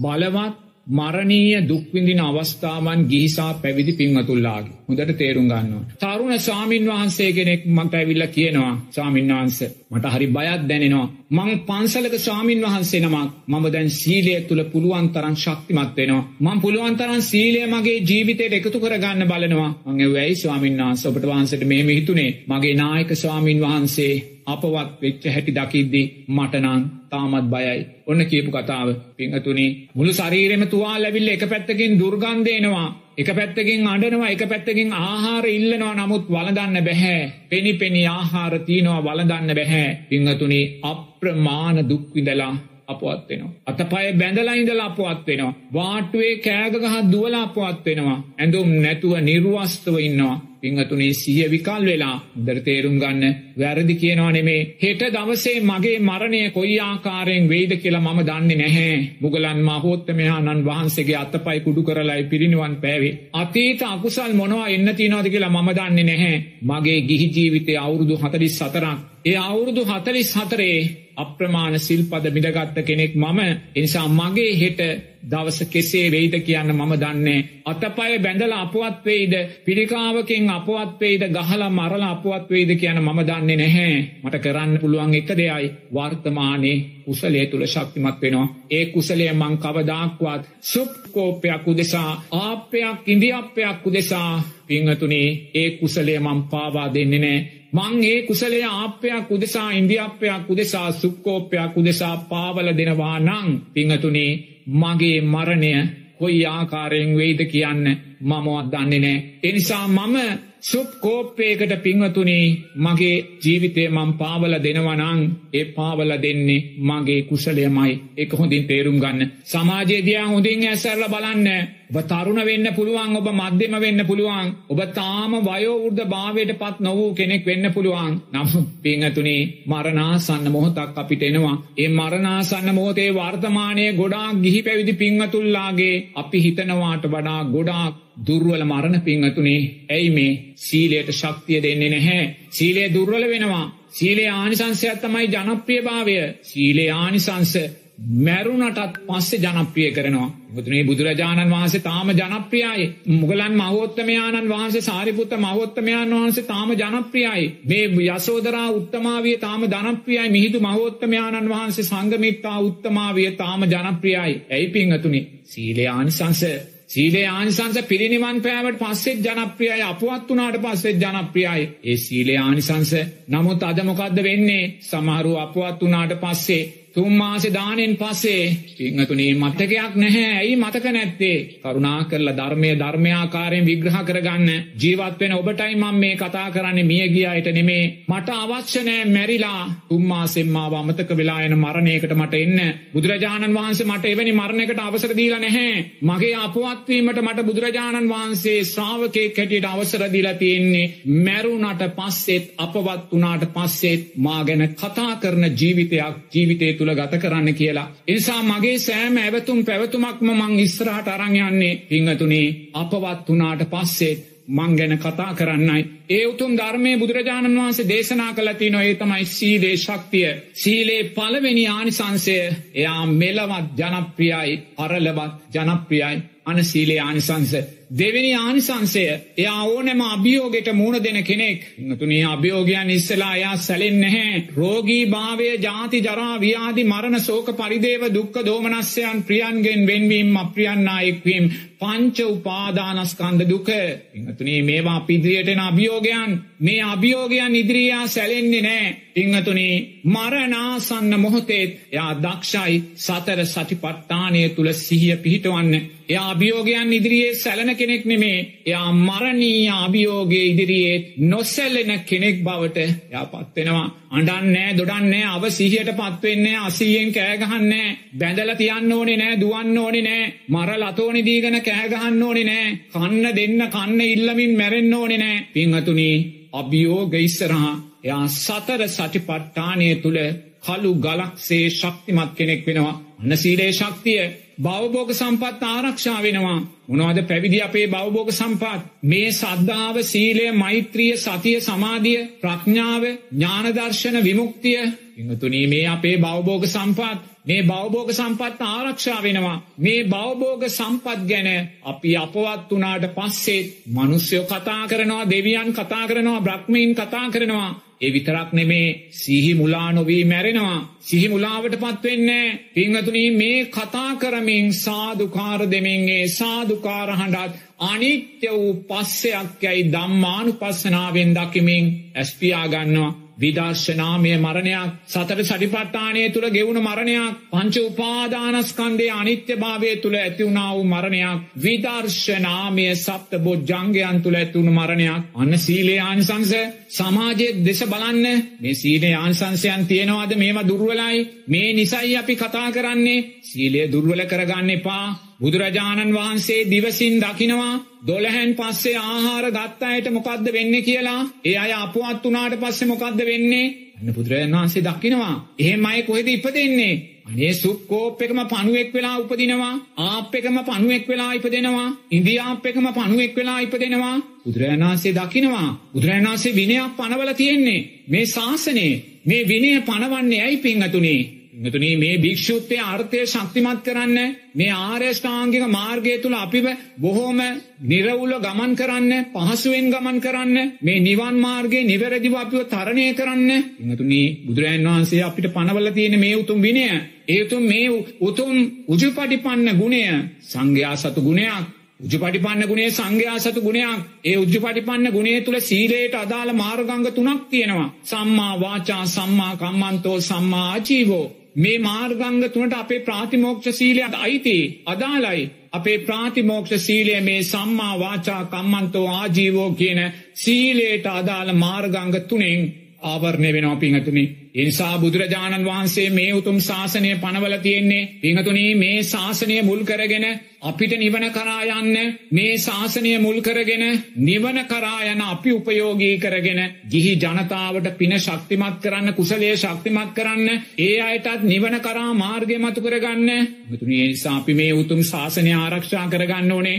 බලවත් 0.00 0.65
මරණීය 0.86 1.68
දුක්විඳින 1.68 2.20
අවස්ථාවන් 2.20 3.00
ගිහිසා 3.04 3.52
පැවිදි 3.54 3.92
පින්වතුල්ලාගේ 3.92 4.74
හොඳට 4.88 5.12
තේරුම් 5.14 5.46
ගන්නවා. 5.46 5.84
තරුණ 5.96 6.38
ස්වාමීන් 6.38 6.86
වහන්සේ 6.86 7.32
කෙනෙක් 7.32 7.62
මට 7.66 7.94
ඇවිල්ල 7.94 8.26
කියනවා 8.28 8.72
ස්වාමීන් 8.90 9.28
වහන්ස 9.28 9.58
මට 9.90 10.04
හරි 10.06 10.26
බයත් 10.28 10.62
දැනෙනවා. 10.68 11.08
මං 11.30 11.50
පන්සලක 11.60 12.14
ස්වාමීන් 12.18 12.62
වහන්සේ 12.62 13.00
නමක් 13.00 13.30
මම 13.48 13.66
දැන් 13.72 13.90
සීලය 13.92 14.34
තුළ 14.42 14.64
පුළුවන් 14.64 15.08
තරන් 15.08 15.36
ශක්තිමත් 15.36 15.96
වෙනවා. 15.96 16.22
මං 16.40 16.60
පුළුවන් 16.60 16.96
තරන් 16.96 17.22
සීලය 17.22 17.66
මගේ 17.66 17.98
ජීවිතයට 18.02 18.52
එකතු 18.52 18.78
කරගන්න 18.78 19.28
බලනවා 19.28 19.70
මං 19.86 20.14
වැයි 20.14 20.36
ස්වාමීන් 20.36 20.78
වහන්ස 20.78 21.06
ඔබට 21.06 21.24
වහන්සට 21.24 21.62
මේ 21.64 21.82
හිතුනේ 21.90 22.30
මගේ 22.48 22.74
නායක 22.74 23.10
ස්වාමීන් 23.14 23.60
වහන්සේ 23.60 24.14
අපවත් 24.46 24.90
වෙච්ච 25.02 25.24
හැටි 25.26 25.52
දකිද්දි 25.52 26.02
මටනං 26.28 26.82
තාමත් 27.10 27.46
බයයි. 27.46 27.80
ඔන්න 28.06 28.20
කියපු 28.24 28.50
කතාව 28.52 28.88
පිංහතුනි 29.16 29.66
මුළු 29.94 30.12
ශරීරෙම 30.12 30.64
තුවා 30.66 30.96
ලැවිල්ල 30.96 31.28
එක 31.28 31.44
පැත්තකින් 31.46 31.98
දුර්ගන්ධයනවා. 31.98 32.88
එක 33.18 33.28
පැත්තකින් 33.30 33.86
අඩනවා 33.86 34.30
එක 34.30 34.42
පැත්තකින් 34.44 34.90
ආහාර 34.94 35.46
ඉල්ලනවා 35.48 35.94
නමුත් 35.96 36.24
වලදන්න 36.28 36.78
බැහැ. 36.84 37.20
පෙනි 37.50 37.72
පෙනි 37.72 38.02
ආහාර 38.08 38.54
තියනවා 38.60 39.04
වලදන්න 39.04 39.50
බැහැ. 39.54 39.88
පිංහතුනි 40.08 40.60
අප්‍රමාණ 40.82 41.78
දුක්විදලා 41.88 42.54
අපවත් 42.88 43.28
වෙනවා. 43.28 43.52
අතපය 43.66 44.06
බැඳලා 44.12 44.54
ඉඳලා 44.54 44.86
අපවත් 44.86 45.26
වෙනවා. 45.28 45.54
වාටුවේ 45.72 46.34
කෑගගහ 46.38 46.96
දුවලා 47.12 47.42
අපවත් 47.42 47.84
වෙනවා. 47.86 48.18
ඇඳුම් 48.38 48.68
නැතුව 48.76 49.12
නිර්වස්තව 49.20 49.96
ඉන්නවා. 50.00 50.36
පිංහතුනේ 50.60 51.12
සිහිය 51.12 51.50
විකල් 51.50 51.82
වෙලා 51.84 52.16
දර 52.46 52.58
තේරුම් 52.60 52.96
ගන්න 52.98 53.34
වැරදි 53.56 53.94
කියනවා 53.94 54.32
නෙමේ. 54.32 54.76
හෙට 54.82 55.02
දවසේ 55.14 55.60
මගේ 55.62 55.98
මරණය 56.00 56.40
කොයි 56.50 56.76
ආකාරයෙන් 56.80 57.48
වෙයිද 57.48 57.72
කියලා 57.76 58.02
මම 58.02 58.20
දන්නේ 58.22 58.56
නැහැ. 58.56 58.96
මුගලන් 59.20 59.60
මහෝත්තමයාණන් 59.60 60.64
වහන්සේගේ 60.64 61.16
අතපයි 61.16 61.60
කුඩු 61.60 61.82
කරලයි 61.82 62.24
පිරිනිවන් 62.24 62.76
පෑවේ. 62.76 63.18
අතීත 63.34 63.82
අකුසල් 63.84 64.32
මොනවා 64.32 64.68
එන්න 64.68 64.94
තියනවාද 64.94 65.28
කියලා 65.28 65.52
මම 65.52 65.70
දන්නේ 65.72 66.04
නැහැ. 66.04 66.36
මගේ 66.62 67.00
ගිහි 67.02 67.28
ජීවිතය 67.30 67.76
අවුරුදු 67.78 68.16
හතලිස් 68.16 68.58
සතරක් 68.58 68.98
ඒ 69.24 69.36
අවුරුදු 69.38 69.82
හතලිස් 69.84 70.30
හතරේ 70.34 70.78
අප්‍රමාණ 71.16 71.76
සිල්පද 71.80 72.26
මිඩගත්ත 72.30 72.76
කෙනෙක් 72.82 73.14
මම. 73.16 73.40
එනිසා 73.74 74.08
මගේ 74.10 74.52
හෙට 74.54 74.80
දවස 75.24 75.58
කෙසේ 75.66 76.10
වෙයිද 76.10 76.34
කියන්න 76.40 76.70
මම 76.72 76.92
දන්නේ. 76.96 77.40
අතපය 77.64 78.18
බැඳල 78.18 78.52
අපවත් 78.54 79.04
වෙයිද 79.04 79.34
පිරිකාවකින් 79.64 80.50
අපවත් 80.50 81.00
වෙයිද 81.00 81.22
ගහලා 81.28 81.70
මරල 81.70 82.04
අපවත් 82.04 82.50
වෙයිද 82.50 82.70
කියන 82.76 82.98
මම 82.98 83.20
දන්නේ 83.22 83.45
නැහැ. 83.52 84.20
මට 84.22 84.36
කරන්න 84.38 84.78
පුළුවන් 84.78 85.14
එක 85.14 85.30
දෙයයි 85.30 85.66
වර්තමානයේ 85.94 86.84
කුසලේ 87.04 87.46
තුළ 87.46 87.66
ශක්තිමත් 87.66 88.20
වෙනවා. 88.22 88.46
ඒ 88.70 88.84
කුසලය 88.86 89.26
මං 89.32 89.54
කවදාක්වත් 89.58 90.42
සුප්කෝපයක් 90.62 91.64
උදෙසා 91.66 92.10
ආප්‍යයක් 92.32 93.00
ඉන්දියප්පයක් 93.06 93.86
උදෙසා 93.86 94.32
පිංහතුනේ 94.66 95.28
ඒ 95.54 95.70
කුසලය 95.70 96.18
මං 96.18 96.40
පාවා 96.42 96.88
දෙන්නේ 96.94 97.20
නෑ. 97.20 97.38
මං 97.72 97.94
ඒ 98.04 98.18
කුසලේ 98.22 98.64
ආප්‍යයක් 98.72 99.30
උදෙසා 99.30 99.70
ඉන්දියප්පයක් 99.72 100.50
උදෙසා 100.50 100.88
සුක්කෝපයක් 100.92 101.72
උදෙසා 101.76 102.16
පාවල 102.30 102.68
දෙනවා 102.76 103.18
නං 103.20 103.48
පිංහතුනේ 103.74 104.32
මගේ 104.72 105.20
මරණය 105.22 105.72
කොයි 106.18 106.46
ආකාරයෙන් 106.46 107.16
වෙයිද 107.16 107.40
කියන්න 107.44 107.84
මමවත් 108.20 108.66
දන්නේ 108.72 109.00
නෑ. 109.00 109.24
එනිසා 109.42 109.88
මම 109.88 110.16
සුප් 110.62 110.90
කෝප්පයකට 110.98 111.72
පිංවතුනේ 111.78 112.46
මගේ 112.76 113.16
ජීවිතය 113.38 113.88
මං 113.88 114.12
පාවල 114.14 114.54
දෙනවනං 114.58 115.20
ඒ 115.52 115.64
පාවල 115.66 116.10
දෙන්නේ 116.18 116.66
මගේ 116.80 117.22
කුසලයමයි 117.22 117.92
එක 118.16 118.32
හොඳින් 118.32 118.64
තේරුම් 118.64 118.98
ගන්න. 118.98 119.32
සමාජයේදයා 119.44 120.26
හොඳින් 120.26 120.64
ඇසරල 120.64 121.04
බලන්න 121.06 121.48
ඔබ 121.88 121.98
තරුණ 122.04 122.40
වෙන්න 122.40 122.66
පුළුවන් 122.70 123.16
ඔබ 123.16 123.28
මධ්‍යම 123.30 123.74
වෙන්න 123.76 124.00
පුළුවන් 124.04 124.48
ඔබ 124.68 124.80
තාම 124.92 125.32
වයෝවෘද්ධ 125.40 126.02
භාවයට 126.06 126.52
පත් 126.54 126.80
නොවූ 126.80 127.14
කෙනෙක් 127.14 127.44
වෙන්න 127.44 127.66
පුළුවන් 127.70 128.14
නම් 128.32 128.48
පිංහතුනේ 128.82 129.42
මරණාසන්න 129.64 130.48
මොහොතක් 130.48 130.96
අපිට 130.96 131.22
එනවා. 131.22 131.56
ඒ 131.76 131.88
මරණාසන්න 131.90 132.68
මොහොතේ 132.72 133.10
වර්තමානය 133.12 133.84
ගොඩාක් 133.94 134.42
ගිහි 134.42 134.60
පැවිදි 134.62 134.94
පිංහතුල්ලාගේ 134.94 136.02
අපි 136.14 136.38
හිතනවාට 136.40 137.04
වඩා 137.06 137.40
ගොඩාක් 137.46 137.94
දුර්වල 138.20 138.62
මරණ 138.64 139.00
පිංහතුනේ 139.02 139.62
ඇයි 139.88 140.10
මේ 140.10 140.32
සීලයට 140.58 141.08
ශක්තිය 141.12 141.62
දෙන්නේ 141.62 141.90
නැහැ. 141.90 142.24
සීලේ 142.50 142.88
දුර්වල 142.90 143.24
වෙනවා. 143.26 143.66
සීලේ 143.90 144.30
ආනිසංසයක් 144.32 144.98
තමයි 145.00 145.26
ජනප්‍රිය 145.28 145.80
භාවය. 145.82 146.16
සීලේ 146.42 146.90
ආනිසංස 146.92 147.54
මැරුණටත් 147.98 148.98
පස්සේ 149.06 149.40
ජනප්‍රිය 149.40 149.90
කරනවා. 149.90 150.30
බුදුනේ 150.54 150.84
බුදුරජාණන් 150.84 151.50
වහන්සේ 151.50 151.80
තාම 151.80 152.10
ජනප්‍රියයි. 152.10 152.86
මුගලන් 153.08 153.54
මහෝත්තමයාණන් 153.54 154.48
වහන්සේ 154.48 154.80
සාරිපුත්ත 154.82 155.32
මහෝත්තමයාණන් 155.38 156.14
වහන්සේ 156.14 156.44
තාම 156.44 156.70
ජනප්‍රියයි. 156.72 157.44
මේ 157.64 157.86
යසෝදරා 158.08 158.68
උත්තමාවිය 158.70 159.36
තාම 159.38 159.62
ජනප්‍රියයි. 159.64 160.30
මිහිඳු 160.30 160.60
මහෝත්තමයාණන් 160.60 161.48
වහන්සේ 161.48 161.84
සංගමිත්තා 161.84 162.60
උත්තමාවිය 162.60 163.30
තාම 163.32 163.60
ජනප්‍රියයි. 163.64 164.40
ඇයි 164.50 164.68
පිංහතුනි 164.68 165.20
සීලේ 165.44 165.88
ආනිසංස 165.88 166.44
සීලේ 166.86 167.26
ආනිසංස 167.26 167.78
පිරිනිවන් 167.88 168.40
පෑවට 168.42 168.80
පස්සෙත් 168.80 169.20
ජනප්‍රියයි 169.24 169.82
අපවත් 169.82 170.30
වනාට 170.30 170.60
පස්සෙත් 170.62 171.00
ජනප්‍රියයි. 171.00 171.68
ඒ 171.84 171.96
සීලේ 171.98 172.38
ආනිසංස 172.38 172.92
නමුත් 173.28 173.62
අදමොකක්ද 173.62 174.22
වෙන්නේ 174.22 174.64
සමහරු 174.82 175.32
අපවත් 175.36 175.80
වනාට 175.82 176.20
පස්සේ 176.20 176.64
තුම්මාසේ 176.96 177.52
දානෙන් 177.52 177.96
පස්සේ 177.96 178.44
පිංහතුනේ 178.76 179.32
මතකයක් 179.36 179.94
නැහැ. 179.94 180.28
ඇයි 180.32 180.56
මතක 180.56 180.86
නැත්තේ? 180.88 181.36
කරුණා 181.62 182.04
කරලා 182.04 182.36
ධර්මය 182.36 182.70
ධර්මයාකාරයෙන් 182.74 183.66
විග්‍රහ 183.66 183.98
කරගන්න. 184.02 184.48
ජීවත් 184.76 185.20
වෙන 185.20 185.34
ඔබටයි 185.34 185.74
මම 185.74 185.96
මේ 185.96 186.16
කතා 186.16 186.50
කරන්නේ. 186.50 186.84
මිය 186.84 187.08
ගියායට 187.08 187.48
නෙමේ. 187.52 187.84
මට 188.08 188.28
අවශ්‍ය 188.34 188.80
නෑ 188.82 189.04
මැරිලා. 189.06 189.62
තුම්මාසෙන් 189.88 190.48
මාව 190.48 190.72
අමතක 190.74 191.10
වෙලා 191.12 191.40
යන 191.42 191.56
මරණයකට 191.56 192.14
මට 192.14 192.34
එන්න. 192.36 192.58
බුදුරජාණන් 192.94 193.56
වහන්සේ 193.56 193.86
මට 193.86 194.04
එවැනි 194.06 194.32
මරණයකට 194.32 194.80
අවසර 194.80 195.12
දීලා 195.14 195.40
නැහැ. 195.40 195.84
මගේ 196.02 196.32
අපවත් 196.38 196.88
වීමට 196.88 197.22
මට 197.22 197.46
බුදුරජාණන් 197.46 198.08
වහන්සේ 198.08 198.64
ශ්‍රාවකෙක් 198.64 199.36
හැටියට 199.36 199.64
අවසර 199.66 200.06
දීලා 200.08 200.34
තියෙන්නේ 200.36 200.86
මැරුණට 201.20 201.86
පස්සෙත් 201.94 202.48
අපවත් 202.58 203.12
වුණාට 203.12 203.46
පස්සෙත් 203.52 204.02
මා 204.18 204.40
ගැන 204.44 204.66
කතා 204.74 205.12
කරන 205.18 205.44
ජීවිතයක් 205.54 206.16
ජීවිතය 206.32 206.74
තුළ 206.86 206.94
තුළ 206.94 206.94
ගත 206.96 207.18
කරන්න 207.18 207.54
කියලා. 207.54 207.90
එනිසා 208.06 208.42
මගේ 208.42 208.78
සෑම 208.78 209.16
ඇවතුම් 209.16 209.64
පැවතුමක්ම 209.64 210.30
මං 210.30 210.60
ඉස්රහට 210.60 211.08
අරංයන්නේ 211.08 211.74
පිංහතුනේ 211.88 212.70
අපවත් 212.74 213.28
වනාට 213.28 213.62
පස්සෙත් 213.66 214.20
මං 214.48 214.76
ගැන 214.76 214.98
කතා 214.98 215.34
කරන්නයි. 215.34 215.82
ඒ 216.08 216.26
උතුම් 216.26 216.52
ධර්මය 216.54 216.92
බුදුරජාණන් 216.96 217.58
වහන්සේ 217.58 217.88
දේශනා 217.88 218.32
කළති 218.32 218.70
නො 218.70 218.80
ඒ 218.80 218.94
තමයි 218.94 219.24
සීලේ 219.26 219.76
ශක්තිය. 219.76 220.30
සීලේ 220.54 221.02
පලවෙනි 221.10 221.66
ආනිසංසය 221.68 222.36
එයා 222.74 223.06
මෙලවත් 223.12 223.66
ජනප්‍රියයි 223.78 224.62
අරලවත් 224.78 225.34
ජනප්‍රියයි 225.54 226.22
අන 226.46 226.64
සීලේ 226.64 227.00
ආනිසංස 227.00 227.52
දෙවෙනි 227.90 228.34
ආනිසංසය 228.34 229.02
එයා 229.36 229.62
ඕනෑම 229.64 230.00
අභියෝගෙට 230.02 230.72
මුණ 230.72 230.98
දෙන 230.98 231.18
කෙනෙක්. 231.22 231.60
තුනේ 231.94 232.24
අභියෝගයන් 232.24 232.90
ඉස්සලා 232.90 233.34
එයා 233.34 233.56
සැලෙන් 233.58 234.00
නැහැ. 234.00 234.42
රෝගී 234.56 235.06
භාවය 235.06 235.46
ජාති 235.58 236.00
ජරා 236.00 236.40
ව්‍යාධි 236.40 236.84
මරණ 236.84 237.20
සෝක 237.20 237.46
පරිදේව 237.52 238.02
දුක්ක 238.10 238.34
දෝමනස්යන් 238.42 239.22
ප්‍රියන්ගෙන් 239.22 239.86
වෙන්වීම 239.86 240.36
අප්‍රියන්නා 240.36 241.00
එක්වීම 241.02 241.50
පංච 241.78 242.18
උපාදානස්කන්ධ 242.26 243.44
දුක. 243.44 243.68
ඉංහතුනේ 244.14 244.62
මේවා 244.62 245.00
පිදිරියටෙන 245.02 245.60
අභියෝගයන්. 245.60 246.30
මේ 246.60 246.82
අභියෝගයන් 246.84 247.54
ඉදිරියා 247.54 248.06
සැලෙන්නේ 248.08 248.62
නෑ 248.62 248.96
පිංහතුනේ 249.14 249.74
මරනාසන්න 250.06 251.20
මොහොතේත් 251.20 251.70
යා 251.92 252.12
දක්ෂයි 252.16 252.82
සතර 252.96 253.40
සටිපට්ටානය 253.44 254.48
තුළ 254.50 254.72
සිහිය 254.74 255.16
පිහිටවන්න. 255.18 255.72
එයා 256.08 256.30
අභියෝගයන් 256.30 256.92
ඉදිරියේ 256.92 257.34
සැලන 257.36 257.75
කෙනෙක් 257.76 258.04
නෙමේ. 258.04 258.38
එයා 258.66 258.88
මරණීය 258.98 259.68
අභියෝගය 259.76 260.40
ඉදිරියේ 260.42 261.04
නොසැල්ලෙන 261.24 261.92
කෙනෙක් 262.02 262.36
බවට 262.42 262.78
යා 263.12 263.24
පත්වෙනවා 263.26 263.86
අඩන්නෑ 264.12 264.76
දොඩන්නේ 264.76 265.24
අව 265.26 265.44
සිහියට 265.50 265.90
පත්වෙන්නේ 265.94 266.56
අසීයෙන් 266.58 267.10
කෑගහන්නේ 267.12 267.96
බැඳල 268.14 268.52
තියන්න 268.54 268.92
ඕනේ 268.92 269.16
නෑ 269.16 269.40
දුවන්න 269.40 269.78
ඕනේ 269.78 270.02
නෑ 270.02 270.32
මර 270.48 270.70
ලතෝනි 270.78 271.22
දීගන 271.24 271.58
කෑගහන්න 271.62 272.22
ඕනේ 272.22 272.46
නෑ 272.46 272.70
කන්න 272.92 273.24
දෙන්න 273.34 273.60
කන්න 273.68 274.00
ඉල්ලමින් 274.06 274.56
මැරෙන්න 274.56 274.94
ඕනේ 274.94 275.18
නෑ 275.18 275.44
පිංහතුනී 275.52 276.16
අභියෝග 276.54 277.14
ඉස්සරහා 277.20 277.74
එයා 278.04 278.26
සතර 278.28 278.82
සටිපට්ටානය 278.88 279.88
තුළ 279.96 280.20
කළු 280.62 280.90
ගලක්සේ 280.96 281.70
ශක්තිමත් 281.70 282.32
කෙනෙක් 282.34 282.66
වෙනවා. 282.66 282.94
අන්න 283.20 283.36
සීලේ 283.36 283.72
ශක්තිය 283.72 284.22
බවබෝග 284.58 285.10
සම්පත් 285.12 285.62
ආරක්ෂා 285.64 286.22
වෙනවා. 286.22 286.60
මොනවද 286.88 287.22
පැවිදි 287.22 287.62
අපේ 287.62 287.86
බවබෝග 287.86 288.30
සම්පත්? 288.30 288.80
මේ 289.02 289.30
සද්ධාව 289.32 289.96
සීලය 290.02 290.46
මෛත්‍රිය 290.52 291.16
සතිය 291.16 291.60
සමාධිය 291.60 292.26
ප්‍රඥාව 292.40 293.04
ඥානදර්ශන 293.06 294.16
විමුක්තිය. 294.24 294.82
ඉංහතුනී 295.16 295.66
මේ 295.66 295.86
අපේ 295.86 296.16
බවබෝග 296.16 296.64
සම්පත්. 296.66 297.18
මේ 297.46 297.62
බවබෝග 297.62 298.10
සම්පත් 298.12 298.60
ආරක්ෂා 298.62 299.22
වෙනවා. 299.22 299.58
මේ 299.78 300.04
බවබෝග 300.04 300.62
සම්පත් 300.68 301.20
ගැන 301.28 301.48
අපි 301.82 302.16
අපවත් 302.16 302.70
වනාට 302.70 303.04
පස්සෙත් 303.14 303.66
මනුස්්‍යයෝ 303.88 304.44
කතා 304.44 304.82
කරනවා 304.88 305.30
දෙවියන් 305.30 305.70
කතා 305.72 306.04
කරනවා 306.08 306.40
බ්‍රහ්මීන් 306.40 306.94
කතා 306.94 307.26
කරනවා. 307.30 307.72
ඒ 308.00 308.12
විතරක් 308.12 308.50
නෙමේ 308.52 309.08
සිහි 309.12 309.52
මුලා 309.54 309.92
නොවී 309.92 310.24
මැරෙනවා. 310.24 310.96
සිහි 311.00 311.28
මුලාවට 311.28 311.76
පත්වෙන්නේ 311.76 312.58
පිංහතුනී 312.74 313.30
මේ 313.30 313.58
කතා 313.66 314.12
කරමින් 314.14 314.66
සාධකාර 314.74 315.60
දෙමින්ගේ 315.70 316.24
සාධකාරහඬත් 316.30 317.54
අනිත්‍ය 317.82 318.48
වූ 318.50 318.74
පස්සයක් 318.82 319.62
යැයි 319.62 319.92
දම්මානු 319.92 320.52
පස්සනාවෙන් 320.52 321.30
දකිමින් 321.34 321.84
ඇස්පියා 322.14 322.66
ගන්නවා. 322.68 323.25
විදර්ශනාමය 323.38 324.32
මරණයක් 324.38 324.90
සතර 325.06 325.40
සටිපට්ටානය 325.42 326.22
තුළ 326.30 326.48
ගෙවුණු 326.50 326.80
මරණයක් 326.82 327.34
පංච 327.50 327.74
උපාදානස්කන්දේ 327.82 329.10
අනිත්‍ය 329.12 329.54
භාවය 329.56 329.90
තුළ 329.98 330.16
ඇතිවුණා 330.16 330.70
වූ 330.70 330.86
මරණයක් 330.86 331.42
විදර්ශනාමය 331.58 332.86
සප්ත 332.96 333.32
බොජ්ජංගයන් 333.38 334.22
තුළ 334.22 334.36
ඇතිවුණු 334.36 334.72
මරණයක්. 334.72 335.22
අන්න 335.34 335.58
සීලේ 335.58 336.00
ආනිසංස. 336.00 336.52
සමාජයේ 336.90 337.58
දෙස 337.60 337.80
බලන්න. 337.84 338.26
මේ 338.60 338.74
සීලේ 338.74 339.14
ආනිසංසයන් 339.14 339.86
තියෙනවාද 339.86 340.32
මේවා 340.36 340.64
දුර්වලයි. 340.64 341.18
මේ 341.48 341.72
නිසයි 341.74 342.16
අපි 342.16 342.34
කතා 342.36 342.68
කරන්නේ. 342.72 343.24
සීලය 343.42 343.80
දුර්වල 343.86 344.22
කරගන්න 344.24 344.70
එපා. 344.70 345.25
බුදුරජාණන් 345.40 346.14
වහන්සේ 346.14 346.68
දිවසින් 346.70 347.14
දකිනවා 347.20 347.74
දොළහැන් 348.06 348.50
පස්සේ 348.54 348.96
ආහාර 348.98 349.46
ගත්තායට 349.50 350.06
මොකක්ද 350.10 350.46
වෙන්න 350.52 350.74
කියලා. 350.82 351.20
ඒ 351.44 351.56
අය 351.56 351.72
අපුවත් 351.74 352.22
වනාට 352.24 352.54
පස්සේ 352.58 352.88
මොකක්ද 352.88 353.20
වෙන්නේ? 353.22 353.66
අන්න 353.96 354.14
බුදුරජාණන් 354.14 354.56
වහන්සේ 354.56 354.82
දකිනවා. 354.82 355.34
එහෙම 355.58 355.84
අය 355.84 356.02
කොහෙද 356.02 356.28
ඉපදෙන්නේ? 356.28 356.94
අනේ 357.26 357.52
සුක්කෝප් 357.54 358.22
එකම 358.22 358.40
පණුවෙක් 358.44 358.90
වෙලා 358.94 359.16
උපදිනවා. 359.18 359.74
ආප් 359.98 360.34
එකම 360.34 360.56
පණුවෙක් 360.60 361.04
වෙලා 361.08 361.32
ඉපදෙනවා. 361.32 361.88
ඉන්දියාප් 362.10 362.66
එකම 362.66 362.86
පණුවෙක් 362.90 363.32
වෙලා 363.36 363.58
ඉපදෙනවා. 363.60 364.16
බුදුරජාණන්සේ 364.44 365.14
දකිනවා. 365.14 365.68
බුදුරජාණන්සේ 365.92 366.54
විනයක් 366.54 366.96
පනවල 366.96 367.32
තියෙන්නේ. 367.34 367.86
මේ 368.08 368.26
ශාසනයේ 368.26 368.94
මේ 369.24 369.42
විනය 369.44 369.70
පනවන්නේ 369.82 370.42
ඇයි 370.42 370.56
පිංහතුනේ 370.58 371.20
මෙතුනී 371.56 371.96
මේ 371.96 372.16
භික්‍ෂුත්තේ 372.18 372.80
අර්ථය 372.84 373.20
ශක්තිමත් 373.24 373.80
කරන්න 373.82 374.18
මේ 374.54 374.72
ආර්යෂ්ඨාංගික 374.78 375.64
මාර්ගය 375.68 376.14
තුළ 376.18 376.36
අපිව 376.36 376.66
බොහෝම 376.98 377.38
නිරවුල 377.82 378.34
ගමන් 378.38 378.72
කරන්න 378.74 379.12
පහසුවෙන් 379.34 379.86
ගමන් 379.90 380.18
කරන්න 380.20 380.56
මේ 380.80 380.98
නිවන් 381.00 381.36
මාර්ගයේ 381.38 381.84
නිවැරදිව 381.84 382.34
අපිව 382.34 382.60
තරණය 382.66 383.06
කරන්න. 383.14 383.50
ඉමතුනී 383.82 384.26
බුදුරජන් 384.46 384.84
වහන්සේ 384.86 385.22
අපිට 385.22 385.46
පනවල 385.50 385.88
තියෙන 385.92 386.18
මේ 386.18 386.34
උතුම් 386.34 386.60
විනය 386.60 386.84
ඒතුම් 387.28 387.64
මේ 387.64 387.88
උතුම් 388.20 388.54
උජුපටිපන්න 388.86 389.68
ගුණය 389.74 390.02
සංඝයා 390.42 390.96
සතු 390.96 391.20
ගුණයක්. 391.20 391.64
උජපටිපන්න 391.98 392.62
ගුණේ 392.64 392.90
සංඝයා 392.90 393.38
සතු 393.38 393.60
ගුණයක්. 393.60 394.04
ඒ 394.24 394.36
උජ්ජපටිපන්න 394.36 395.10
ගුණේ 395.10 395.40
තුළ 395.40 395.58
සීලයට 395.60 396.14
අදාළ 396.16 396.52
මාර්ගංග 396.54 397.08
තුනක් 397.10 397.48
තියෙනවා. 397.50 397.94
සම්මා 398.04 398.54
වාචා 398.58 399.04
සම්මා 399.06 399.52
කම්මන්තෝ 399.56 400.20
සම්මා 400.22 400.68
ආජීවෝ. 400.68 401.26
මේ 401.56 401.78
මාර්ගංග 401.78 402.42
තුනට 402.48 402.74
අපේ 402.74 402.98
ප්‍රාතිමෝක්ෂ 403.00 403.68
සීලයට 403.72 404.16
අයිති. 404.16 404.56
අදාලයි 404.86 405.50
අපේ 405.72 405.98
ප්‍රාතිමෝක්ෂ 405.98 406.86
සීලය 406.86 407.20
මේ 407.20 407.42
සම්මා 407.42 407.94
වාචා 407.98 408.42
කම්මන්තෝ 408.44 409.06
ආජීවෝ 409.10 409.70
කියන 409.72 410.00
සීලයට 410.34 411.06
අදාළ 411.10 411.52
මාර්ගංග 411.54 412.18
තුනෙන් 412.28 412.60
ආවරණය 413.06 413.50
වෙනවා 413.50 413.76
පිංහතුනි. 413.76 414.24
එනිසා 414.54 414.98
බුදුරජාණන් 414.98 415.64
වහන්සේ 415.64 416.08
මේ 416.10 416.32
උතුම් 416.32 416.58
ශාසනය 416.60 417.10
පනවල 417.16 417.56
තියෙන්නේ 417.58 418.08
පිංහතුනී 418.18 418.74
මේ 418.76 419.02
ශාසනය 419.04 419.56
මුල් 419.62 419.82
කරගෙන 419.84 420.26
අපිට 420.62 420.92
නිවන 420.94 421.26
කරායන්න 421.30 422.16
මේ 422.30 422.58
ශාසනය 422.58 423.12
මුල් 423.18 423.38
කරගෙන 423.40 423.84
නිවන 424.18 424.58
කරායන 424.64 425.20
අපි 425.22 425.52
උපයෝගී 425.52 426.18
කරගෙන 426.18 426.60
ගිහි 426.86 427.12
ජනතාවට 427.16 427.88
පින 427.96 428.18
ශක්තිමත් 428.18 428.76
කරන්න 428.80 429.14
කුසලේ 429.14 429.54
ශක්තිමත් 429.56 430.12
කරන්න 430.12 430.48
ඒ 430.78 431.00
අයටත් 431.02 431.42
නිවන 431.44 431.80
කරා 431.80 432.10
මාර්ගය 432.14 432.58
මතු 432.58 432.80
කරගන්න. 432.80 433.30
මතුනේ 433.68 434.06
නිසා 434.06 434.36
අපි 434.36 434.54
මේ 434.54 434.72
උතුම් 434.74 435.02
ශාසනය 435.04 435.52
ආරක්ෂා 435.54 436.06
කරගන්න 436.08 436.52
ඕනේ. 436.52 436.78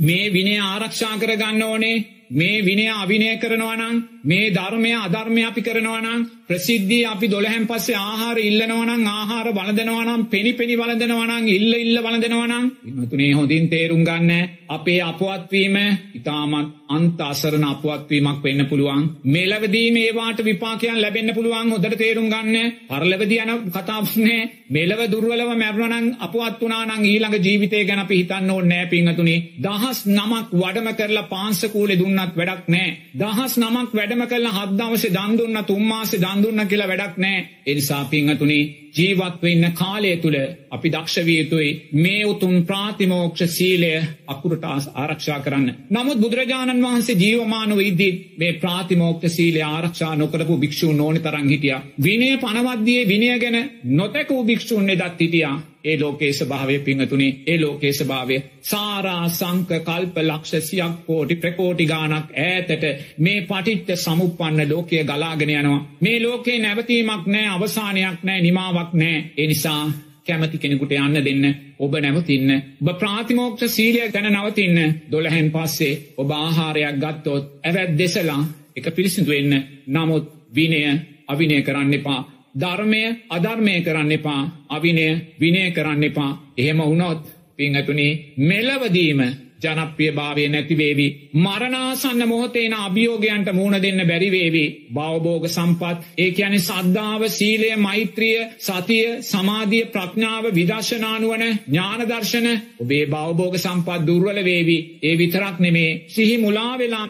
මේ 0.00 0.26
විනය 0.30 0.58
ආරක්ෂා 0.60 1.14
කරගන්න 1.18 1.62
ඕනේ. 1.64 1.96
මේ 2.30 2.62
විනය 2.62 2.86
අවිනය 2.92 3.38
කරනවනං 3.38 4.13
මේ 4.24 4.50
ධර්මය 4.50 4.92
අධර්මය 4.96 5.42
අපි 5.42 5.62
කරනවනං 5.62 6.20
ප්‍රසිද්ධී 6.46 7.04
අපි 7.06 7.26
දොළහැම් 7.28 7.64
පස්සේ 7.66 7.96
ආහාර 7.98 8.38
ඉල්ලනවනං 8.40 9.06
ආහාර 9.08 9.48
බලදනවනම් 9.52 10.22
පෙනි 10.26 10.52
පෙනි 10.54 10.74
බලදනවනං 10.76 11.48
ඉල්ල 11.50 11.72
ඉල්ල 11.76 11.98
බලදනවනං 11.98 12.66
ඉමතුනේ 12.90 13.32
හොඳින් 13.32 13.68
තේරුම් 13.68 14.02
ගන්න. 14.02 14.32
අපේ 14.68 15.00
අපවත්වීම 15.02 15.76
ඉතාමත් 16.14 16.68
අන්ත 16.88 17.20
අසරණ 17.22 17.64
අපවත්වීමක් 17.64 18.42
වෙන්න 18.42 18.66
පුළුවන්. 18.66 19.04
මෙලවදී 19.26 19.88
මේවාට 19.90 20.38
විපාකයන් 20.42 20.98
ලැබෙන්න්න 20.98 21.34
පුළුවන් 21.34 21.72
හොදට 21.72 21.96
තේරුම් 21.96 22.28
ගන්න. 22.28 22.72
පරලවදි 22.86 23.36
යන 23.38 23.52
කතාපනේ 23.70 24.40
මෙලව 24.70 25.00
දුර්වලව 25.06 25.50
මැරණනං 25.54 26.06
අපවත් 26.20 26.60
වනානං 26.62 27.04
ඊළඟ 27.04 27.38
ජීවිතය 27.38 27.84
ගැන 27.84 28.00
අපි 28.00 28.16
හිතන්න 28.16 28.50
ඕ 28.50 28.60
නෑ 28.62 28.86
පිංහතුනි 28.86 29.36
දහස් 29.60 29.98
නමක් 30.08 30.48
වඩම 30.54 30.88
කරලා 30.94 31.26
පාන්සකූලෙ 31.26 31.94
දුන්නත් 31.96 32.36
වැඩක් 32.36 32.68
නෑ. 32.68 32.90
දහස් 33.16 33.58
නමක් 33.58 33.90
වැඩම 34.14 34.28
කරලා 34.28 34.54
හද්දවසේ 34.58 35.12
දන්දුන්න 35.12 35.64
තුම්මාසේ 35.64 36.20
දන්දුන්න 36.20 36.68
කියලා 36.68 36.88
වැඩක් 36.88 37.16
නෑ. 37.16 37.38
එනිසා 37.66 38.04
පිංහතුනි 38.04 38.58
ජීවත්ව 38.94 39.44
ඉන්න 39.44 39.66
කාලය 39.72 40.10
තුළ 40.16 40.38
අපි 40.70 40.88
දක්ෂවිය 40.90 41.38
යුතුයි 41.38 41.70
මේ 41.94 42.22
උතුම් 42.24 42.54
ප්‍රාතිමෝක්ෂ 42.64 43.42
සීලය 43.48 43.90
අකුරට 44.26 44.64
ආරක්ෂා 44.64 45.40
කරන්න. 45.40 45.68
නමුත් 45.90 46.18
බුදුරජාණන් 46.18 46.84
වහන්සේ 46.84 47.16
ජීවමානව 47.16 47.80
ඉද්දී 47.80 48.12
මේ 48.38 48.52
ප්‍රාතිමෝක්ෂ 48.54 49.36
සීලය 49.36 49.62
ආරක්ෂා 49.64 50.14
නොකරපු 50.14 50.58
භික්ෂූන් 50.58 51.00
ඕනි 51.00 51.20
තරං 51.20 51.48
හිටිය. 51.48 51.76
විනය 52.00 52.30
පනවද්දියේ 52.38 53.08
විනය 53.08 53.38
ගැන 53.38 53.70
නොතැකූ 53.92 54.42
භික්ෂූන් 54.44 54.90
එදත් 54.90 55.20
හිටියා. 55.20 55.56
ඒ 55.84 56.00
ලෝකේස 56.00 56.44
භාවය 56.44 56.78
පිංහතුනි 56.78 57.28
ඒ 57.46 57.58
ලෝකේස 57.60 57.98
භාවය 58.04 58.36
සාරා 58.62 59.28
සංක 59.28 59.70
කල්ප 59.80 60.16
ලක්ෂසියක් 60.20 60.94
කෝටි 61.06 61.34
ප්‍රකෝටි 61.36 61.86
ගානක් 61.86 62.30
ඈතට 62.38 62.84
මේ 63.18 63.40
පටිච්ච 63.42 63.90
සමුපන්න 63.96 64.68
ලෝකය 64.68 65.04
ගලාගෙන 65.04 65.50
යනවා. 65.50 65.84
මේ 66.00 66.22
ලෝකේ 66.22 66.58
නැවතීමක් 66.58 67.26
නෑ 67.26 67.48
අවසානයක් 67.48 68.18
නෑ 68.22 68.40
නිමාවක් 68.40 68.83
නෑ. 68.92 69.30
එනිසා 69.36 69.92
කැමති 70.26 70.58
කෙනෙකුට 70.58 70.92
යන්න 70.92 71.16
දෙන්න 71.20 71.44
ඔබ 71.78 71.94
නැවතින්න. 71.96 72.50
ඔබ 72.80 72.98
ප්‍රාතිමෝක්ෂ 72.98 73.70
සීලය 73.70 74.10
ගැන 74.10 74.30
නවතින්න. 74.32 74.78
දොළහැන් 75.10 75.50
පස්සේ 75.50 76.14
ඔබ 76.16 76.30
ආහාරයක් 76.32 76.96
ගත්තොත් 76.96 77.44
ඇවැත් 77.62 77.98
දෙසලා 77.98 78.42
එක 78.76 78.86
පිරිසිදු 78.90 79.28
වෙන්න. 79.28 79.52
නමුත් 79.88 80.24
විනය 80.52 80.80
අවිනය 81.28 81.62
කරන්න 81.62 81.94
එපා. 81.94 82.20
ධර්මය 82.54 83.02
අධර්මය 83.30 83.74
කරන්න 83.80 84.12
එපා. 84.12 84.42
අවිනය 84.68 85.06
විනය 85.40 85.70
කරන්න 85.70 86.04
එපා. 86.04 86.30
එහෙම 86.56 86.78
වුණොත් 86.80 87.20
පිංහතුනි 87.56 88.34
මෙලවදීම 88.38 89.20
ජනප්‍රිය 89.64 90.12
භාවය 90.12 90.48
නැතිවේවි. 90.48 91.08
මරණාසන්න 91.34 92.22
මොහොතේන 92.26 92.74
අභියෝගයන්ට 92.76 93.52
මුණ 93.52 93.76
දෙන්න 93.78 94.00
බැරිවේවි. 94.04 94.64
බවබෝග 94.90 95.48
සම්පත් 95.48 95.98
ඒ 96.18 96.30
ඇන 96.40 96.58
සද්ධාව 96.60 97.22
සීලය 97.30 97.70
මෛත්‍රිය 97.78 98.38
සතිය 98.60 99.06
සමාධිය 99.22 99.84
ප්‍රඥාව 99.86 100.44
විදශනානුවන 100.52 101.44
ඥානදර්ශන 101.66 102.48
ඔබේ 102.78 103.06
බවබෝග 103.06 103.54
සම්පත් 103.56 104.06
දුර්වල 104.06 104.38
වේවි 104.42 104.78
ඒ 105.02 105.18
විතරක් 105.18 105.58
නෙමේ 105.58 105.90
සිහි 106.08 106.36
මුලාවෙලා 106.38 107.06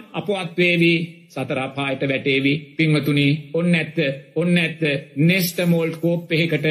අපොත්වේවී 1.34 1.44
සතරාපායට 1.44 2.02
වැටේවි. 2.02 2.74
පිංවතුනි 2.76 3.50
ඔන්න 3.52 3.74
ඇත්ත 3.74 3.96
ඔන්න 4.34 4.58
ඇත්ත. 4.58 4.80
නෙස්ටමෝල් 5.18 5.90
කෝප්පයකට 5.92 6.66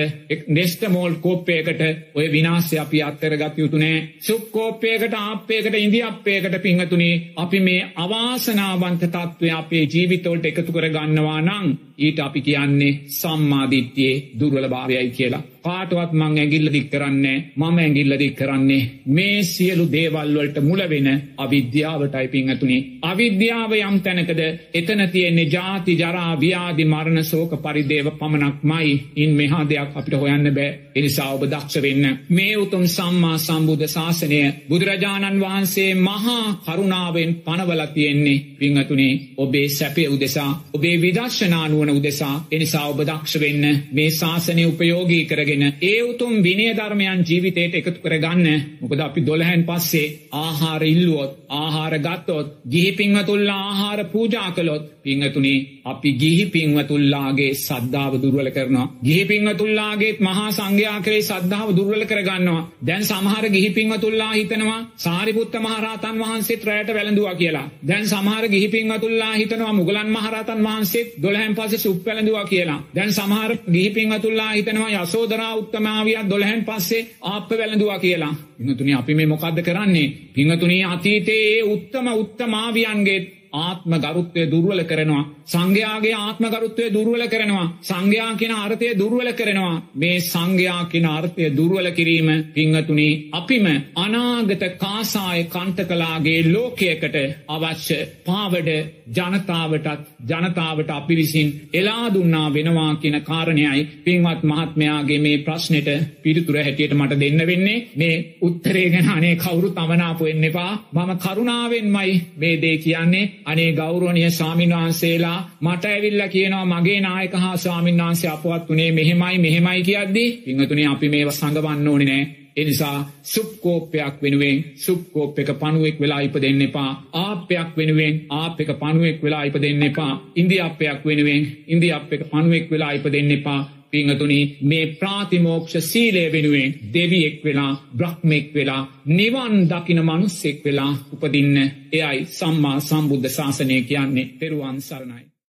නෙස්ටමෝල් 0.47 1.15
කෝප්පයකට 1.15 1.81
ඔය 2.13 2.31
විනාස්‍ය 2.31 2.77
අපි 2.77 3.01
අත්තරගත් 3.01 3.57
යුතුනෑ 3.57 4.07
සුක්කෝප්පයකට 4.19 5.13
ආප්පයකට 5.15 5.75
ඉදි 5.77 6.01
අපේකට 6.01 6.61
පිංහතුනි 6.61 7.09
අපි 7.35 7.59
මේ 7.59 7.87
අවාසනාවන්ත 7.97 9.03
තත්ත්වය 9.05 9.49
අපේ 9.51 9.83
ජීවිතවලට 9.85 10.45
එකතු 10.45 10.71
කර 10.71 10.89
ගන්නවා 10.89 11.41
නං 11.41 11.73
ඊට 11.99 12.19
අපි 12.19 12.41
කියන්නේ 12.41 12.99
සම්මාධිත්‍යයේ 13.09 14.21
දුර්වල 14.39 14.69
භාවයයි 14.69 15.09
කියලා. 15.11 15.52
කාටවත් 15.63 16.11
මං 16.13 16.37
ඇගිල්ල 16.37 16.67
දික් 16.69 16.87
කරන්නේ 16.89 17.37
මම 17.55 17.77
ඇගිල්ල 17.79 18.13
දික් 18.19 18.35
කරන්නේ. 18.35 18.89
මේ 19.07 19.43
සියලු 19.45 19.85
දේවල්වලට 19.87 20.57
මුලවෙන 20.61 21.07
අවිද්‍යාවටයි 21.37 22.27
පිංහතුනි. 22.29 22.77
අවිද්‍යාව 23.03 23.71
යම් 23.79 23.97
තැනකද 24.01 24.41
එතන 24.73 25.01
තියෙන්නේ 25.07 25.47
ජාති 25.47 25.93
ජරා 25.95 26.33
ව්‍යාදි 26.37 26.85
මරණ 26.85 27.23
සෝක 27.23 27.51
පරිදේව 27.57 28.07
පමණක් 28.13 28.57
මයි 28.63 28.93
ඉන් 29.15 29.31
මෙහා 29.31 29.63
දෙයක් 29.65 29.95
අපිට 29.95 30.15
හොයන්න 30.15 30.47
බෑ. 30.51 30.71
එනිසා 30.95 31.29
ඔබ 31.33 31.43
දක්ෂ 31.45 31.81
වෙන්න. 31.81 32.05
මේ 32.29 32.57
උතුම් 32.57 32.85
සම්මා 32.87 33.37
සම්බුද්ධ 33.39 33.87
ශාසනය 33.87 34.41
බුදුරජාණන් 34.69 35.41
වහන්සේ 35.41 35.91
මහා 35.97 36.43
කරුණාවෙන් 36.65 37.31
පනවල 37.37 37.83
තියෙන්නේ 37.87 38.43
පිංහතුනේ 38.59 39.13
ඔබේ 39.37 39.67
සැපය 39.69 40.07
උදෙසා 40.07 40.51
ඔබේ 40.73 40.95
විදර්ශනානුවන 40.97 41.89
උදෙසා. 41.91 42.35
එනිසා 42.51 42.85
ඔබ 42.87 42.99
දක්ෂ 43.01 43.39
වෙන්න. 43.39 43.65
මේ 43.91 44.09
ශාසනය 44.11 44.63
උපයෝගී 44.65 45.23
කරගෙන 45.25 45.52
ඒ 45.83 46.01
උතුම් 46.03 46.33
විනය 46.39 46.65
ධර්මයන් 46.71 47.23
ජීවිතයට 47.23 47.75
එකතු 47.75 47.99
කරගන්න 47.99 48.47
මොකද 48.81 48.99
අපි 48.99 49.21
දොළහැන් 49.23 49.63
පස්සේ 49.63 50.13
ආහාර 50.37 50.83
ඉල්ලුවොත් 50.85 51.31
ආහාර 51.51 51.95
ගත්තොත් 51.99 52.47
ගිහි 52.65 52.91
පිංහතුල්ලා 52.93 53.61
ආහාර 53.63 53.99
පූජා 54.07 54.49
කළොත් 54.51 54.83
පිංහතුනේ 55.03 55.59
අපි 55.83 56.09
ගිහි 56.13 56.45
පිංවතුල්ලාගේ 56.47 57.51
සද්ධාව 57.57 58.13
දුර්වල 58.15 58.49
කරනවා. 58.49 58.87
ගිහි 59.01 59.23
පිංවතුල්ලාගේත් 59.25 60.19
මහා 60.19 60.49
සංඝයා 60.51 60.99
කරේ 61.01 61.21
සද්ධාව 61.21 61.69
දුර්වල 61.71 62.03
කරගන්නවා. 62.05 62.63
දැන් 62.81 63.03
සමහර 63.03 63.45
ගිහි 63.49 63.69
පිංවතුල්ලා 63.71 64.33
හිතනවා 64.33 64.79
සාරිපුත්ත 64.97 65.55
මහරහතන් 65.57 66.15
වහන්සේත් 66.21 66.63
රැයට 66.63 66.89
වැළඳුවා 66.89 67.35
කියලා. 67.35 67.67
දැන් 67.83 68.05
සමහර 68.05 68.45
ගිහි 68.47 68.67
පිංවතුල්ලා 68.69 69.33
හිතනවා 69.33 69.73
මුගලන් 69.73 70.09
මහරහතන් 70.09 70.61
වහන්සේත් 70.61 71.09
12න් 71.17 71.53
පස්සේ 71.53 71.79
සුප් 71.79 71.99
වැළඳුවා 72.05 72.45
කියලා. 72.45 72.79
දැන් 72.95 73.11
සමහර 73.11 73.51
ගිහි 73.67 73.89
පිංවතුල්ලා 73.91 74.51
හිතනවා 74.53 74.91
යසෝදරා 74.95 75.42
උත්තමාවියත් 75.51 76.27
12න් 76.29 76.63
පස්සේ 76.65 77.07
ආප්ප 77.21 77.49
වැළඳුවා 77.51 77.99
කියලා. 77.99 78.35
පිංවතුනි 78.57 78.93
අපි 78.93 79.15
මේ 79.15 79.25
මොකද්ද 79.25 79.61
කරන්නේ? 79.61 80.13
පිංවතුනි 80.33 80.83
අතීතයේ 80.83 81.63
උත්තම 81.63 82.07
උත්තමාවියන්ගේ 82.13 83.19
ආත්ම 83.53 83.93
ගරුත්වය 83.97 84.43
දුර්වල 84.47 84.81
කරනවා. 84.83 85.23
සංඝයාගේ 85.45 86.15
ආත්ම 86.17 86.45
ගරුත්වය 86.47 86.85
දුර්වල 86.89 87.23
කරනවා. 87.27 87.67
සංඝයා 87.83 88.31
කියන 88.35 88.53
අර්ථය 88.55 88.87
දුර්වල 88.93 89.29
කරනවා. 89.33 89.81
මේ 89.95 90.17
සංඝයා 90.23 90.81
කියන 90.85 91.05
අර්ථය 91.07 91.49
දුර්වල 91.51 91.87
කිරීම 91.91 92.29
පිංහතුනි 92.53 93.09
අපිම 93.33 93.65
අනාගත 93.97 94.63
කාසාය 94.77 95.43
කන්ටකලාගේ 95.45 96.39
ලෝකයකට 96.45 97.17
අවශ්‍ය 97.49 97.99
පාවඩ 98.25 98.69
ජනතාවටත් 99.09 99.87
ජනතාවට 100.23 100.89
අපි 100.91 101.15
විසින් 101.15 101.49
එලා 101.73 102.05
දුන්නා 102.09 102.47
වෙනවා 102.49 102.95
කියන 102.95 103.17
කාරණයයි 103.21 103.87
පින්වත් 104.03 104.43
මහත්මයාගේ 104.43 105.19
මේ 105.19 105.37
ප්‍රශ්නෙට 105.39 105.89
පිරිතුර 106.23 106.57
හැටියට 106.57 106.93
මට 106.93 107.19
දෙන්න 107.19 107.41
වෙන්නේ 107.43 107.77
මේ 107.95 108.15
උත්තරේ 108.41 108.87
ගැන 108.89 109.09
අනේ 109.09 109.35
කවුරු 109.37 109.69
තමනාපු 109.71 110.23
වෙන්න 110.23 110.43
එපා 110.43 110.71
මම 110.93 111.11
කරුණාවෙන්මයි 111.17 112.13
මේ 112.35 112.55
දේ 112.57 112.77
කියන්නේ 112.79 113.31
අනේ 113.45 113.71
ගෞරවනීය 113.73 114.31
ස්වාමීන් 114.31 114.73
වහන්සේලා 114.73 115.39
මට 115.61 115.85
ඇවිල්ලා 115.87 116.27
කියනවා 116.27 116.65
මගේ 116.65 116.99
නායක 117.01 117.33
හා 117.35 117.57
ස්වාමීන් 117.57 117.97
වහන්සේ 117.97 118.29
අපවත් 118.29 118.69
උනේ 118.69 118.91
මෙහෙමයි 118.91 119.37
මෙහෙමයි 119.39 119.83
කියද්දි 119.83 120.25
පින්වතුනි 120.45 120.85
අපි 120.85 121.09
මේව 121.09 121.29
සංගවන්න 121.31 121.87
ඕනේ 121.87 122.07
නෑ. 122.07 122.23
එනිසා 122.57 122.97
සුප්කෝප්පයක් 123.23 124.15
වෙනුවෙන් 124.21 124.57
සුප්කෝප් 124.75 125.39
එක 125.39 125.49
පණුවෙක් 125.55 125.97
වෙලා 125.99 126.21
ඉප 126.21 126.35
දෙන්න 126.35 126.61
එපා. 126.61 126.91
ආප්පයක් 127.15 127.69
වෙනුවෙන් 127.77 128.15
ආප් 128.31 128.59
එක 128.59 128.71
පණුවෙක් 128.79 129.23
වෙලා 129.23 129.43
ඉප 129.43 129.55
දෙන්න 129.61 129.83
එපා. 129.83 130.13
ඉන්දි 130.35 130.57
අප්පයක් 130.59 130.99
වෙනුවෙන් 131.05 131.41
ඉන්දි 131.67 131.91
අප් 131.91 132.13
එක 132.13 132.23
පණුවෙක් 132.31 132.65
වෙලා 132.71 132.91
ඉප 132.91 133.05
දෙන්න 133.07 133.31
එපා. 133.31 133.61
පිංහතුනි 133.93 134.39
මේ 134.61 134.85
ප්‍රාතිමෝක්ෂ 134.93 135.75
සීලය 135.83 136.23
වෙනුවෙන් 136.31 136.71
දෙවියෙක් 136.93 137.37
වෙලා 137.43 137.73
බ්‍රහ්මෙක් 137.93 138.47
වෙලා 138.53 138.83
නිවන් 139.07 139.55
දකින 139.69 140.01
මනුස්සෙක් 140.01 140.57
වෙලා 140.65 140.93
උපදින්න 141.13 141.57
එයයි 141.93 142.25
සම්මා 142.29 142.77
සම්බුද්ධ 142.81 143.29
ශාසනය 143.29 143.77
කියන්නේ. 143.83 144.31
පෙරුවන් 144.39 144.81
සරණයි. 144.81 145.32